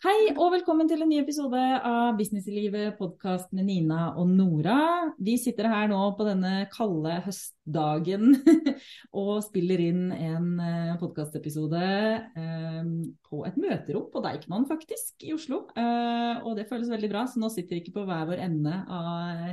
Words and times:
Hei 0.00 0.30
og 0.30 0.54
velkommen 0.54 0.88
til 0.88 1.02
en 1.04 1.10
ny 1.12 1.18
episode 1.20 1.60
av 1.84 2.14
Business 2.16 2.46
i 2.48 2.54
livet, 2.54 2.94
podkast 2.96 3.50
med 3.52 3.66
Nina 3.68 4.06
og 4.16 4.30
Nora. 4.32 5.10
Vi 5.20 5.34
sitter 5.36 5.66
her 5.68 5.90
nå 5.90 5.98
på 6.16 6.24
denne 6.24 6.62
kalde 6.72 7.18
høstdagen 7.26 8.38
og 9.20 9.42
spiller 9.44 9.82
inn 9.84 10.06
en 10.16 10.46
eh, 10.64 10.94
podkastepisode 11.02 11.82
eh, 11.84 12.88
på 13.28 13.42
et 13.44 13.58
møterom 13.60 14.06
på 14.14 14.22
Deichman 14.24 14.64
faktisk, 14.70 15.18
i 15.20 15.34
Oslo. 15.36 15.66
Eh, 15.76 16.40
og 16.48 16.56
det 16.56 16.64
føles 16.70 16.88
veldig 16.88 17.10
bra, 17.12 17.26
så 17.28 17.42
nå 17.42 17.50
sitter 17.52 17.76
vi 17.76 17.82
ikke 17.82 17.98
på 17.98 18.06
hver 18.08 18.24
vår 18.30 18.40
ende 18.46 18.78
av 18.88 19.44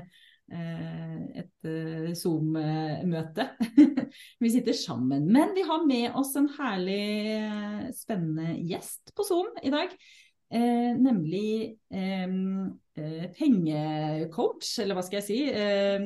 et 0.48 1.68
Zoom-møte. 2.16 3.50
vi 4.46 4.52
sitter 4.54 4.78
sammen. 4.80 5.26
Men 5.28 5.52
vi 5.58 5.66
har 5.68 5.84
med 5.84 6.16
oss 6.16 6.32
en 6.40 6.48
herlig, 6.56 7.92
spennende 8.00 8.56
gjest 8.72 9.12
på 9.12 9.28
Zoom 9.28 9.52
i 9.60 9.74
dag. 9.76 9.92
Eh, 10.48 10.94
nemlig 10.96 11.76
eh, 11.92 12.28
eh, 12.96 13.24
pengecoach, 13.36 14.70
eller 14.80 14.96
hva 14.96 15.02
skal 15.04 15.18
jeg 15.20 15.26
si. 15.26 15.40
Eh, 15.52 16.06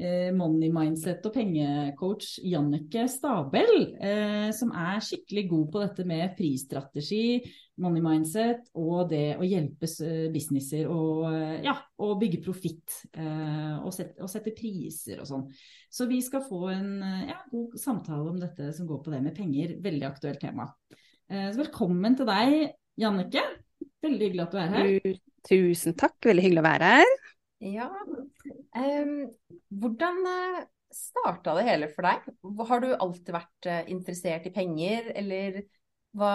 eh 0.00 0.30
money 0.32 0.70
mindset 0.72 1.26
og 1.28 1.34
pengecoach 1.34 2.38
Jannike 2.48 3.04
Stabel, 3.12 3.74
eh, 4.00 4.48
som 4.56 4.72
er 4.72 5.02
skikkelig 5.04 5.44
god 5.50 5.66
på 5.74 5.82
dette 5.82 6.06
med 6.08 6.32
prisstrategi, 6.38 7.42
money 7.84 8.00
mindset 8.04 8.70
og 8.80 9.10
det 9.12 9.36
å 9.36 9.44
hjelpe 9.44 9.90
businesser 10.32 10.88
å 10.88 11.28
ja, 11.60 11.76
bygge 11.98 12.40
profitt 12.44 12.96
og, 13.16 13.88
og, 13.90 14.28
sette 14.30 14.54
priser 14.56 15.20
og 15.20 15.28
sånn. 15.28 15.46
Så 15.92 16.06
vi 16.08 16.20
skal 16.24 16.44
få 16.46 16.62
en 16.72 16.94
ja, 17.28 17.42
god 17.50 17.76
samtale 17.80 18.32
om 18.32 18.38
dette 18.40 18.70
som 18.76 18.88
går 18.88 19.02
på 19.04 19.12
det 19.12 19.20
med 19.24 19.36
penger. 19.36 19.76
Veldig 19.84 20.08
aktuelt 20.08 20.40
tema. 20.40 20.68
Velkommen 21.28 22.16
til 22.16 22.28
deg, 22.28 22.72
Jannike. 23.00 23.44
Veldig 24.02 24.28
hyggelig 24.28 24.44
at 24.44 24.54
du 24.54 24.58
er 24.60 24.72
her. 24.76 25.20
Tusen 25.48 25.96
takk, 25.98 26.16
veldig 26.26 26.44
hyggelig 26.44 26.62
å 26.62 26.66
være 26.66 26.90
her. 26.96 27.12
Ja. 27.62 27.88
Um, 28.74 29.12
hvordan 29.82 30.18
eh, 30.26 30.62
starta 30.94 31.54
det 31.58 31.66
hele 31.68 31.88
for 31.92 32.06
deg? 32.08 32.26
Har 32.68 32.82
du 32.82 32.88
alltid 32.92 33.30
vært 33.36 33.68
uh, 33.70 33.84
interessert 33.92 34.48
i 34.48 34.54
penger, 34.54 35.12
eller 35.18 35.62
hva, 36.18 36.32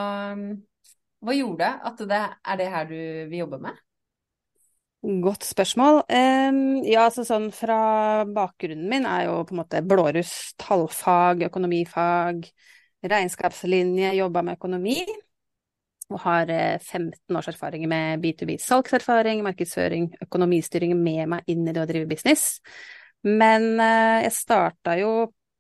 hva 1.19 1.35
gjorde 1.35 1.73
at 1.89 2.07
det 2.07 2.21
er 2.23 2.61
det 2.61 2.69
her 2.71 2.87
du 2.89 2.97
vil 3.33 3.43
jobbe 3.43 3.61
med? 3.67 3.83
Godt 5.27 5.45
spørsmål. 5.45 6.01
Um, 6.09 6.79
ja, 6.87 7.05
altså 7.05 7.23
sånn 7.27 7.51
fra 7.55 8.25
bakgrunnen 8.33 8.87
min 8.91 9.05
er 9.07 9.27
jo 9.27 9.37
på 9.47 9.55
en 9.55 9.61
måte 9.61 9.83
blåruss, 9.85 10.33
tallfag, 10.59 11.45
økonomifag, 11.51 12.47
regnskapslinje, 13.07 14.15
jobba 14.17 14.43
med 14.47 14.57
økonomi 14.57 15.01
og 16.13 16.21
har 16.23 16.49
15 16.49 17.09
eh, 17.11 17.37
års 17.37 17.49
erfaring 17.51 17.87
med 17.89 18.23
B2B 18.23 18.57
salgserfaring, 18.63 19.41
markedsføring, 19.45 20.11
økonomistyring 20.27 20.95
med 20.99 21.33
meg 21.33 21.51
inn 21.51 21.67
i 21.67 21.73
det 21.75 21.83
å 21.83 21.89
drive 21.89 22.09
business. 22.09 22.61
Men 23.27 23.75
eh, 23.81 24.23
jeg 24.27 24.37
starta 24.37 24.95
jo 24.99 25.11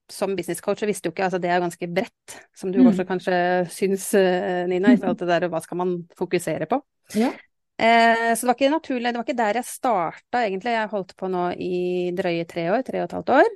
som 0.07 0.35
businesscoach 0.37 0.85
og 0.85 0.89
visste 0.89 1.09
jo 1.09 1.13
ikke, 1.13 1.25
altså 1.27 1.39
det 1.43 1.51
er 1.51 1.59
ganske 1.59 1.89
bredt, 1.91 2.37
som 2.55 2.71
du 2.71 2.79
mm. 2.79 2.89
også 2.93 3.05
kanskje 3.09 3.37
syns, 3.73 4.07
eh, 4.15 4.63
Nina, 4.71 4.93
i 4.93 4.97
forhold 5.01 5.19
til 5.19 5.29
det 5.29 5.41
der 5.43 5.51
hva 5.51 5.61
skal 5.63 5.81
man 5.81 5.97
fokusere 6.17 6.69
på. 6.71 6.79
Ja. 7.19 7.33
Eh, 7.77 8.31
så 8.33 8.45
det 8.45 8.49
var 8.49 8.57
ikke 8.57 8.73
naturlig, 8.73 9.11
det 9.11 9.19
var 9.19 9.27
ikke 9.27 9.41
der 9.41 9.59
jeg 9.59 9.69
starta 9.69 10.43
egentlig, 10.45 10.73
jeg 10.77 10.93
holdt 10.93 11.13
på 11.19 11.29
nå 11.29 11.49
i 11.61 11.77
drøye 12.17 12.47
tre 12.49 12.69
år, 12.73 12.85
tre 12.87 13.03
og 13.03 13.09
et 13.09 13.17
halvt 13.19 13.33
år. 13.41 13.51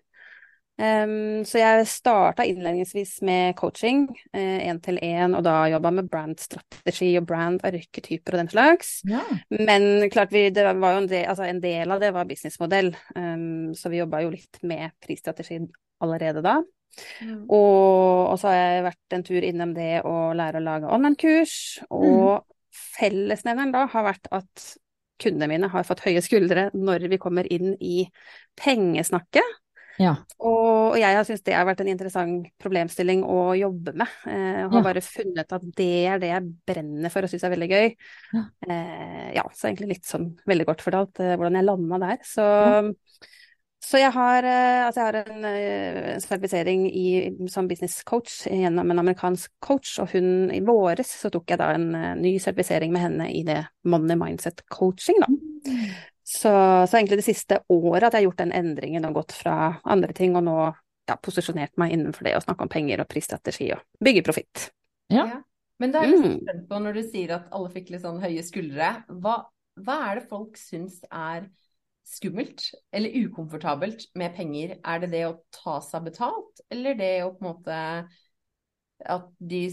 Um, 0.81 1.43
så 1.45 1.59
jeg 1.59 1.85
starta 1.91 2.45
innledningsvis 2.47 3.19
med 3.27 3.53
coaching, 3.59 4.07
én 4.33 4.79
til 4.81 4.97
én, 5.05 5.35
og 5.37 5.43
da 5.45 5.67
jobba 5.69 5.91
med 5.93 6.09
brandstrategi 6.09 7.11
og 7.19 7.27
brand-arketyper 7.29 8.33
og 8.33 8.41
den 8.41 8.49
slags. 8.49 8.91
Ja. 9.09 9.21
Men 9.53 10.09
klart 10.13 10.33
vi, 10.33 10.47
det 10.49 10.65
var 10.65 10.95
jo 10.95 11.03
en 11.03 11.09
del, 11.11 11.27
altså 11.29 11.45
en 11.45 11.61
del 11.61 11.93
av 11.93 12.01
det 12.01 12.13
var 12.15 12.29
businessmodell, 12.29 12.95
um, 13.13 13.71
så 13.77 13.93
vi 13.93 14.01
jobba 14.01 14.23
jo 14.25 14.33
litt 14.33 14.61
med 14.65 14.95
prisstrategi 15.05 15.61
allerede 16.01 16.41
da. 16.45 16.59
Mm. 17.21 17.45
Og, 17.45 18.31
og, 18.31 18.35
så 18.41 18.49
har 18.49 18.57
jeg 18.59 18.85
vært 18.89 19.15
en 19.15 19.25
tur 19.27 19.47
innom 19.47 19.75
det 19.77 19.91
å 20.07 20.15
lære 20.35 20.59
å 20.59 20.65
lage 20.65 20.89
online-kurs, 20.97 21.55
og 21.93 22.41
mm. 22.41 22.47
fellesnevneren 22.97 23.75
da 23.75 23.85
har 23.91 24.09
vært 24.09 24.31
at 24.33 24.71
kundene 25.21 25.51
mine 25.51 25.69
har 25.69 25.85
fått 25.85 26.01
høye 26.07 26.21
skuldre 26.25 26.69
når 26.73 27.05
vi 27.11 27.21
kommer 27.21 27.45
inn 27.53 27.75
i 27.77 28.07
pengesnakket. 28.57 29.60
Ja. 29.99 30.13
Og, 30.39 30.97
jeg 30.99 31.15
har 31.17 31.25
syntes 31.27 31.43
det 31.45 31.55
har 31.55 31.67
vært 31.67 31.83
en 31.83 31.91
interessant 31.91 32.47
problemstilling 32.61 33.23
å 33.27 33.51
jobbe 33.57 33.95
med. 33.97 34.15
Eh, 34.29 34.61
og 34.65 34.77
har 34.77 34.79
ja. 34.79 34.85
bare 34.87 35.03
funnet 35.05 35.57
at 35.57 35.67
det 35.77 35.91
er 36.13 36.21
det 36.21 36.31
jeg 36.31 36.53
brenner 36.71 37.13
for 37.13 37.25
og 37.25 37.31
syns 37.31 37.45
er 37.47 37.53
veldig 37.55 37.69
gøy. 37.71 37.91
Ja. 38.37 38.45
Eh, 38.67 39.27
ja. 39.37 39.45
så 39.55 39.69
egentlig 39.69 39.95
litt 39.95 40.07
sånn 40.09 40.31
veldig 40.49 40.67
kort 40.69 40.85
fortalt 40.85 41.21
eh, 41.23 41.35
hvordan 41.35 41.59
jeg 41.59 41.67
landa 41.67 42.01
der. 42.05 42.21
Så, 42.27 42.45
så 43.81 44.01
jeg 44.01 44.13
har, 44.15 44.47
eh, 44.47 44.83
altså 44.87 45.03
jeg 45.03 45.09
har 45.09 45.19
en, 45.35 46.21
sertifisering 46.23 46.85
i, 46.89 47.07
som 47.51 47.69
business 47.69 47.99
coach 48.07 48.43
gjennom 48.47 48.93
en 48.93 49.03
amerikansk 49.03 49.53
coach, 49.63 49.97
og 50.03 50.15
hun 50.15 50.51
i 50.53 50.61
våres 50.65 51.11
så 51.23 51.33
tok 51.33 51.53
jeg 51.53 51.61
da 51.61 51.73
en 51.75 51.91
ny 52.21 52.37
sertifisering 52.39 52.93
med 52.95 53.05
henne 53.07 53.31
i 53.33 53.43
det 53.47 53.63
money 53.83 54.19
mindset 54.19 54.63
coaching, 54.71 55.21
da. 55.23 55.31
Så, 56.23 56.51
så, 56.87 56.97
egentlig 56.97 57.19
det 57.19 57.25
siste 57.25 57.59
året 57.73 58.05
at 58.07 58.13
jeg 58.13 58.21
har 58.21 58.27
gjort 58.29 58.41
den 58.43 58.53
endringen 58.55 59.07
og 59.09 59.21
gått 59.21 59.33
fra 59.35 59.55
andre 59.89 60.13
ting, 60.15 60.35
og 60.37 60.45
nå 60.45 60.57
ja, 61.09 61.15
posisjonert 61.17 61.73
meg 61.81 61.95
innenfor 61.95 62.27
det 62.27 62.35
å 62.37 62.43
snakke 62.43 62.65
om 62.65 62.71
penger 62.71 63.01
og 63.03 63.09
prisstrategi 63.11 63.71
og 63.75 63.81
bygge 64.03 64.23
profitt. 64.27 64.67
Ja. 65.11 65.25
ja. 65.25 65.39
Men 65.81 65.95
da 65.95 66.03
er 66.03 66.11
jeg 66.11 66.21
mm. 66.21 66.37
spent 66.43 66.67
på, 66.69 66.79
når 66.83 66.99
du 66.99 67.01
sier 67.07 67.35
at 67.39 67.49
alle 67.57 67.71
fikk 67.73 67.89
litt 67.89 68.03
sånn 68.05 68.21
høye 68.21 68.45
skuldre, 68.45 68.93
hva, 69.23 69.35
hva 69.81 69.97
er 70.11 70.19
det 70.21 70.29
folk 70.29 70.59
syns 70.61 71.01
er 71.09 71.49
skummelt 72.05 72.67
eller 72.93 73.15
ukomfortabelt 73.25 74.05
med 74.19 74.35
penger? 74.37 74.75
Er 74.85 75.01
det 75.01 75.11
det 75.15 75.23
å 75.27 75.37
ta 75.55 75.79
seg 75.85 76.05
betalt, 76.11 76.61
eller 76.69 76.97
det 76.99 77.13
å 77.25 77.31
på 77.33 77.41
en 77.41 77.49
måte 77.49 77.79
at 79.01 79.29
de 79.41 79.63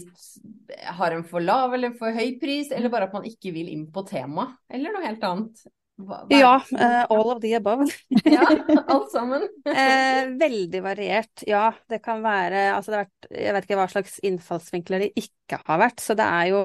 har 0.97 1.13
en 1.13 1.25
for 1.27 1.45
lav 1.45 1.75
eller 1.75 1.91
en 1.91 1.99
for 1.99 2.15
høy 2.15 2.39
pris, 2.41 2.71
eller 2.73 2.89
bare 2.89 3.09
at 3.09 3.13
man 3.13 3.27
ikke 3.29 3.53
vil 3.53 3.69
inn 3.69 3.85
på 3.93 4.01
temaet, 4.09 4.57
eller 4.73 4.95
noe 4.95 5.05
helt 5.05 5.27
annet? 5.27 5.61
Hva, 5.99 6.21
hva 6.29 6.37
ja, 6.39 6.51
uh, 6.79 7.01
all 7.11 7.33
of 7.33 7.41
the 7.43 7.51
above. 7.57 7.87
ja, 8.23 8.45
alt 8.87 9.09
sammen. 9.15 9.43
uh, 9.67 10.29
veldig 10.39 10.83
variert, 10.85 11.43
ja. 11.47 11.65
Det 11.89 11.99
kan 12.05 12.23
være 12.23 12.69
altså 12.75 12.93
det 12.93 13.01
vært, 13.01 13.27
Jeg 13.33 13.55
vet 13.55 13.67
ikke 13.67 13.79
hva 13.81 13.89
slags 13.91 14.15
innfallsvinkler 14.29 15.03
det 15.05 15.11
ikke 15.19 15.59
har 15.65 15.81
vært. 15.83 15.99
Så 16.03 16.15
det 16.19 16.27
er 16.27 16.53
jo 16.53 16.61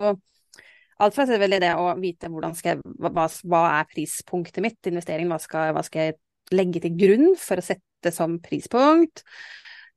alt 1.02 1.16
fra 1.16 1.26
selvfølgelig 1.26 1.62
det 1.64 1.72
å 1.80 1.88
vite 1.98 2.30
hvordan 2.30 2.54
skal 2.54 2.76
jeg, 2.76 2.94
hva, 3.02 3.26
hva 3.50 3.64
er 3.80 3.90
prispunktet 3.90 4.62
mitt, 4.62 4.78
investeringen, 4.86 5.32
hva 5.34 5.40
skal, 5.42 5.74
hva 5.74 5.82
skal 5.86 6.08
jeg 6.08 6.18
legge 6.54 6.84
til 6.84 6.94
grunn 6.98 7.34
for 7.40 7.58
å 7.58 7.66
sette 7.66 8.12
som 8.14 8.38
prispunkt. 8.44 9.24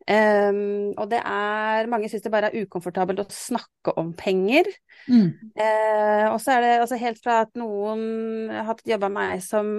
Um, 0.08 0.94
og 0.96 1.10
det 1.12 1.20
er 1.20 1.90
Mange 1.92 2.08
syns 2.08 2.24
det 2.24 2.32
bare 2.32 2.48
er 2.48 2.64
ukomfortabelt 2.64 3.26
å 3.26 3.28
snakke 3.34 3.92
om 4.00 4.14
penger. 4.16 4.70
Mm. 5.12 5.34
Uh, 5.60 6.26
og 6.32 6.40
så 6.44 6.56
er 6.56 6.64
det 6.64 6.74
altså 6.80 7.00
helt 7.02 7.20
fra 7.24 7.42
at 7.44 7.54
noen 7.60 8.52
har 8.56 8.84
jobba 8.88 9.10
med 9.12 9.18
meg 9.20 9.44
som 9.44 9.74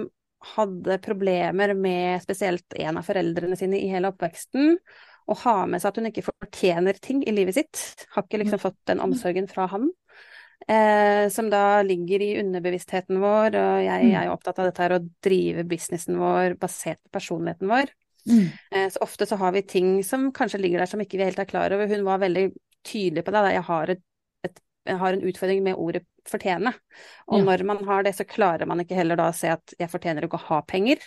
hadde 0.53 0.99
problemer 1.03 1.73
med 1.75 2.21
spesielt 2.23 2.77
en 2.79 2.99
av 2.99 3.07
foreldrene 3.07 3.57
sine 3.59 3.79
i 3.81 3.89
hele 3.91 4.11
oppveksten, 4.13 4.77
og 5.29 5.41
ha 5.43 5.55
med 5.69 5.81
seg 5.81 5.91
at 5.91 5.99
hun 5.99 6.09
ikke 6.09 6.27
fortjener 6.29 6.99
ting 7.01 7.23
i 7.27 7.33
livet 7.35 7.57
sitt. 7.57 8.05
Har 8.13 8.25
ikke 8.25 8.39
liksom 8.41 8.61
fått 8.61 8.79
den 8.89 9.01
omsorgen 9.03 9.49
fra 9.51 9.67
han. 9.73 9.89
Eh, 10.67 11.25
som 11.33 11.49
da 11.51 11.81
ligger 11.85 12.21
i 12.21 12.33
underbevisstheten 12.41 13.21
vår, 13.21 13.55
og 13.57 13.83
jeg, 13.83 14.09
jeg 14.11 14.21
er 14.21 14.31
opptatt 14.33 14.59
av 14.61 14.69
dette 14.69 14.83
her 14.85 14.95
å 14.97 15.03
drive 15.25 15.65
businessen 15.69 16.17
vår 16.19 16.57
basert 16.61 17.01
på 17.05 17.13
personligheten 17.19 17.69
vår. 17.71 17.93
Mm. 18.29 18.45
Eh, 18.71 18.87
så 18.93 19.01
ofte 19.05 19.25
så 19.25 19.35
har 19.35 19.51
vi 19.55 19.61
ting 19.61 20.03
som 20.03 20.29
kanskje 20.35 20.61
ligger 20.61 20.83
der 20.83 20.91
som 20.91 21.01
ikke 21.01 21.17
vi 21.17 21.27
helt 21.27 21.39
er 21.39 21.49
klar 21.49 21.75
over. 21.75 21.89
Hun 21.89 22.05
var 22.07 22.21
veldig 22.23 22.49
tydelig 22.87 23.25
på 23.25 23.33
det. 23.33 23.43
Da. 23.45 23.51
Jeg 23.53 23.65
har, 23.67 23.93
et, 23.95 24.03
et, 24.47 24.63
jeg 24.89 25.01
har 25.01 25.17
en 25.17 25.27
utfordring 25.31 25.63
med 25.65 25.79
ordet 25.79 26.03
fortjene. 26.29 26.73
Og 27.29 27.41
ja. 27.41 27.45
når 27.47 27.65
man 27.67 27.83
har 27.87 28.05
det, 28.05 28.15
så 28.17 28.27
klarer 28.29 28.69
man 28.69 28.83
ikke 28.83 28.97
heller 28.97 29.19
da 29.19 29.29
å 29.31 29.35
se 29.35 29.51
at 29.53 29.75
jeg 29.79 29.91
fortjener 29.91 30.27
ikke 30.27 30.39
å 30.39 30.47
ha 30.49 30.59
penger. 30.67 31.05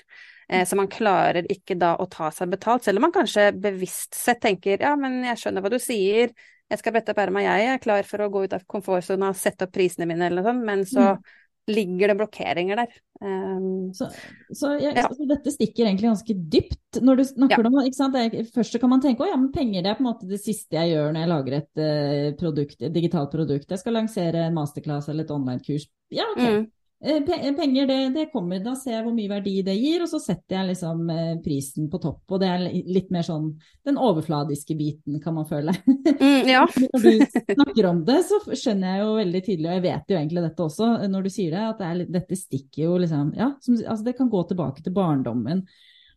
Eh, 0.48 0.64
så 0.68 0.78
man 0.78 0.90
klarer 0.92 1.46
ikke 1.52 1.78
da 1.78 1.94
å 2.00 2.08
ta 2.10 2.32
seg 2.34 2.50
betalt, 2.52 2.86
selv 2.86 3.00
om 3.00 3.06
man 3.08 3.14
kanskje 3.14 3.52
bevisst 3.54 4.18
sett 4.18 4.42
tenker 4.42 4.82
ja, 4.82 4.96
men 4.98 5.22
jeg 5.28 5.38
skjønner 5.38 5.64
hva 5.64 5.70
du 5.72 5.78
sier, 5.82 6.34
jeg 6.72 6.80
skal 6.80 6.94
brette 6.94 7.12
opp 7.12 7.20
erma, 7.20 7.44
jeg 7.44 7.68
er 7.68 7.80
klar 7.84 8.06
for 8.08 8.24
å 8.24 8.30
gå 8.32 8.46
ut 8.46 8.56
av 8.56 8.64
komfortsona 8.70 9.30
sette 9.36 9.68
opp 9.68 9.74
prisene 9.74 10.08
mine 10.08 10.26
eller 10.26 10.40
noe 10.40 10.50
sånt, 10.50 10.66
men 10.66 10.84
så 10.88 11.06
mm 11.12 11.22
ligger 11.70 12.08
det 12.08 12.18
blokkeringer 12.18 12.76
der. 12.76 12.94
Um, 13.22 13.92
så, 13.94 14.08
så, 14.50 14.72
jeg, 14.82 14.96
ja. 14.98 15.04
så, 15.06 15.26
dette 15.30 15.52
stikker 15.54 15.86
egentlig 15.86 16.08
ganske 16.08 16.34
dypt 16.34 16.98
når 17.06 17.20
du 17.20 17.24
snakker 17.28 17.62
ja. 17.62 17.70
om 17.70 17.76
ikke 17.84 17.98
sant? 17.98 18.18
Jeg, 18.18 18.46
Først 18.50 18.74
så 18.74 18.80
kan 18.82 18.90
man 18.90 19.04
tenke 19.04 19.22
at 19.22 19.30
ja, 19.30 19.38
penger 19.54 19.84
det 19.84 19.92
er 19.92 19.98
på 19.98 20.02
en 20.02 20.08
måte 20.08 20.26
det 20.26 20.40
siste 20.42 20.74
jeg 20.74 20.96
gjør 20.96 21.14
når 21.14 21.22
jeg 21.22 21.30
lager 21.30 21.56
et 21.60 21.82
uh, 21.82 22.28
produkt, 22.40 22.78
et 22.82 22.94
digitalt 22.94 23.30
produkt. 23.34 23.70
Jeg 23.70 23.82
skal 23.82 23.98
lansere 24.00 24.48
en 24.48 24.56
masterclass 24.58 25.10
eller 25.12 25.28
et 25.28 25.34
online-kurs. 25.34 25.86
Ja, 26.12 26.26
ok. 26.34 26.42
Mm. 26.42 26.66
Eh, 27.04 27.54
penger, 27.56 27.86
det, 27.86 28.08
det, 28.14 28.26
kommer. 28.32 28.60
Da 28.62 28.76
ser 28.78 28.94
jeg 28.94 29.02
hvor 29.02 29.14
mye 29.16 29.30
verdi 29.30 29.56
det 29.66 29.74
gir, 29.74 30.04
og 30.04 30.10
så 30.10 30.20
setter 30.22 30.60
jeg 30.60 30.68
liksom 30.70 31.08
eh, 31.10 31.32
prisen 31.42 31.88
på 31.90 31.98
topp. 32.02 32.20
Og 32.30 32.38
det 32.42 32.50
er 32.50 32.66
litt 32.70 33.10
mer 33.14 33.26
sånn 33.26 33.48
den 33.86 33.98
overfladiske 33.98 34.76
biten, 34.78 35.18
kan 35.22 35.34
man 35.34 35.48
føle. 35.50 35.74
Mm, 36.22 36.46
ja. 36.46 36.62
når 36.94 37.02
du 37.02 37.24
snakker 37.26 37.88
om 37.90 38.04
det, 38.06 38.20
så 38.28 38.38
skjønner 38.52 38.94
jeg 38.94 39.02
jo 39.02 39.16
veldig 39.18 39.42
tydelig, 39.48 39.68
og 39.68 39.74
jeg 39.74 39.86
vet 39.88 40.12
jo 40.14 40.18
egentlig 40.20 40.44
dette 40.46 40.66
også 40.68 40.90
når 41.10 41.26
du 41.26 41.32
sier 41.34 41.56
det, 41.56 41.64
at 41.72 41.82
det 41.82 41.88
er, 41.88 42.04
dette 42.20 42.38
stikker 42.38 42.84
jo 42.84 43.00
liksom 43.02 43.32
Ja, 43.38 43.52
som, 43.64 43.78
altså 43.80 44.06
det 44.06 44.14
kan 44.18 44.30
gå 44.30 44.42
tilbake 44.46 44.84
til 44.84 44.94
barndommen 44.94 45.64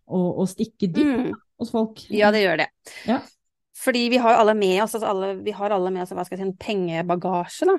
og, 0.06 0.28
og 0.44 0.50
stikke 0.52 0.92
dypt 0.92 1.32
mm. 1.32 1.40
hos 1.62 1.74
folk. 1.74 2.06
Ja, 2.14 2.30
det 2.36 2.46
gjør 2.46 2.62
det. 2.62 2.70
Ja. 3.10 3.24
Fordi 3.76 4.06
vi 4.10 4.20
har 4.24 4.38
alle 4.40 4.54
med 4.56 4.84
oss, 4.84 4.96
altså 4.96 5.10
alle, 5.12 5.34
vi 5.44 5.52
har 5.52 5.74
alle 5.76 5.92
med 5.92 6.06
oss 6.06 6.14
si, 6.30 6.38
en 6.40 6.56
pengebagasje. 6.58 7.68
Da. 7.68 7.76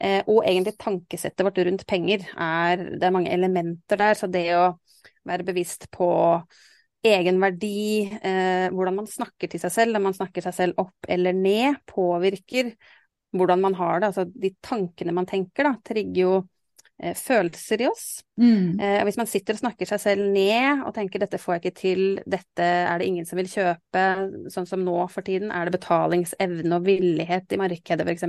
Eh, 0.00 0.22
og 0.24 0.44
egentlig 0.46 0.76
tankesettet 0.80 1.44
vårt 1.44 1.60
rundt 1.66 1.86
penger 1.88 2.24
er 2.32 2.86
Det 2.96 3.04
er 3.04 3.12
mange 3.14 3.32
elementer 3.32 4.00
der. 4.00 4.16
Så 4.16 4.30
det 4.32 4.46
å 4.56 4.70
være 5.26 5.44
bevisst 5.44 5.90
på 5.92 6.08
egenverdi, 7.06 8.08
eh, 8.22 8.68
hvordan 8.72 8.96
man 9.02 9.10
snakker 9.10 9.50
til 9.52 9.60
seg 9.62 9.74
selv, 9.74 9.98
om 9.98 10.08
man 10.08 10.16
snakker 10.16 10.42
seg 10.42 10.56
selv 10.56 10.80
opp 10.82 11.08
eller 11.08 11.36
ned, 11.36 11.76
påvirker 11.86 12.72
hvordan 13.36 13.60
man 13.60 13.76
har 13.78 14.00
det. 14.00 14.12
Altså 14.12 14.24
de 14.26 14.54
tankene 14.64 15.14
man 15.14 15.28
tenker, 15.28 15.68
da, 15.68 15.76
trigger 15.86 16.22
jo 16.22 16.36
følelser 16.96 17.82
i 17.84 17.88
oss. 17.90 18.04
Mm. 18.40 18.78
Eh, 18.80 19.00
hvis 19.04 19.18
man 19.20 19.28
sitter 19.28 19.56
og 19.56 19.60
snakker 19.60 19.88
seg 19.88 20.00
selv 20.00 20.28
ned 20.32 20.84
og 20.86 20.94
tenker 20.96 21.20
'dette 21.20 21.40
får 21.40 21.56
jeg 21.56 21.64
ikke 21.64 21.80
til', 21.80 22.22
'dette 22.24 22.64
er 22.64 22.98
det 22.98 23.08
ingen 23.08 23.26
som 23.28 23.36
vil 23.36 23.50
kjøpe', 23.52 24.04
sånn 24.52 24.68
som 24.68 24.84
nå 24.84 24.96
for 25.12 25.26
tiden, 25.26 25.50
er 25.52 25.68
det 25.68 25.76
betalingsevne 25.76 26.72
og 26.72 26.86
villighet 26.86 27.52
i 27.52 27.60
markedet 27.60 28.06
f.eks. 28.06 28.24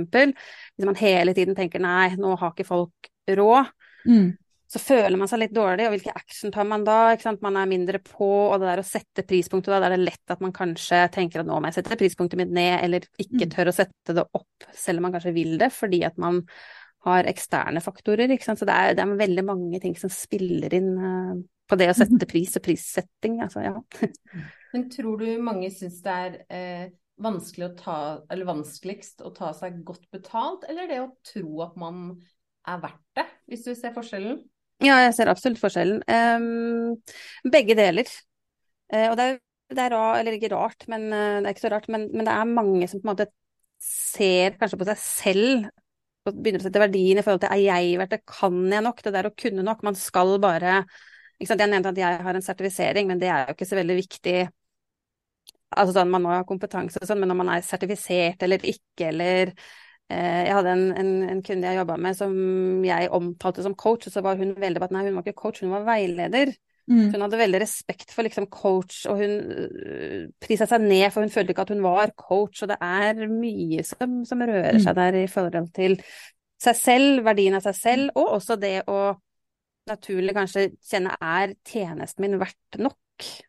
Hvis 0.76 0.88
man 0.88 1.00
hele 1.00 1.34
tiden 1.34 1.56
tenker 1.56 1.80
'nei, 1.80 2.16
nå 2.16 2.36
har 2.36 2.52
ikke 2.52 2.68
folk 2.68 3.10
råd', 3.28 3.72
mm. 4.04 4.36
så 4.68 4.78
føler 4.84 5.16
man 5.16 5.28
seg 5.28 5.40
litt 5.46 5.56
dårlig, 5.56 5.86
og 5.86 5.96
hvilke 5.96 6.12
action 6.12 6.52
tar 6.52 6.68
man 6.68 6.84
da? 6.84 7.16
Man 7.40 7.56
er 7.56 7.72
mindre 7.72 8.00
på, 8.04 8.52
og 8.52 8.60
det 8.60 8.68
der 8.68 8.84
å 8.84 8.88
sette 8.88 9.24
prispunktet, 9.24 9.72
da, 9.72 9.80
da 9.80 9.88
er 9.88 9.96
det 9.96 10.10
lett 10.10 10.28
at 10.28 10.44
man 10.44 10.52
kanskje 10.52 11.06
tenker 11.08 11.40
at 11.40 11.48
nå 11.48 11.56
må 11.56 11.72
jeg 11.72 11.80
sette 11.80 11.96
prispunktet 11.96 12.36
mitt 12.36 12.52
ned, 12.52 12.84
eller 12.84 13.08
ikke 13.16 13.48
mm. 13.48 13.52
tør 13.56 13.72
å 13.72 13.78
sette 13.80 14.12
det 14.12 14.28
opp, 14.28 14.68
selv 14.76 15.00
om 15.00 15.08
man 15.08 15.16
kanskje 15.16 15.32
vil 15.32 15.56
det, 15.56 15.72
fordi 15.72 16.04
at 16.04 16.20
man 16.20 16.44
har 17.06 17.28
eksterne 17.30 17.82
faktorer. 17.84 18.30
Ikke 18.34 18.48
sant? 18.48 18.60
Så 18.60 18.68
det 18.68 18.74
er, 18.74 18.96
det 18.98 19.04
er, 19.04 19.18
veldig 19.20 19.44
mange 19.46 19.80
ting 19.82 19.94
som 19.98 20.12
spiller 20.12 20.74
inn 20.74 20.94
uh, 20.98 21.34
på 21.68 21.78
det 21.78 21.90
å 21.92 21.96
sette 21.96 22.16
mhm. 22.16 22.30
pris 22.30 22.56
og 22.58 22.64
prissetting. 22.64 23.40
Altså, 23.44 23.64
ja. 23.66 23.74
Men 24.74 24.88
tror 24.92 25.20
du 25.20 25.28
mange 25.44 25.70
syns 25.72 26.00
det 26.04 26.14
er 26.14 26.34
eh, 26.52 26.88
vanskelig 27.24 27.70
å 27.70 27.74
ta, 27.78 27.98
eller 28.30 28.48
vanskeligst 28.48 29.24
å 29.26 29.32
ta 29.36 29.52
seg 29.56 29.80
godt 29.86 30.04
betalt, 30.14 30.66
eller 30.68 30.88
det 30.90 31.00
å 31.02 31.10
tro 31.26 31.64
at 31.64 31.78
man 31.80 32.12
er 32.68 32.80
verdt 32.82 33.18
det, 33.18 33.24
hvis 33.48 33.64
du 33.64 33.72
ser 33.72 33.94
forskjellen? 33.96 34.42
Ja, 34.84 35.00
jeg 35.02 35.16
ser 35.16 35.30
absolutt 35.32 35.58
forskjellen. 35.58 36.04
Um, 36.06 37.48
begge 37.50 37.74
deler. 37.78 38.10
Uh, 38.92 39.08
og 39.08 39.16
det 39.18 39.24
er, 39.24 39.40
det 39.74 39.84
er 39.84 39.94
rart, 39.96 40.20
eller 40.20 40.36
ikke 40.36 40.52
rart, 40.52 40.86
men 40.92 41.08
uh, 41.10 41.40
det 41.40 41.48
er 41.48 41.56
ikke 41.56 41.64
så 41.64 41.72
rart, 41.74 41.88
men, 41.90 42.06
men, 42.12 42.28
det 42.28 42.36
er 42.36 42.52
mange 42.52 42.90
som 42.90 43.00
på 43.00 43.08
en 43.08 43.14
måte 43.14 43.30
ser 43.82 44.56
kanskje 44.60 44.78
på 44.78 44.88
seg 44.88 45.00
selv 45.02 45.68
begynner 46.36 46.62
å 46.62 46.66
sette 46.66 46.82
verdien 46.82 47.20
i 47.20 47.24
forhold 47.24 47.42
til 47.44 47.54
er 47.54 47.62
jeg 47.64 47.98
verdt 48.00 48.14
det, 48.16 48.20
kan 48.28 48.58
jeg 48.72 48.84
nok, 48.84 49.02
det 49.04 49.14
der 49.14 49.28
å 49.30 49.34
kunne 49.36 49.64
nok. 49.66 49.82
Man 49.86 49.98
skal 49.98 50.36
bare 50.42 50.82
ikke 51.38 51.52
sant? 51.52 51.62
Jeg 51.62 51.70
nevnte 51.70 51.92
at 51.94 52.00
jeg 52.00 52.22
har 52.26 52.38
en 52.38 52.44
sertifisering, 52.44 53.10
men 53.10 53.20
det 53.22 53.30
er 53.30 53.46
jo 53.46 53.56
ikke 53.56 53.68
så 53.68 53.78
veldig 53.78 53.96
viktig. 54.00 54.38
Altså 55.76 55.94
sånn, 55.98 56.10
Man 56.10 56.24
må 56.24 56.32
ha 56.32 56.46
kompetanse 56.48 57.00
og 57.00 57.08
sånn, 57.08 57.20
men 57.22 57.34
om 57.34 57.38
man 57.42 57.52
er 57.52 57.64
sertifisert 57.66 58.42
eller 58.46 58.64
ikke, 58.64 59.10
eller 59.10 59.52
eh, 59.52 60.46
Jeg 60.48 60.54
hadde 60.56 60.72
en, 60.72 60.86
en, 61.02 61.12
en 61.34 61.42
kunde 61.44 61.68
jeg 61.68 61.78
jobba 61.78 61.98
med 62.00 62.16
som 62.18 62.32
jeg 62.86 63.10
omtalte 63.14 63.64
som 63.66 63.76
coach, 63.78 64.08
og 64.08 64.16
så 64.16 64.24
var 64.24 64.40
hun 64.40 64.56
veldig 64.56 64.82
på 64.82 64.88
at 64.88 64.96
nei, 64.96 65.04
hun 65.06 65.18
var 65.20 65.26
ikke 65.26 65.42
coach, 65.42 65.62
hun 65.62 65.74
var 65.76 65.86
veileder. 65.86 66.54
Mm. 66.88 67.10
Hun 67.12 67.24
hadde 67.26 67.40
veldig 67.42 67.60
respekt 67.62 68.14
for 68.14 68.24
liksom 68.24 68.48
coach, 68.52 69.02
og 69.10 69.20
hun 69.20 69.34
uh, 69.52 70.24
prisa 70.40 70.68
seg 70.68 70.86
ned, 70.86 71.06
for 71.12 71.24
hun 71.24 71.32
følte 71.32 71.52
ikke 71.54 71.66
at 71.66 71.72
hun 71.74 71.84
var 71.84 72.14
coach. 72.16 72.64
Og 72.64 72.72
det 72.72 72.78
er 72.80 73.24
mye 73.30 73.84
som, 73.86 74.22
som 74.28 74.44
rører 74.44 74.80
mm. 74.80 74.84
seg 74.86 74.98
der 74.98 75.22
i 75.22 75.28
forhold 75.30 75.72
til 75.76 75.98
seg 76.58 76.78
selv, 76.78 77.24
verdien 77.26 77.54
av 77.58 77.66
seg 77.68 77.76
selv, 77.78 78.14
og 78.18 78.38
også 78.38 78.58
det 78.58 78.80
å 78.90 79.12
naturlig 79.88 80.34
kanskje 80.36 80.70
kjenne 80.84 81.14
er 81.16 81.54
tjenesten 81.66 82.24
min 82.24 82.38
verdt 82.40 82.80
nok? 82.82 82.98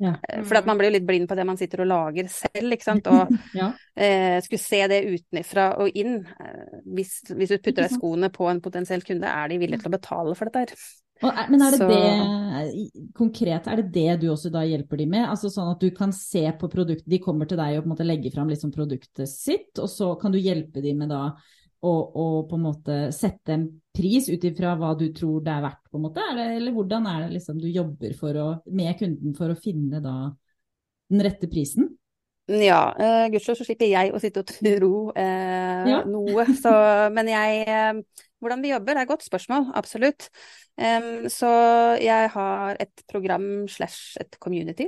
Ja. 0.02 0.16
Eh, 0.30 0.44
for 0.48 0.66
man 0.66 0.80
blir 0.80 0.90
jo 0.90 0.96
litt 0.98 1.08
blind 1.08 1.30
på 1.30 1.38
det 1.38 1.46
man 1.46 1.60
sitter 1.60 1.84
og 1.84 1.90
lager 1.92 2.30
selv, 2.32 2.74
ikke 2.74 2.88
sant. 2.88 3.10
Og 3.12 3.34
ja. 3.60 3.72
eh, 3.94 4.40
skulle 4.46 4.62
se 4.64 4.82
det 4.92 5.04
utenfra 5.10 5.72
og 5.84 6.00
inn. 6.00 6.22
Eh, 6.40 6.80
hvis, 6.96 7.20
hvis, 7.34 7.54
du 7.54 7.60
putter 7.60 7.86
deg 7.86 7.94
skoene 7.94 8.32
på 8.34 8.50
en 8.50 8.64
potensiell 8.66 9.06
kunde, 9.06 9.30
er 9.30 9.52
de 9.52 9.60
villige 9.62 9.84
til 9.84 9.92
å 9.92 9.98
betale 9.98 10.38
for 10.38 10.50
dette 10.50 10.66
her? 10.66 10.90
Men 11.22 11.62
er 11.62 11.74
det, 11.74 11.80
så... 11.82 11.88
det 11.90 13.10
konkret, 13.18 13.68
er 13.68 13.82
det 13.82 13.90
det 13.92 14.18
du 14.22 14.30
også 14.32 14.52
da 14.54 14.64
hjelper 14.64 15.02
de 15.02 15.08
med? 15.12 15.26
Altså 15.28 15.52
sånn 15.52 15.74
at 15.74 15.84
du 15.84 15.90
kan 15.96 16.14
se 16.16 16.46
på 16.60 16.70
produktet, 16.72 17.10
de 17.12 17.20
kommer 17.24 17.50
til 17.50 17.60
deg 17.60 17.78
og 17.78 17.84
på 17.84 17.90
en 17.90 17.94
måte 17.94 18.08
legger 18.08 18.36
fram 18.36 18.52
liksom 18.52 18.72
produktet 18.76 19.28
sitt, 19.32 19.74
og 19.82 19.90
så 19.92 20.14
kan 20.22 20.32
du 20.32 20.40
hjelpe 20.40 20.84
de 20.84 20.94
med 20.96 21.12
da 21.12 21.24
å, 21.80 21.92
å 21.92 22.26
på 22.48 22.58
en 22.58 22.66
måte 22.66 22.98
sette 23.16 23.56
en 23.56 23.68
pris 23.96 24.28
ut 24.32 24.44
ifra 24.48 24.76
hva 24.80 24.94
du 25.00 25.10
tror 25.16 25.44
det 25.44 25.54
er 25.54 25.66
verdt, 25.68 25.86
på 25.92 26.00
en 26.00 26.06
måte? 26.08 26.26
Det, 26.36 26.48
eller 26.58 26.76
hvordan 26.76 27.08
er 27.12 27.26
det 27.26 27.38
liksom 27.38 27.60
du 27.60 27.68
jobber 27.68 28.36
å, 28.44 28.50
med 28.80 28.96
kunden 29.00 29.36
for 29.38 29.52
å 29.52 29.60
finne 29.60 30.04
da 30.04 30.16
den 31.10 31.26
rette 31.26 31.52
prisen? 31.52 31.92
Ja, 32.50 32.82
uh, 32.98 33.28
gudskjelov 33.30 33.60
så 33.60 33.68
slipper 33.68 33.92
jeg 33.92 34.14
å 34.14 34.22
sitte 34.22 34.42
og 34.42 34.50
tro 34.50 34.94
uh, 35.14 35.86
ja. 35.86 36.02
noe. 36.10 36.48
Så, 36.58 36.74
men 37.14 37.30
jeg 37.30 37.68
uh, 37.70 38.26
Hvordan 38.40 38.62
vi 38.64 38.70
jobber 38.72 38.96
er 38.96 39.04
et 39.04 39.10
godt 39.10 39.26
spørsmål, 39.26 39.66
absolutt. 39.76 40.30
Um, 40.80 41.26
så 41.28 41.50
jeg 42.00 42.30
har 42.32 42.78
et 42.80 43.02
program 43.12 43.66
slash 43.68 44.16
et 44.22 44.38
community 44.40 44.88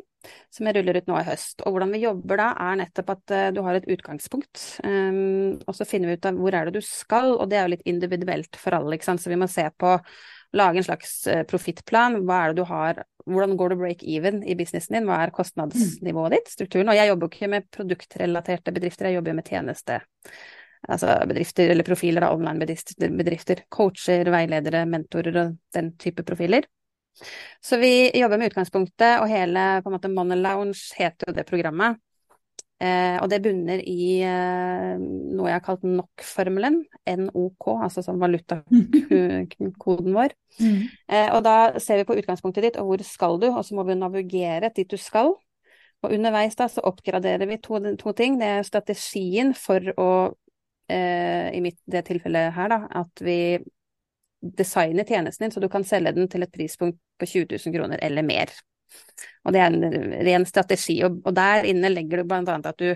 som 0.53 0.69
jeg 0.69 0.77
ruller 0.77 1.01
ut 1.01 1.09
nå 1.09 1.17
i 1.19 1.25
høst. 1.27 1.59
Og 1.65 1.75
hvordan 1.75 1.91
vi 1.91 1.99
jobber 2.05 2.39
da, 2.39 2.45
er 2.63 2.79
nettopp 2.79 3.11
at 3.11 3.33
uh, 3.35 3.49
du 3.51 3.59
har 3.65 3.75
et 3.75 3.89
utgangspunkt, 3.91 4.61
um, 4.87 5.59
og 5.65 5.75
så 5.75 5.87
finner 5.89 6.13
vi 6.13 6.15
ut 6.15 6.29
av 6.29 6.39
hvor 6.39 6.55
er 6.55 6.69
det 6.69 6.79
du 6.79 6.85
skal, 6.87 7.33
og 7.35 7.51
det 7.51 7.59
er 7.59 7.67
jo 7.67 7.73
litt 7.73 7.91
individuelt 7.91 8.55
for 8.61 8.77
alle, 8.77 8.95
ikke 8.95 9.09
sant. 9.09 9.23
Så 9.23 9.33
vi 9.33 9.41
må 9.41 9.51
se 9.51 9.67
på 9.75 9.97
lage 10.55 10.79
en 10.79 10.87
slags 10.87 11.11
profittplan. 11.51 12.21
Hva 12.23 12.39
er 12.39 12.51
det 12.53 12.63
du 12.63 12.67
har, 12.71 13.03
hvordan 13.25 13.57
går 13.59 13.73
du 13.73 13.81
break 13.81 14.03
even 14.07 14.41
i 14.43 14.55
businessen 14.59 14.97
din, 14.97 15.07
hva 15.09 15.19
er 15.23 15.33
kostnadsnivået 15.35 16.37
ditt, 16.37 16.51
strukturen. 16.53 16.89
Og 16.91 16.97
jeg 16.97 17.11
jobber 17.11 17.27
jo 17.27 17.33
ikke 17.35 17.51
med 17.51 17.69
produktrelaterte 17.73 18.73
bedrifter, 18.75 19.09
jeg 19.09 19.19
jobber 19.19 19.33
jo 19.33 19.39
med 19.41 19.49
tjeneste 19.51 20.01
altså 20.89 21.13
bedrifter 21.29 21.69
eller 21.69 21.85
profiler 21.85 22.25
av 22.25 22.37
online-bedrifter, 22.37 23.11
bedrifter, 23.13 23.63
coacher, 23.69 24.29
veiledere, 24.33 24.85
mentorer 24.89 25.41
og 25.43 25.57
den 25.75 25.91
type 26.01 26.25
profiler. 26.25 26.65
Så 27.61 27.77
vi 27.77 28.09
jobber 28.17 28.39
med 28.39 28.51
utgangspunktet, 28.51 29.19
og 29.21 29.29
hele 29.29 29.65
på 29.83 29.91
en 29.91 29.97
måte 29.97 30.11
Money 30.11 30.39
Lounge 30.39 30.79
heter 30.97 31.29
jo 31.29 31.35
det 31.37 31.45
programmet. 31.49 31.99
Eh, 32.81 33.17
og 33.21 33.29
det 33.29 33.43
bunner 33.45 33.77
i 33.85 34.23
eh, 34.25 34.97
noe 34.97 35.49
jeg 35.51 35.53
har 35.53 35.61
kalt 35.65 35.83
NOK-formelen, 35.85 36.79
NOK, 37.27 37.67
altså 37.85 38.01
som 38.05 38.21
valutakoden 38.21 40.15
vår. 40.17 40.31
Mm. 40.59 40.81
Eh, 41.07 41.29
og 41.31 41.45
da 41.45 41.79
ser 41.79 42.01
vi 42.01 42.03
på 42.09 42.17
utgangspunktet 42.19 42.65
ditt, 42.65 42.77
og 42.81 42.89
hvor 42.89 43.01
skal 43.07 43.37
du, 43.39 43.45
og 43.53 43.63
så 43.63 43.71
må 43.77 43.85
vi 43.87 43.95
navigere 43.95 44.67
dit 44.75 44.89
du 44.91 44.97
skal. 44.99 45.31
Og 46.03 46.11
underveis 46.11 46.57
da 46.59 46.67
så 46.67 46.83
oppgraderer 46.89 47.47
vi 47.47 47.55
to, 47.63 47.79
to 47.95 48.11
ting. 48.17 48.35
Det 48.41 48.49
er 48.57 48.67
strategien 48.67 49.53
for 49.55 49.79
å 49.95 50.09
eh, 50.91 51.47
i 51.55 51.61
mitt, 51.63 51.79
det 51.87 52.03
tilfellet 52.09 52.51
her, 52.57 52.73
da, 52.73 52.81
at 52.99 53.23
vi 53.23 53.37
designer 54.41 55.07
tjenesten 55.07 55.45
din 55.45 55.55
så 55.55 55.63
du 55.63 55.69
kan 55.69 55.85
selge 55.85 56.11
den 56.17 56.27
til 56.27 56.43
et 56.43 56.51
prispunkt 56.51 56.99
på 57.21 57.29
20 57.29 57.55
000 57.55 57.75
kroner 57.77 58.01
eller 58.01 58.25
mer. 58.25 58.51
Og 59.45 59.55
det 59.55 59.61
er 59.63 59.73
en 59.73 60.15
ren 60.27 60.45
strategi, 60.47 60.99
og, 61.05 61.21
og 61.25 61.35
der 61.37 61.67
inne 61.69 61.91
legger 61.91 62.21
du 62.21 62.35
annet 62.35 62.71
at 62.71 62.81
du 62.81 62.95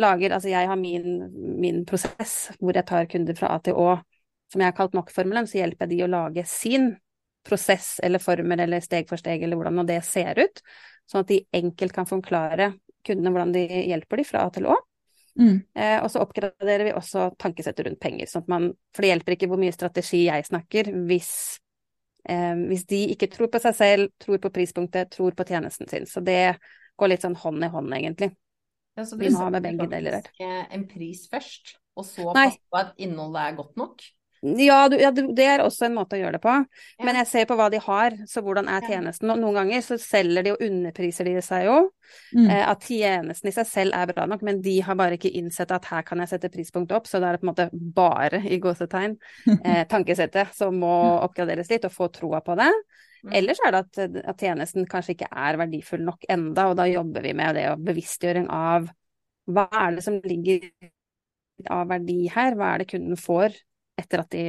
lager 0.00 0.32
Altså 0.32 0.48
jeg 0.48 0.68
har 0.70 0.78
min, 0.80 1.18
min 1.60 1.82
prosess 1.84 2.50
hvor 2.60 2.76
jeg 2.76 2.86
tar 2.88 3.08
kunder 3.10 3.36
fra 3.36 3.50
A 3.52 3.60
til 3.64 3.76
Å, 3.76 3.98
som 4.52 4.62
jeg 4.62 4.70
har 4.70 4.76
kalt 4.78 4.94
nok-formelen, 4.96 5.48
så 5.50 5.60
hjelper 5.60 5.86
jeg 5.86 5.98
de 5.98 6.04
å 6.06 6.10
lage 6.10 6.44
sin 6.48 6.94
prosess 7.46 7.98
eller 8.04 8.22
formel 8.22 8.60
eller 8.60 8.84
steg 8.84 9.08
for 9.08 9.20
steg 9.20 9.42
eller 9.44 9.58
hvordan 9.58 9.88
det 9.88 10.00
ser 10.06 10.38
ut, 10.40 10.62
sånn 11.08 11.24
at 11.24 11.32
de 11.32 11.40
enkelt 11.56 11.96
kan 11.96 12.08
forklare 12.08 12.72
kundene 13.06 13.32
hvordan 13.32 13.54
de 13.54 13.66
hjelper 13.90 14.20
de 14.20 14.26
fra 14.28 14.44
A 14.46 14.54
til 14.54 14.68
Å. 14.68 14.76
Mm. 15.40 15.56
Eh, 15.74 15.96
og 16.02 16.10
så 16.12 16.20
oppgraderer 16.24 16.84
vi 16.88 16.94
også 16.96 17.30
tankesettet 17.40 17.86
rundt 17.86 18.00
penger. 18.02 18.28
Sånn 18.28 18.46
man, 18.50 18.70
for 18.94 19.04
det 19.04 19.12
hjelper 19.14 19.36
ikke 19.36 19.48
hvor 19.50 19.60
mye 19.62 19.74
strategi 19.74 20.24
jeg 20.26 20.48
snakker, 20.48 20.92
hvis, 21.08 21.32
hvis 22.70 22.84
de 22.90 23.00
ikke 23.14 23.30
tror 23.32 23.50
på 23.52 23.60
seg 23.62 23.74
selv, 23.76 24.12
tror 24.22 24.38
på 24.42 24.52
prispunktet, 24.54 25.10
tror 25.14 25.34
på 25.36 25.46
tjenesten 25.48 25.88
sin. 25.90 26.06
Så 26.06 26.22
det 26.24 26.56
går 27.00 27.12
litt 27.12 27.24
sånn 27.24 27.38
hånd 27.38 27.64
i 27.66 27.70
hånd, 27.72 27.92
egentlig. 27.96 28.30
Ja, 28.98 29.06
så 29.06 29.16
vi 29.18 29.30
må 29.32 29.42
ha 29.42 29.50
med 29.54 29.64
begge 29.64 29.86
deler 29.90 30.18
her. 30.20 30.30
En 30.74 30.86
pris 30.90 31.24
først, 31.30 31.76
og 31.96 32.06
så 32.06 32.30
passe 32.34 32.60
på 32.70 32.80
at 32.80 32.96
innholdet 33.02 33.42
er 33.46 33.58
godt 33.58 33.78
nok? 33.80 34.04
Ja, 34.40 34.88
du, 34.88 34.96
ja, 34.96 35.10
det 35.12 35.44
er 35.44 35.60
også 35.60 35.84
en 35.84 35.96
måte 35.98 36.16
å 36.16 36.20
gjøre 36.22 36.38
det 36.38 36.42
på. 36.44 36.52
Ja. 36.96 37.04
Men 37.04 37.18
jeg 37.20 37.28
ser 37.28 37.48
på 37.48 37.56
hva 37.60 37.66
de 37.72 37.76
har, 37.84 38.14
så 38.28 38.40
hvordan 38.44 38.70
er 38.72 38.86
tjenesten. 38.88 39.28
Og 39.28 39.36
noen 39.42 39.58
ganger 39.58 39.82
så 39.84 39.98
selger 40.00 40.46
de 40.46 40.54
og 40.54 40.62
underpriser 40.64 41.28
de 41.28 41.34
seg 41.44 41.66
jo. 41.66 41.76
Mm. 42.32 42.46
Eh, 42.46 42.62
at 42.64 42.86
tjenesten 42.88 43.50
i 43.50 43.52
seg 43.52 43.68
selv 43.68 43.98
er 43.98 44.08
bra 44.14 44.24
nok, 44.30 44.46
men 44.48 44.62
de 44.64 44.78
har 44.86 44.96
bare 44.96 45.18
ikke 45.20 45.34
innsett 45.36 45.74
at 45.76 45.90
her 45.92 46.06
kan 46.08 46.24
jeg 46.24 46.32
sette 46.32 46.52
prispunktet 46.54 46.96
opp. 46.96 47.10
Så 47.10 47.20
det 47.20 47.28
er 47.28 47.40
på 47.42 47.46
en 47.46 47.52
måte 47.52 47.68
bare, 48.00 48.40
i 48.48 48.60
gåsetegn, 48.64 49.18
eh, 49.58 49.84
tankesettet 49.92 50.56
som 50.56 50.80
må 50.80 50.96
oppgraderes 51.20 51.68
litt, 51.72 51.84
og 51.84 51.96
få 51.98 52.08
troa 52.14 52.40
på 52.46 52.56
det. 52.60 52.72
Mm. 53.20 53.34
Ellers 53.42 53.60
er 53.60 53.76
det 53.76 53.84
at, 53.84 54.20
at, 54.24 54.36
tjenesten 54.40 54.88
kanskje 54.88 55.18
ikke 55.18 55.28
er 55.36 55.60
verdifull 55.60 56.06
nok 56.06 56.24
enda, 56.32 56.70
og 56.70 56.78
da 56.80 56.88
jobber 56.88 57.28
vi 57.28 57.36
med 57.36 57.60
det 57.60 57.68
og 57.74 57.84
bevisstgjøring 57.84 58.48
av 58.48 58.88
hva 59.50 59.68
er 59.82 59.98
det 59.98 60.04
som 60.06 60.16
ligger 60.24 60.70
av 61.68 61.90
verdi 61.90 62.22
her, 62.32 62.56
hva 62.56 62.72
er 62.72 62.80
det 62.80 62.94
kunden 62.94 63.20
får 63.20 63.52
etter 64.00 64.24
at 64.24 64.34
de 64.34 64.44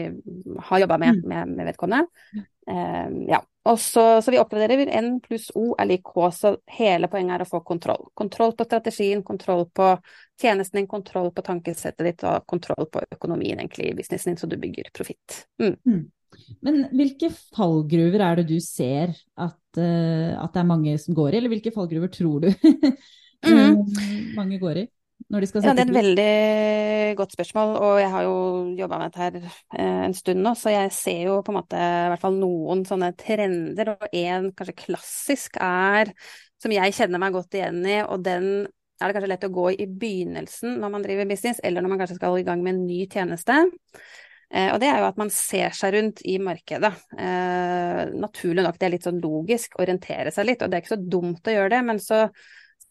har 0.71 0.83
jobba 0.83 0.97
med, 1.01 1.19
mm. 1.19 1.29
med, 1.29 1.55
med, 1.55 1.69
vedkommende. 1.71 2.45
Uh, 2.69 3.07
ja. 3.29 3.41
Og 3.69 3.77
så, 3.79 4.03
så 4.25 4.33
vi 4.33 4.39
oppgraderer 4.41 4.89
N 4.97 5.19
pluss 5.21 5.51
O 5.57 5.75
er 5.77 5.85
lik 5.91 6.01
K, 6.07 6.31
så 6.33 6.55
hele 6.73 7.09
poenget 7.11 7.35
er 7.35 7.43
å 7.45 7.49
få 7.49 7.61
kontroll. 7.65 8.07
Kontroll 8.17 8.55
på 8.57 8.65
strategien, 8.65 9.21
kontroll 9.25 9.67
på 9.69 9.91
tjenesten 10.41 10.79
din, 10.79 10.89
kontroll 10.89 11.29
på 11.35 11.43
tankesettet 11.45 12.07
ditt 12.07 12.25
og 12.25 12.47
kontroll 12.49 12.89
på 12.89 13.03
økonomien 13.05 13.61
egentlig 13.61 13.91
i 13.91 13.93
businessen 13.99 14.33
din, 14.33 14.41
så 14.41 14.49
du 14.49 14.57
bygger 14.61 14.89
profitt. 14.97 15.43
Mm. 15.61 15.75
Mm. 15.85 16.01
Men 16.65 16.79
hvilke 16.95 17.29
fallgruver 17.53 18.23
er 18.25 18.39
det 18.39 18.47
du 18.49 18.57
ser 18.63 19.13
at, 19.35 19.61
uh, 19.77 20.31
at, 20.41 20.53
det 20.55 20.63
er 20.63 20.71
mange 20.71 20.95
som 21.03 21.17
går 21.17 21.35
i, 21.35 21.41
eller 21.41 21.53
hvilke 21.53 21.75
fallgruver 21.75 22.09
tror 22.13 22.47
du 22.47 22.49
mm. 23.45 23.77
mange 24.39 24.57
går 24.63 24.83
i? 24.85 24.87
Når 25.29 25.43
de 25.43 25.49
skal 25.49 25.63
sette 25.63 25.71
Ja, 25.71 25.75
det 25.77 25.83
er 25.83 25.91
et 25.91 25.97
veldig 25.99 27.15
godt 27.19 27.35
spørsmål, 27.35 27.73
og 27.77 27.95
jeg 28.01 28.11
har 28.13 28.25
jo 28.25 28.35
jobba 28.79 28.99
med 28.99 29.11
dette 29.11 29.23
her 29.25 29.37
eh, 29.41 30.03
en 30.07 30.15
stund 30.17 30.43
nå, 30.45 30.53
så 30.57 30.73
jeg 30.73 30.93
ser 30.95 31.21
jo 31.27 31.39
på 31.45 31.53
en 31.53 31.59
måte 31.59 31.79
i 31.79 32.09
hvert 32.13 32.23
fall 32.23 32.39
noen 32.39 32.85
sånne 32.87 33.11
trender, 33.19 33.93
og 33.95 34.17
en 34.21 34.51
kanskje 34.57 34.77
klassisk 34.85 35.59
er, 35.61 36.13
som 36.61 36.73
jeg 36.73 36.97
kjenner 36.97 37.21
meg 37.21 37.35
godt 37.35 37.59
igjen 37.59 37.81
i, 37.85 37.99
og 38.05 38.23
den 38.25 38.47
er 39.01 39.09
det 39.09 39.17
kanskje 39.17 39.31
lett 39.31 39.47
å 39.47 39.53
gå 39.53 39.69
i 39.73 39.79
i 39.81 39.87
begynnelsen 40.01 40.75
når 40.81 40.93
man 40.93 41.05
driver 41.05 41.29
business, 41.29 41.61
eller 41.65 41.81
når 41.83 41.93
man 41.93 42.03
kanskje 42.03 42.19
skal 42.19 42.37
i 42.37 42.45
gang 42.47 42.61
med 42.63 42.75
en 42.75 42.83
ny 42.85 42.99
tjeneste. 43.09 43.57
Eh, 44.51 44.69
og 44.73 44.81
det 44.83 44.89
er 44.91 44.99
jo 44.99 45.07
at 45.07 45.19
man 45.19 45.31
ser 45.33 45.73
seg 45.75 45.95
rundt 45.95 46.23
i 46.27 46.37
markedet. 46.43 46.91
Eh, 47.17 48.01
naturlig 48.19 48.65
nok, 48.65 48.77
det 48.79 48.87
er 48.87 48.95
litt 48.97 49.07
sånn 49.07 49.21
logisk, 49.23 49.79
orientere 49.81 50.33
seg 50.33 50.49
litt, 50.49 50.61
og 50.61 50.71
det 50.71 50.77
er 50.77 50.85
ikke 50.85 50.95
så 50.97 51.03
dumt 51.15 51.47
å 51.47 51.55
gjøre 51.55 51.71
det, 51.75 51.85
men 51.87 52.01
så 52.03 52.25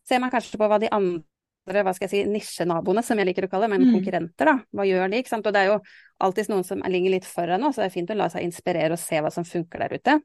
ser 0.09 0.23
man 0.23 0.33
kanskje 0.33 0.59
på 0.59 0.71
hva 0.71 0.81
de 0.83 0.91
andre 0.91 1.27
hva 1.69 1.93
skal 1.95 2.09
jeg 2.09 2.13
si, 2.13 2.21
nisjenaboene, 2.31 3.03
som 3.05 3.19
jeg 3.21 3.29
liker 3.29 3.47
å 3.47 3.51
kalle 3.53 3.69
det, 3.69 3.75
men 3.75 3.87
mm. 3.87 3.95
konkurrenter, 3.99 4.49
da. 4.49 4.57
Hva 4.75 4.87
gjør 4.89 5.11
de? 5.13 5.21
ikke 5.21 5.33
sant? 5.33 5.47
Og 5.47 5.55
det 5.55 5.63
er 5.63 5.71
jo 5.71 5.81
alltid 6.25 6.51
noen 6.53 6.67
som 6.67 6.85
ligger 6.89 7.15
litt 7.15 7.29
foran 7.29 7.63
nå, 7.63 7.73
så 7.73 7.83
det 7.83 7.91
er 7.91 7.97
fint 7.97 8.13
å 8.13 8.17
la 8.19 8.29
seg 8.33 8.47
inspirere 8.47 8.97
og 8.97 9.03
se 9.03 9.21
hva 9.21 9.33
som 9.35 9.47
funker 9.47 9.85
der 9.85 9.97
ute. 10.01 10.17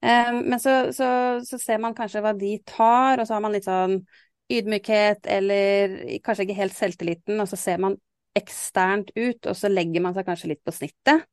Um, 0.00 0.38
men 0.48 0.60
så, 0.62 0.74
så, 0.96 1.08
så, 1.44 1.58
ser 1.60 1.80
man 1.82 1.96
kanskje 1.96 2.22
hva 2.24 2.32
de 2.36 2.54
tar, 2.68 3.20
og 3.20 3.26
så 3.28 3.36
har 3.36 3.42
man 3.44 3.56
litt 3.56 3.66
sånn 3.68 3.98
ydmykhet 4.50 5.28
eller 5.30 5.98
kanskje 6.24 6.46
ikke 6.46 6.60
helt 6.60 6.76
selvtilliten, 6.76 7.42
og 7.42 7.50
så 7.50 7.58
ser 7.60 7.82
man 7.82 7.98
eksternt 8.36 9.10
ut, 9.16 9.50
og 9.50 9.58
så 9.58 9.68
legger 9.72 10.04
man 10.04 10.14
seg 10.16 10.28
kanskje 10.28 10.52
litt 10.52 10.62
på 10.64 10.74
snittet. 10.74 11.26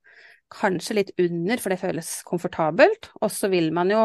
Kanskje 0.52 0.98
litt 0.98 1.14
under, 1.20 1.60
for 1.60 1.74
det 1.74 1.80
føles 1.82 2.12
komfortabelt. 2.28 3.12
Og 3.20 3.32
så 3.32 3.50
vil 3.52 3.70
man 3.76 3.92
jo 3.92 4.02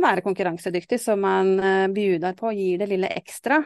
være 0.00 0.24
konkurransedyktig, 0.24 1.00
så 1.00 1.16
man 1.20 1.56
uh, 1.60 1.86
bjuder 1.92 2.36
på, 2.38 2.52
gir 2.56 2.80
det 2.80 2.88
lille 2.92 3.10
ekstra 3.18 3.60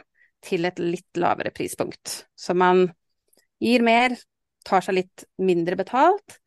til 0.45 0.69
et 0.69 0.81
litt 0.83 1.21
lavere 1.21 1.53
prispunkt. 1.55 2.25
Så 2.37 2.57
man 2.57 2.87
gir 3.63 3.85
mer, 3.87 4.17
tar 4.65 4.85
seg 4.85 4.99
litt 4.99 5.27
mindre 5.41 5.77
betalt 5.81 6.39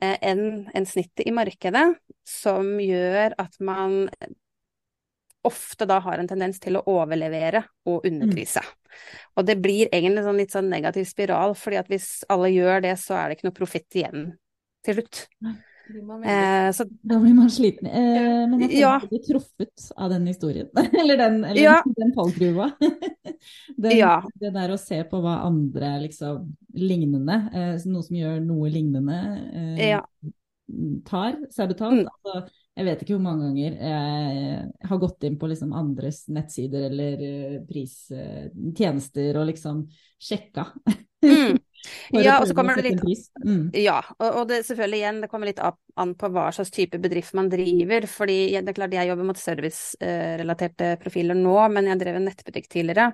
eh, 0.00 0.16
enn 0.20 0.66
en 0.74 0.88
snittet 0.88 1.26
i 1.26 1.34
markedet, 1.34 1.86
som 2.26 2.76
gjør 2.82 3.36
at 3.40 3.56
man 3.64 4.04
ofte 5.46 5.86
da 5.86 6.00
har 6.02 6.18
en 6.18 6.28
tendens 6.28 6.58
til 6.62 6.78
å 6.78 6.84
overlevere 6.90 7.62
og 7.86 8.06
underprise. 8.08 8.62
Mm. 8.62 8.96
Og 9.38 9.46
det 9.46 9.56
blir 9.62 9.92
egentlig 9.92 10.24
sånn 10.26 10.40
litt 10.40 10.54
sånn 10.54 10.72
negativ 10.72 11.06
spiral, 11.08 11.54
fordi 11.58 11.78
at 11.78 11.90
hvis 11.92 12.10
alle 12.32 12.50
gjør 12.50 12.82
det, 12.88 12.96
så 12.98 13.18
er 13.18 13.28
det 13.28 13.38
ikke 13.38 13.48
noe 13.50 13.58
profitt 13.60 13.98
igjen 14.00 14.28
til 14.86 14.98
slutt. 14.98 15.22
Eh, 15.88 16.72
så, 16.72 16.84
da 17.02 17.18
blir 17.18 17.34
man 17.34 17.50
sliten. 17.50 17.86
Eh, 17.86 18.46
men 18.50 18.60
jeg 18.64 18.80
ja. 18.80 18.96
blir 19.02 19.22
truffet 19.22 19.90
av 19.96 20.10
den 20.10 20.26
historien. 20.26 20.68
eller 21.00 21.16
den, 21.16 21.44
eller 21.44 21.62
ja. 21.62 21.76
den 21.96 22.12
fallgruva. 22.16 22.70
ja. 23.76 24.16
Det 24.34 24.52
der 24.54 24.74
å 24.74 24.80
se 24.80 25.02
på 25.06 25.20
hva 25.22 25.40
andre 25.46 25.96
liksom 26.06 26.50
lignende, 26.76 27.38
eh, 27.54 27.74
noe 27.86 28.06
som 28.06 28.18
gjør 28.18 28.40
noe 28.44 28.70
lignende, 28.72 29.20
eh, 29.54 30.00
tar 31.06 31.38
seg 31.54 31.70
betalt. 31.70 32.02
Mm. 32.02 32.08
Altså, 32.10 32.62
jeg 32.76 32.88
vet 32.88 33.02
ikke 33.02 33.14
hvor 33.14 33.24
mange 33.24 33.46
ganger 33.46 33.76
jeg 33.88 34.88
har 34.90 34.98
gått 35.00 35.24
inn 35.24 35.38
på 35.40 35.48
liksom 35.48 35.70
andres 35.78 36.24
nettsider 36.28 36.88
eller 36.90 37.22
uh, 37.22 37.54
pristjenester 37.68 39.38
og 39.40 39.46
liksom 39.48 39.84
sjekka. 40.18 40.66
Mm. 41.24 41.56
Ja, 42.14 42.38
og 42.40 42.48
så 42.48 42.54
kommer 42.56 42.78
det 42.78 42.88
litt 42.88 43.02
mm. 43.44 43.70
Ja, 43.78 44.00
og, 44.18 44.46
det 44.50 44.62
selvfølgelig 44.66 45.00
igjen, 45.00 45.20
det 45.22 45.30
kommer 45.30 45.50
litt 45.50 45.60
an 45.62 46.14
på 46.18 46.30
hva 46.34 46.48
slags 46.54 46.72
type 46.74 46.98
bedrift 47.02 47.36
man 47.38 47.50
driver. 47.52 48.08
fordi 48.10 48.38
det 48.56 48.72
er 48.72 48.78
klart 48.78 48.96
jeg 48.96 49.10
jobber 49.10 49.28
mot 49.28 49.40
servicerelaterte 49.40 50.96
profiler 51.02 51.38
nå, 51.38 51.58
men 51.74 51.92
jeg 51.92 52.02
drev 52.02 52.18
en 52.20 52.26
nettbutikk 52.30 52.70
tidligere 52.72 53.12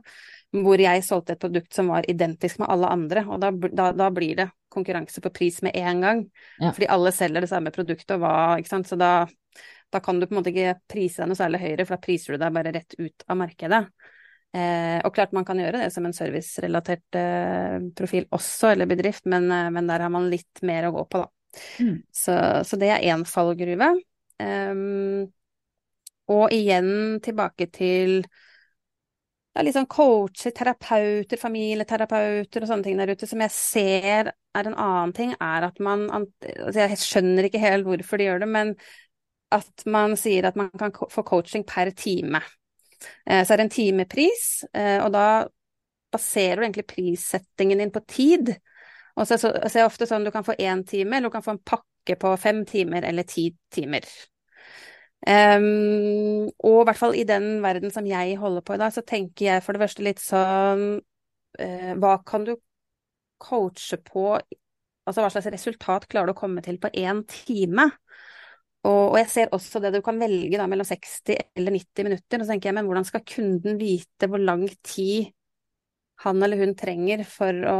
hvor 0.52 0.80
jeg 0.80 1.04
solgte 1.04 1.32
et 1.32 1.40
produkt 1.40 1.72
som 1.72 1.88
var 1.88 2.04
identisk 2.10 2.58
med 2.60 2.68
alle 2.72 2.90
andre, 2.92 3.22
og 3.24 3.40
da, 3.40 3.48
da, 3.72 3.86
da 3.96 4.08
blir 4.12 4.36
det 4.36 4.48
konkurranse 4.72 5.22
på 5.24 5.32
pris 5.32 5.62
med 5.64 5.76
en 5.80 6.02
gang. 6.04 6.24
Ja. 6.60 6.72
Fordi 6.72 6.88
alle 6.92 7.12
selger 7.16 7.44
det 7.44 7.48
samme 7.48 7.72
produktet, 7.72 8.12
og 8.16 8.24
hva, 8.24 8.58
ikke 8.60 8.72
sant. 8.72 8.88
Så 8.88 8.98
da, 9.00 9.24
da 9.92 10.00
kan 10.04 10.20
du 10.20 10.26
på 10.26 10.34
en 10.34 10.40
måte 10.40 10.52
ikke 10.52 10.76
prise 10.92 11.22
deg 11.22 11.30
noe 11.30 11.40
særlig 11.40 11.62
høyere, 11.62 11.86
for 11.86 11.96
da 11.96 12.04
priser 12.04 12.36
du 12.36 12.42
deg 12.44 12.58
bare 12.58 12.74
rett 12.76 12.98
ut 12.98 13.26
av 13.28 13.40
markedet. 13.40 13.82
Eh, 14.52 14.98
og 15.00 15.14
klart 15.16 15.32
man 15.32 15.46
kan 15.48 15.60
gjøre 15.60 15.80
det 15.80 15.92
som 15.94 16.04
en 16.04 16.12
servicerelatert 16.12 17.16
eh, 17.16 17.78
profil 17.96 18.26
også, 18.36 18.74
eller 18.74 18.88
bedrift, 18.90 19.24
men, 19.32 19.48
eh, 19.48 19.70
men, 19.72 19.88
der 19.88 20.04
har 20.04 20.12
man 20.12 20.28
litt 20.32 20.60
mer 20.68 20.90
å 20.90 20.94
gå 20.98 21.06
på, 21.08 21.22
da. 21.22 21.62
Mm. 21.80 21.96
Så, 22.12 22.34
så, 22.68 22.78
det 22.80 22.90
er 22.92 23.06
én 23.12 23.24
fallgruve. 23.28 23.92
Um, 24.42 25.28
og 26.32 26.54
igjen 26.54 27.20
tilbake 27.22 27.68
til 27.72 28.22
det 29.52 29.60
er 29.60 29.66
litt 29.66 29.76
sånn 29.76 29.88
coacher, 29.92 30.54
terapeuter, 30.56 31.36
familieterapeuter 31.36 32.64
og 32.64 32.70
sånne 32.70 32.86
ting 32.86 32.96
der 32.96 33.12
ute 33.12 33.28
som 33.28 33.42
jeg 33.44 33.52
ser 33.52 34.30
er 34.32 34.68
en 34.68 34.76
annen 34.80 35.12
ting, 35.16 35.34
er 35.36 35.66
at 35.68 35.76
man 35.84 36.06
altså 36.12 36.86
Jeg 36.86 37.00
skjønner 37.00 37.48
ikke 37.48 37.60
helt 37.60 37.84
hvorfor 37.84 38.20
de 38.20 38.30
gjør 38.30 38.40
det, 38.44 38.48
men 38.48 38.72
at 39.52 39.84
man 39.84 40.16
sier 40.16 40.48
at 40.48 40.56
man 40.56 40.72
kan 40.80 40.92
få 40.92 41.24
coaching 41.28 41.66
per 41.68 41.92
time. 41.92 42.40
Eh, 43.26 43.42
så 43.44 43.54
er 43.54 43.60
det 43.60 43.66
en 43.68 43.74
timepris, 43.76 44.46
eh, 44.74 44.98
og 45.02 45.12
da 45.14 45.26
baserer 46.12 46.60
du 46.60 46.66
egentlig 46.66 46.88
prissettingen 46.90 47.80
din 47.82 47.94
på 47.94 48.02
tid. 48.08 48.54
Og 49.16 49.28
så, 49.28 49.36
er 49.36 49.68
det 49.68 49.86
ofte 49.86 50.08
sånn 50.08 50.24
du 50.26 50.32
kan 50.34 50.46
få 50.46 50.56
én 50.60 50.84
time, 50.88 51.16
eller 51.16 51.28
du 51.28 51.34
kan 51.34 51.44
få 51.44 51.56
en 51.56 51.64
pakke 51.64 52.16
på 52.20 52.34
fem 52.40 52.62
timer 52.68 53.04
eller 53.08 53.26
ti 53.28 53.50
timer. 53.72 54.06
Um, 55.22 56.48
og 56.66 56.80
i 56.80 56.86
hvert 56.88 56.98
fall 56.98 57.14
i 57.14 57.22
den 57.22 57.60
verden 57.62 57.92
som 57.94 58.06
jeg 58.08 58.34
holder 58.40 58.64
på 58.66 58.74
i 58.74 58.80
dag, 58.80 58.90
så 58.90 59.04
tenker 59.06 59.46
jeg 59.46 59.62
for 59.62 59.76
det 59.76 59.82
første 59.84 60.02
litt 60.02 60.18
sånn 60.18 60.82
uh, 60.98 61.92
Hva 62.02 62.16
kan 62.26 62.42
du 62.48 62.56
coache 63.38 64.00
på 64.02 64.32
Altså 64.32 65.22
hva 65.22 65.30
slags 65.30 65.50
resultat 65.54 66.08
klarer 66.10 66.30
du 66.30 66.34
å 66.34 66.40
komme 66.40 66.62
til 66.62 66.80
på 66.82 66.90
én 66.94 67.22
time? 67.30 67.88
Og, 68.82 69.12
og, 69.12 69.18
jeg 69.20 69.28
ser 69.30 69.52
også 69.54 69.78
det 69.82 69.92
du 69.94 70.00
kan 70.02 70.18
velge 70.18 70.58
da, 70.58 70.66
mellom 70.70 70.86
60 70.86 71.36
eller 71.58 71.76
90 71.76 72.06
minutter. 72.08 72.40
Og 72.40 72.46
så 72.46 72.52
tenker 72.54 72.70
jeg, 72.70 72.76
men 72.78 72.88
hvordan 72.88 73.06
skal 73.06 73.26
kunden 73.28 73.78
vite 73.78 74.28
hvor 74.30 74.42
lang 74.42 74.66
tid 74.82 75.30
han 76.22 76.42
eller 76.42 76.60
hun 76.60 76.74
trenger 76.78 77.24
for 77.26 77.66
å 77.66 77.76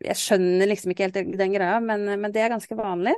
Jeg 0.00 0.16
skjønner 0.16 0.68
liksom 0.70 0.92
ikke 0.92 1.08
helt 1.08 1.16
den 1.38 1.56
greia, 1.56 1.80
men, 1.82 2.06
men 2.20 2.32
det 2.32 2.40
er 2.40 2.52
ganske 2.52 2.76
vanlig. 2.78 3.12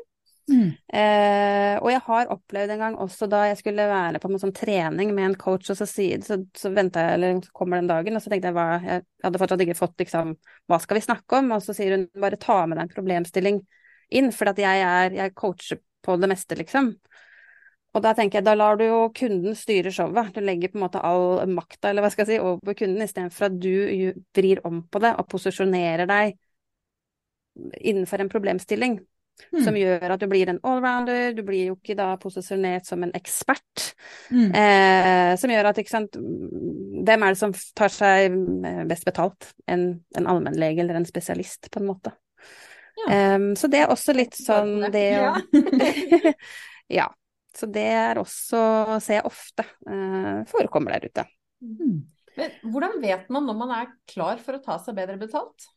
Mm. 0.46 0.70
Eh, 0.94 1.74
og 1.80 1.88
jeg 1.90 2.00
har 2.06 2.28
opplevd 2.30 2.72
en 2.72 2.82
gang 2.82 2.96
også 3.02 3.26
da 3.30 3.42
jeg 3.48 3.58
skulle 3.58 3.86
være 3.90 4.20
på 4.22 4.30
en 4.30 4.40
sånn 4.42 4.54
trening 4.54 5.10
med 5.14 5.30
en 5.30 5.36
coach, 5.38 5.72
og 5.72 5.78
så, 5.78 5.86
så, 5.90 6.38
så 6.54 6.70
venta 6.74 7.02
jeg, 7.02 7.18
eller 7.18 7.40
så 7.42 7.54
kommer 7.54 7.80
den 7.80 7.90
dagen, 7.90 8.14
og 8.14 8.22
så 8.22 8.30
tenkte 8.30 8.52
jeg 8.52 8.56
hva 8.58 8.66
Jeg 8.78 9.04
hadde 9.26 9.40
fortsatt 9.42 9.64
ikke 9.66 9.78
fått 9.78 10.04
liksom 10.04 10.36
Hva 10.70 10.78
skal 10.82 11.00
vi 11.00 11.06
snakke 11.06 11.40
om? 11.40 11.50
Og 11.56 11.64
så 11.66 11.74
sier 11.76 11.96
hun 11.96 12.06
bare 12.22 12.38
ta 12.40 12.60
med 12.64 12.78
deg 12.78 12.86
en 12.86 12.94
problemstilling 12.94 13.60
inn, 14.14 14.30
for 14.34 14.52
at 14.52 14.62
jeg 14.62 14.86
er 14.86 15.18
Jeg 15.18 15.34
coacher 15.38 15.82
på 16.06 16.16
det 16.22 16.30
meste, 16.30 16.58
liksom. 16.58 16.94
Og 17.96 18.02
da 18.04 18.12
tenker 18.12 18.40
jeg, 18.40 18.44
da 18.44 18.52
lar 18.56 18.76
du 18.76 18.84
jo 18.84 18.98
kunden 19.16 19.56
styre 19.56 19.92
showet. 19.94 20.34
Du 20.36 20.42
legger 20.44 20.72
på 20.72 20.76
en 20.76 20.84
måte 20.84 21.00
all 21.00 21.46
makta, 21.48 21.90
eller 21.90 22.04
hva 22.04 22.10
skal 22.12 22.26
jeg 22.26 22.36
si, 22.36 22.42
over 22.44 22.60
på 22.60 22.76
kunden, 22.82 23.04
istedenfor 23.06 23.48
at 23.48 23.58
du 23.62 24.12
vrir 24.36 24.60
om 24.68 24.82
på 24.84 25.00
det 25.00 25.14
og 25.16 25.28
posisjonerer 25.32 26.08
deg 26.10 26.36
innenfor 27.80 28.20
en 28.20 28.32
problemstilling. 28.32 28.98
Mm. 29.52 29.64
Som 29.64 29.76
gjør 29.76 30.12
at 30.14 30.20
du 30.20 30.26
blir 30.28 30.48
en 30.48 30.60
allrounder, 30.64 31.32
du 31.36 31.42
blir 31.44 31.70
jo 31.70 31.76
ikke 31.76 31.96
da 31.96 32.10
posisjonert 32.20 32.88
som 32.88 33.02
en 33.04 33.12
ekspert. 33.16 33.90
Mm. 34.32 34.48
Eh, 34.48 35.32
som 35.40 35.52
gjør 35.52 35.70
at, 35.70 35.80
ikke 35.80 35.92
sant, 35.92 36.16
hvem 36.16 37.24
er 37.24 37.32
det 37.34 37.40
som 37.40 37.52
tar 37.76 37.92
seg 37.92 38.36
best 38.88 39.08
betalt? 39.08 39.50
En, 39.68 39.88
en 40.16 40.30
allmennlege 40.32 40.84
eller 40.84 41.00
en 41.00 41.08
spesialist, 41.08 41.68
på 41.72 41.80
en 41.80 41.90
måte. 41.92 42.12
Ja. 42.96 43.36
Um, 43.36 43.50
så 43.58 43.68
det 43.72 43.84
er 43.84 43.92
også 43.92 44.14
litt 44.16 44.36
sånn 44.38 44.88
det 44.92 45.06
å 45.20 45.28
ja. 45.28 46.32
ja. 47.00 47.06
Så 47.56 47.68
det 47.72 47.86
er 47.88 48.18
også, 48.20 48.58
ser 49.00 49.20
jeg 49.20 49.28
ofte, 49.28 49.64
uh, 49.88 50.44
forekommer 50.50 50.96
der 50.96 51.08
ute. 51.08 51.24
Mm. 51.64 52.02
Men 52.36 52.58
hvordan 52.68 52.98
vet 53.00 53.30
man 53.32 53.46
når 53.48 53.56
man 53.56 53.72
er 53.78 53.94
klar 54.10 54.42
for 54.44 54.58
å 54.58 54.62
ta 54.64 54.76
seg 54.84 54.98
bedre 54.98 55.16
betalt? 55.20 55.70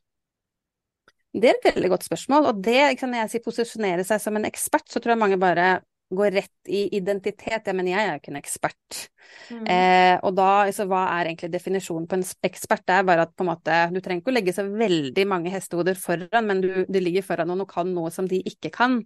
Det 1.32 1.46
er 1.46 1.60
et 1.60 1.70
veldig 1.70 1.92
godt 1.94 2.08
spørsmål. 2.08 2.50
Og 2.52 2.60
det, 2.66 2.82
når 3.00 3.22
jeg 3.22 3.32
sier 3.34 3.46
posisjonere 3.46 4.04
seg 4.08 4.20
som 4.24 4.36
en 4.36 4.48
ekspert, 4.50 4.88
så 4.90 5.00
tror 5.00 5.14
jeg 5.14 5.22
mange 5.22 5.40
bare 5.40 5.70
går 6.10 6.32
rett 6.32 6.70
i 6.72 6.88
identitet. 6.98 7.68
Ja, 7.68 7.74
men 7.76 7.90
jeg 7.90 8.02
er 8.02 8.14
jo 8.14 8.22
ikke 8.22 8.32
en 8.34 8.40
ekspert. 8.40 9.02
Mm. 9.50 9.66
Eh, 9.70 10.16
og 10.26 10.34
da, 10.38 10.48
altså, 10.68 10.88
hva 10.90 11.04
er 11.16 11.30
egentlig 11.30 11.52
definisjonen 11.54 12.08
på 12.10 12.18
en 12.18 12.26
ekspert? 12.50 12.86
Det 12.88 12.96
er 12.96 13.06
bare 13.08 13.28
at 13.28 13.36
på 13.36 13.46
en 13.46 13.52
måte, 13.52 13.82
du 13.94 14.00
trenger 14.02 14.24
ikke 14.24 14.34
å 14.34 14.38
legge 14.38 14.56
så 14.56 14.66
veldig 14.66 15.28
mange 15.30 15.54
hestehoder 15.54 16.00
foran, 16.00 16.50
men 16.50 16.64
du, 16.66 16.72
du 16.90 17.00
ligger 17.04 17.26
foran 17.26 17.52
noen 17.52 17.66
og 17.66 17.70
kan 17.72 17.94
noe 17.94 18.14
som 18.14 18.30
de 18.30 18.42
ikke 18.50 18.74
kan. 18.74 19.04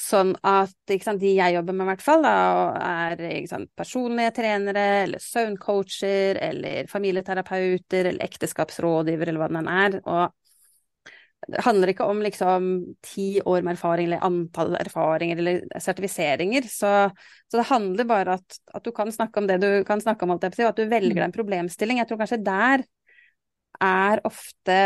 Sånn 0.00 0.32
at 0.42 0.74
sant, 1.04 1.20
de 1.22 1.36
jeg 1.36 1.54
jobber 1.54 1.76
med, 1.76 1.86
i 1.86 1.90
hvert 1.92 2.02
fall, 2.02 2.24
da, 2.26 2.36
er 3.14 3.46
sant, 3.46 3.70
personlige 3.78 4.32
trenere, 4.40 4.86
eller 5.04 5.22
søvncoacher, 5.22 6.40
eller 6.42 6.90
familieterapeuter, 6.90 8.10
eller 8.10 8.26
ekteskapsrådgiver, 8.26 9.30
eller 9.30 9.44
hva 9.44 9.52
det 9.54 9.76
er. 9.78 10.00
Og 10.02 10.43
det 11.48 11.64
handler 11.66 11.92
ikke 11.92 12.06
om 12.08 12.22
liksom 12.24 12.68
ti 13.04 13.40
år 13.44 13.64
med 13.64 13.74
erfaring, 13.74 14.08
eller 14.08 14.24
antall 14.24 14.76
erfaringer, 14.78 15.40
eller 15.42 15.80
sertifiseringer. 15.82 16.68
Så, 16.70 16.92
så 17.50 17.60
det 17.60 17.68
handler 17.68 18.08
bare 18.08 18.38
at, 18.38 18.58
at 18.72 18.84
du 18.84 18.92
kan 18.96 19.12
snakke 19.12 19.40
om 19.40 19.48
det 19.50 19.60
du 19.62 19.68
kan 19.88 20.00
snakke 20.00 20.24
om, 20.24 20.34
og 20.36 20.44
at 20.44 20.56
du 20.56 20.86
velger 20.88 21.18
deg 21.18 21.26
en 21.26 21.36
problemstilling. 21.36 22.00
Jeg 22.00 22.08
tror 22.10 22.22
kanskje 22.22 22.40
der 22.44 22.86
er 23.82 24.22
ofte 24.24 24.78